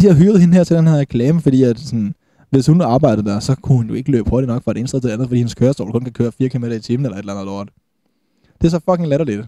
[0.02, 2.16] De har hyret hende her til den her reklame, fordi at sådan,
[2.50, 4.88] hvis hun arbejdede der, så kunne hun jo ikke løbe hurtigt nok fra det ene
[4.88, 7.18] sted til det andet, fordi hendes kørestol kun kan køre 4 km i timen eller
[7.18, 7.70] et eller andet lort.
[8.62, 9.42] Det er så fucking latterligt.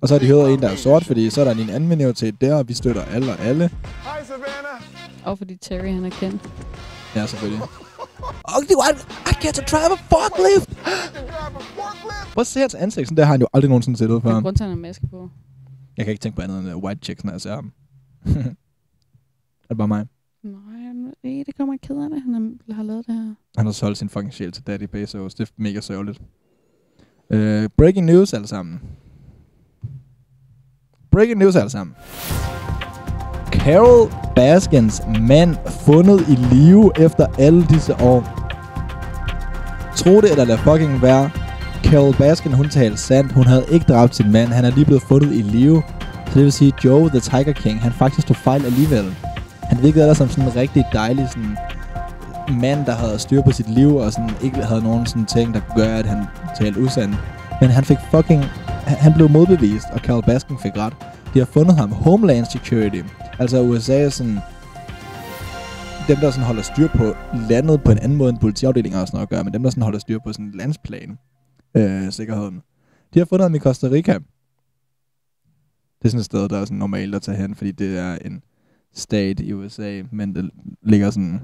[0.00, 1.88] Og så har de hyret en, der er sort, fordi så er der en anden
[1.88, 3.68] minoritet der, og vi støtter alle og alle.
[3.68, 4.82] Hi, Savannah.
[5.24, 6.42] Og fordi Terry, han er kendt.
[7.16, 7.62] Ja, selvfølgelig.
[8.44, 8.90] Og det var,
[9.30, 10.70] I get to drive a forklift!
[12.34, 14.24] Prøv at se hans ansigt, sådan der har han jo aldrig nogensinde set ud Det
[14.24, 14.40] er før.
[14.40, 15.30] grund til, at han har maske på.
[15.96, 17.72] Jeg kan ikke tænke på andet end uh, white chicks, når jeg ser ham.
[18.26, 20.06] er det bare mig?
[20.42, 22.22] Nej, det kommer ked af det.
[22.22, 22.34] Han
[22.68, 23.34] har- har lavet det her.
[23.56, 25.34] Han har solgt sin fucking sjæl til Daddy Bezos.
[25.34, 26.18] Det er mega sørgeligt.
[27.34, 28.80] Uh, breaking news alle sammen.
[31.10, 31.94] Breaking news alle sammen.
[33.52, 35.56] Carol Baskins mand
[35.86, 38.39] fundet i live efter alle disse år.
[40.00, 41.30] Tro det eller lad fucking være.
[41.84, 43.32] Carol Baskin, hun talte sandt.
[43.32, 44.48] Hun havde ikke dræbt sin mand.
[44.48, 45.82] Han er lige blevet fundet i live.
[46.26, 49.16] Så det vil sige, Joe the Tiger King, han faktisk tog fejl alligevel.
[49.62, 51.56] Han virkede ellers som sådan en rigtig dejlig sådan
[52.60, 55.60] mand, der havde styr på sit liv, og sådan ikke havde nogen sådan ting, der
[55.76, 56.24] gør, at han
[56.60, 57.16] talte usandt.
[57.60, 58.44] Men han fik fucking...
[58.86, 60.92] Han blev modbevist, og Carol Baskin fik ret.
[61.34, 63.02] De har fundet ham Homeland Security.
[63.38, 64.40] Altså USA's sådan...
[66.10, 67.14] Dem, der sådan holder styr på
[67.48, 69.70] landet på en anden måde end politiafdelinger og sådan noget at gøre, men dem, der
[69.70, 71.18] sådan holder styr på sådan landsplan
[71.74, 72.62] øh, sikkerheden.
[73.14, 74.12] De har fundet ham i Costa Rica.
[74.12, 78.18] Det er sådan et sted, der er sådan normalt at tage hen, fordi det er
[78.24, 78.42] en
[78.94, 80.50] stat i USA, men det
[80.82, 81.40] ligger sådan...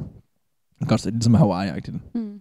[0.89, 1.99] Godt sted, ligesom Hawaii-agtigt.
[2.15, 2.41] Mm.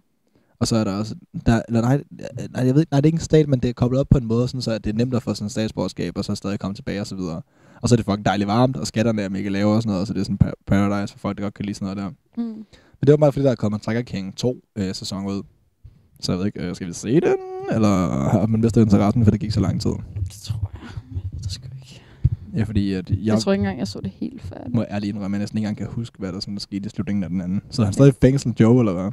[0.58, 1.14] Og så er der også...
[1.46, 2.04] Der, eller nej,
[2.50, 4.18] nej, jeg ved nej, det er ikke en stat, men det er koblet op på
[4.18, 6.34] en måde, sådan så at det er nemt at få sådan en statsborgerskab, og så
[6.34, 7.42] stadig komme tilbage og så videre.
[7.82, 10.06] Og så er det fucking dejligt varmt, og skatterne er mega lave og sådan noget,
[10.08, 12.42] så det er sådan pa- paradise for folk, der godt kan lide sådan noget der.
[12.42, 12.48] Mm.
[13.00, 15.42] Men det var bare fordi, der er kommet Tiger King 2 øh, sæson ud.
[16.20, 17.36] Så jeg ved ikke, øh, skal vi se den?
[17.72, 17.88] Eller
[18.28, 19.90] har man mistet interessen, for det gik så lang tid?
[20.24, 20.90] Det tror jeg.
[21.42, 22.02] Det skal ikke.
[22.54, 24.74] Ja, fordi at Jeg, jeg, jeg tror ikke engang, jeg så det helt færdigt.
[24.74, 26.86] må ærligt indrømme, at jeg næsten ikke engang kan huske, hvad der, sådan, der skete
[26.86, 27.62] i slutningen af den anden.
[27.70, 29.10] Så han stadig i fængsel, Joe, eller hvad?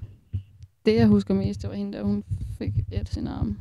[0.85, 2.23] Det, jeg husker mest, det var hende der, hun
[2.57, 3.57] fik et sin arm.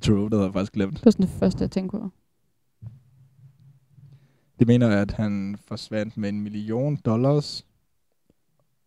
[0.00, 0.94] True, det havde jeg faktisk glemt.
[0.96, 2.08] Det var sådan det første, jeg tænkte på.
[4.58, 7.66] Det mener, at han forsvandt med en million dollars,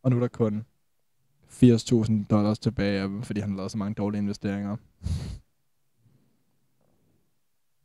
[0.04, 0.66] og nu er der kun
[1.50, 4.78] 80.000 dollars tilbage af dem, fordi han lavede så mange dårlige investeringer.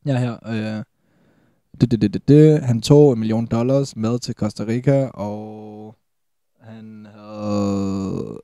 [0.06, 0.38] Ja, her.
[0.46, 0.84] Øh,
[1.80, 2.62] det, det, det, det, det.
[2.62, 5.96] Han tog en million dollars med til Costa Rica, og
[6.60, 8.40] han havde...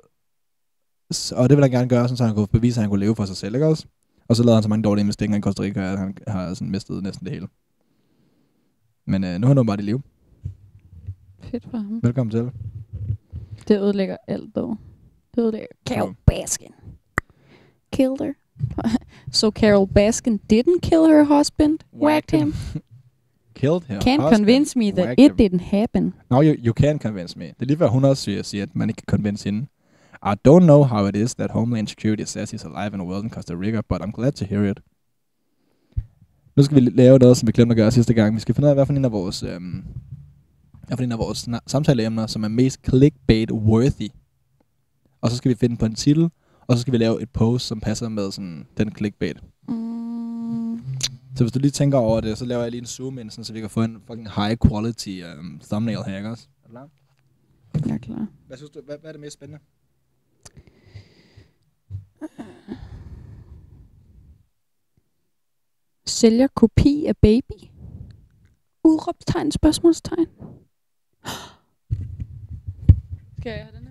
[1.33, 3.25] Og det ville han gerne gøre, så han kunne bevise, at han kunne leve for
[3.25, 3.87] sig selv, ikke også?
[4.29, 6.71] Og så lavede han så mange dårlige investeringer i Costa Rica, at han har sådan
[6.71, 7.49] mistet næsten det hele.
[9.11, 10.03] Men øh, nu er han bare i live.
[11.41, 12.01] Fedt for ham.
[12.03, 12.51] Velkommen til.
[13.69, 14.77] Det ødelægger alt, dog.
[15.35, 16.73] Det ødelægger Carol Baskin.
[17.93, 18.33] Killed her.
[19.33, 22.55] so Carol Baskin didn't kill her husband, whacked him.
[23.61, 25.37] Killed her Can't husband, convince me that whacked it him.
[25.37, 26.15] didn't happen.
[26.31, 27.45] No, you, you can convince me.
[27.45, 29.67] Det er lige før hun også siger, siger, at man ikke kan convince hende.
[30.27, 33.31] I don't know how it is that Homeland Security says he's alive and well in
[33.31, 34.81] Costa Rica, but I'm glad to hear it.
[36.61, 38.35] Nu skal vi lave noget, som vi glemte at gøre sidste gang.
[38.35, 39.85] Vi skal finde ud af, hvad for en af vores, øhm,
[40.87, 44.09] hvad for en af vores samtaleemner, som er mest clickbait-worthy.
[45.21, 46.31] Og så skal vi finde på en titel,
[46.67, 49.37] og så skal vi lave et post, som passer med sådan, den clickbait.
[49.69, 50.79] Mm,
[51.37, 53.45] Så hvis du lige tænker over det, så laver jeg lige en zoom ind, sådan,
[53.45, 56.49] så vi kan få en fucking high quality um, thumbnail her, ikke også?
[56.65, 56.89] Er du klar?
[57.87, 58.27] jeg er klar.
[58.47, 59.61] Hvad synes du, hvad, hvad er det mest spændende?
[66.21, 67.61] Sælger kopi af baby?
[68.85, 70.27] Udråbstegn, spørgsmålstegn.
[73.39, 73.90] Skal jeg have den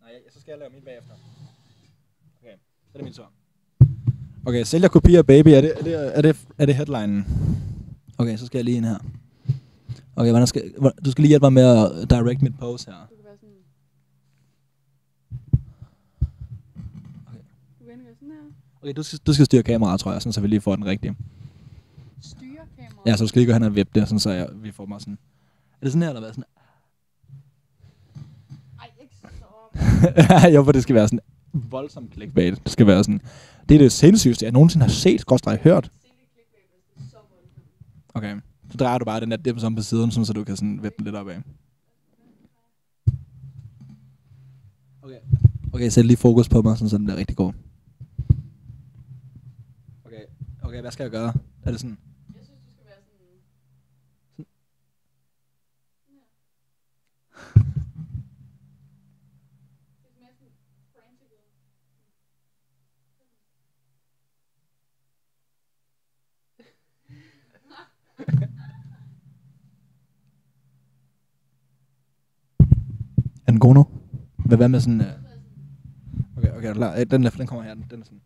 [0.00, 1.14] Nej, jeg- så skal jeg lave min bagefter.
[2.42, 2.54] Okay,
[2.86, 3.30] så er det min tur.
[4.46, 7.26] Okay, sælger kopier baby, er det, er det, er det, er det headlinen?
[8.18, 8.98] Okay, så skal jeg lige ind her.
[10.16, 10.74] Okay, hvordan skal,
[11.04, 11.62] du skal lige hjælpe mig med
[12.02, 13.06] at direct mit sådan her.
[18.82, 20.86] Okay, du skal, du skal styre kameraet, tror jeg, sådan, så vi lige får den
[20.86, 21.16] rigtige.
[22.20, 23.06] Styre kameraet?
[23.06, 24.86] Ja, så du skal lige gå hen og vippe det, sådan, så jeg, vi får
[24.86, 25.18] mig sådan...
[25.80, 26.30] Er det sådan her, eller hvad?
[26.32, 26.44] Sådan
[28.80, 29.26] Ej, ikke så.
[30.54, 31.20] jo, for det skal være sådan
[31.52, 32.64] voldsomt clickbait.
[32.64, 33.20] Det skal være sådan...
[33.68, 35.90] Det er det sindssygste, jeg nogensinde har set, skorstræk hørt.
[38.14, 38.36] Okay.
[38.70, 40.82] Så drejer du bare den der dim som på siden, sådan, så du kan sådan
[40.82, 41.36] vippe den lidt opad.
[45.02, 45.18] Okay.
[45.72, 47.52] Okay, sæt lige fokus på mig, sådan, så den bliver rigtig god.
[50.04, 50.22] Okay.
[50.62, 51.32] Okay, hvad skal jeg gøre?
[51.62, 51.98] Er det sådan...
[52.34, 52.96] Jeg synes, du skal være
[54.36, 54.46] sådan...
[73.50, 73.86] Er den god nu?
[74.36, 75.00] Hvad, hvad med sådan...
[75.00, 75.06] Uh...
[76.36, 76.94] Okay, okay, er du klar?
[76.98, 77.74] Øh, Den, der, den kommer her.
[77.74, 78.20] Den, den er sådan...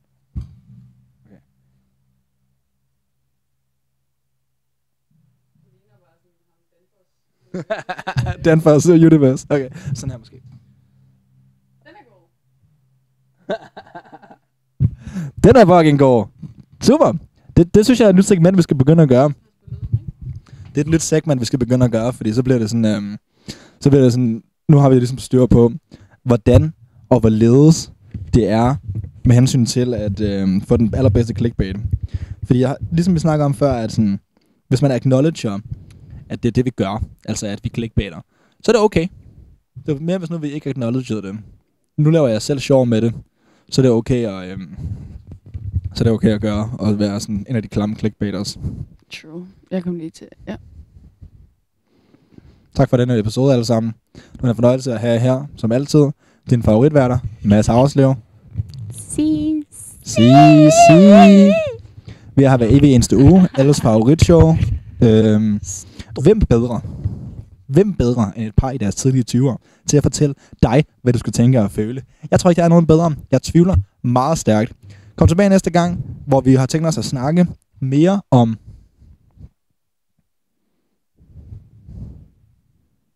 [7.56, 8.36] Okay.
[8.44, 9.46] Danfoss Universe.
[9.50, 10.42] Okay, sådan her måske.
[11.82, 12.28] Den er god.
[15.44, 16.26] Den er fucking god.
[16.80, 17.12] Super.
[17.56, 19.32] Det, det synes jeg er et nyt segment, vi skal begynde at gøre.
[20.68, 22.84] Det er et nyt segment, vi skal begynde at gøre, fordi så bliver det sådan...
[22.84, 23.16] Øhm,
[23.80, 24.42] så bliver det sådan...
[24.68, 25.72] Nu har vi ligesom styr på,
[26.22, 26.72] hvordan
[27.08, 27.92] og hvorledes
[28.34, 28.74] det er
[29.24, 31.76] med hensyn til at øh, få den allerbedste clickbait.
[32.42, 34.20] Fordi jeg, ligesom vi snakker om før, at sådan,
[34.68, 35.58] hvis man acknowledger,
[36.28, 38.20] at det er det, vi gør, altså at vi clickbaiter,
[38.60, 39.06] så er det okay.
[39.86, 41.36] Det er mere, hvis nu vi ikke acknowledger det.
[41.96, 43.14] Nu laver jeg selv sjov med det,
[43.70, 44.58] så det er okay at, øh,
[45.94, 48.58] så det er okay at gøre, og være sådan en af de klamme clickbaiters.
[49.12, 49.46] True.
[49.70, 50.26] Jeg kom lige til...
[50.48, 50.56] Ja.
[52.74, 53.92] Tak for denne episode alle sammen.
[54.14, 56.04] Det var en fornøjelse at have jer her, som altid.
[56.50, 58.14] Din favoritværter, Mads Havslev.
[58.92, 59.62] Si.
[60.04, 60.30] Si,
[60.88, 61.52] si.
[62.36, 63.48] Vi har hver evig eneste uge.
[63.54, 64.56] Alles favoritshow.
[65.00, 65.60] Øhm,
[66.22, 66.80] hvem bedre?
[67.68, 69.56] Hvem bedre end et par i deres tidlige 20'er
[69.88, 72.02] til at fortælle dig, hvad du skal tænke og føle?
[72.30, 73.14] Jeg tror ikke, der er nogen bedre.
[73.30, 74.72] Jeg tvivler meget stærkt.
[75.16, 77.46] Kom tilbage næste gang, hvor vi har tænkt os at snakke
[77.80, 78.56] mere om...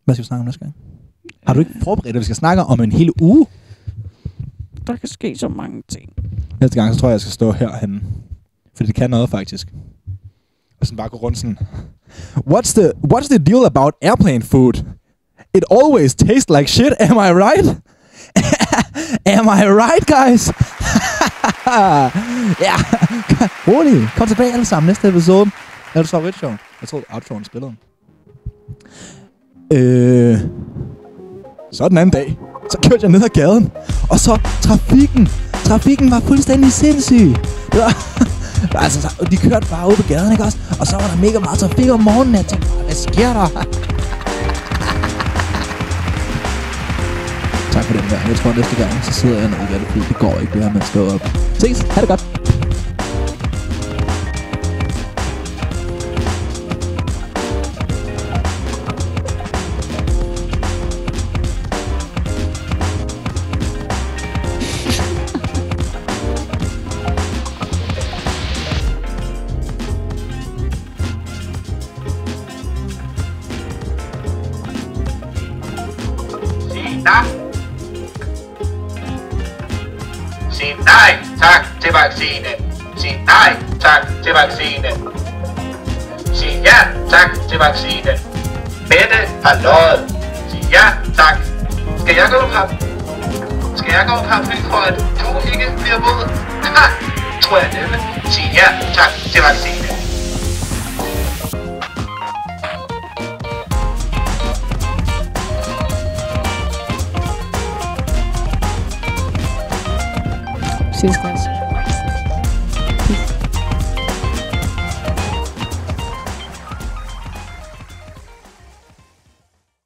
[0.08, 0.74] Hvad skal vi snakke om næste gang?
[1.46, 3.46] Har du ikke forberedt, at vi skal snakke om en hel uge?
[4.86, 6.12] Der kan ske så mange ting.
[6.60, 8.00] Næste gang, så tror jeg, jeg skal stå herhenne.
[8.76, 9.68] Fordi det kan noget, faktisk.
[10.80, 11.58] Og sådan bare gå rundt sådan...
[12.50, 14.72] What's the, what's the deal about airplane food?
[15.54, 17.66] It always tastes like shit, am I right?
[19.36, 20.48] am I right, guys?
[22.66, 22.74] ja,
[23.68, 24.08] rolig.
[24.16, 25.50] Kom tilbage alle sammen næste episode.
[25.94, 26.50] Er du favorit show?
[26.80, 27.74] Jeg tror, outroen spillede.
[29.72, 30.38] Øh,
[31.72, 32.38] så den anden dag,
[32.70, 33.72] så kørte jeg ned ad gaden.
[34.10, 35.28] Og så trafikken.
[35.64, 37.34] Trafikken var fuldstændig sindssyg.
[37.72, 37.92] Det var,
[38.84, 40.58] altså, så, de kørte bare ud på gaden, ikke også?
[40.80, 42.34] Og så var der mega meget trafik om morgenen.
[42.34, 43.48] Jeg tænkte, hvad sker der?
[47.74, 48.18] tak for den der.
[48.28, 50.62] Jeg tror, næste gang, så sidder jeg nede i det, fordi det går ikke, det
[50.62, 51.28] her med at stå op.
[51.58, 51.80] Ses.
[51.80, 52.57] Ha' det godt.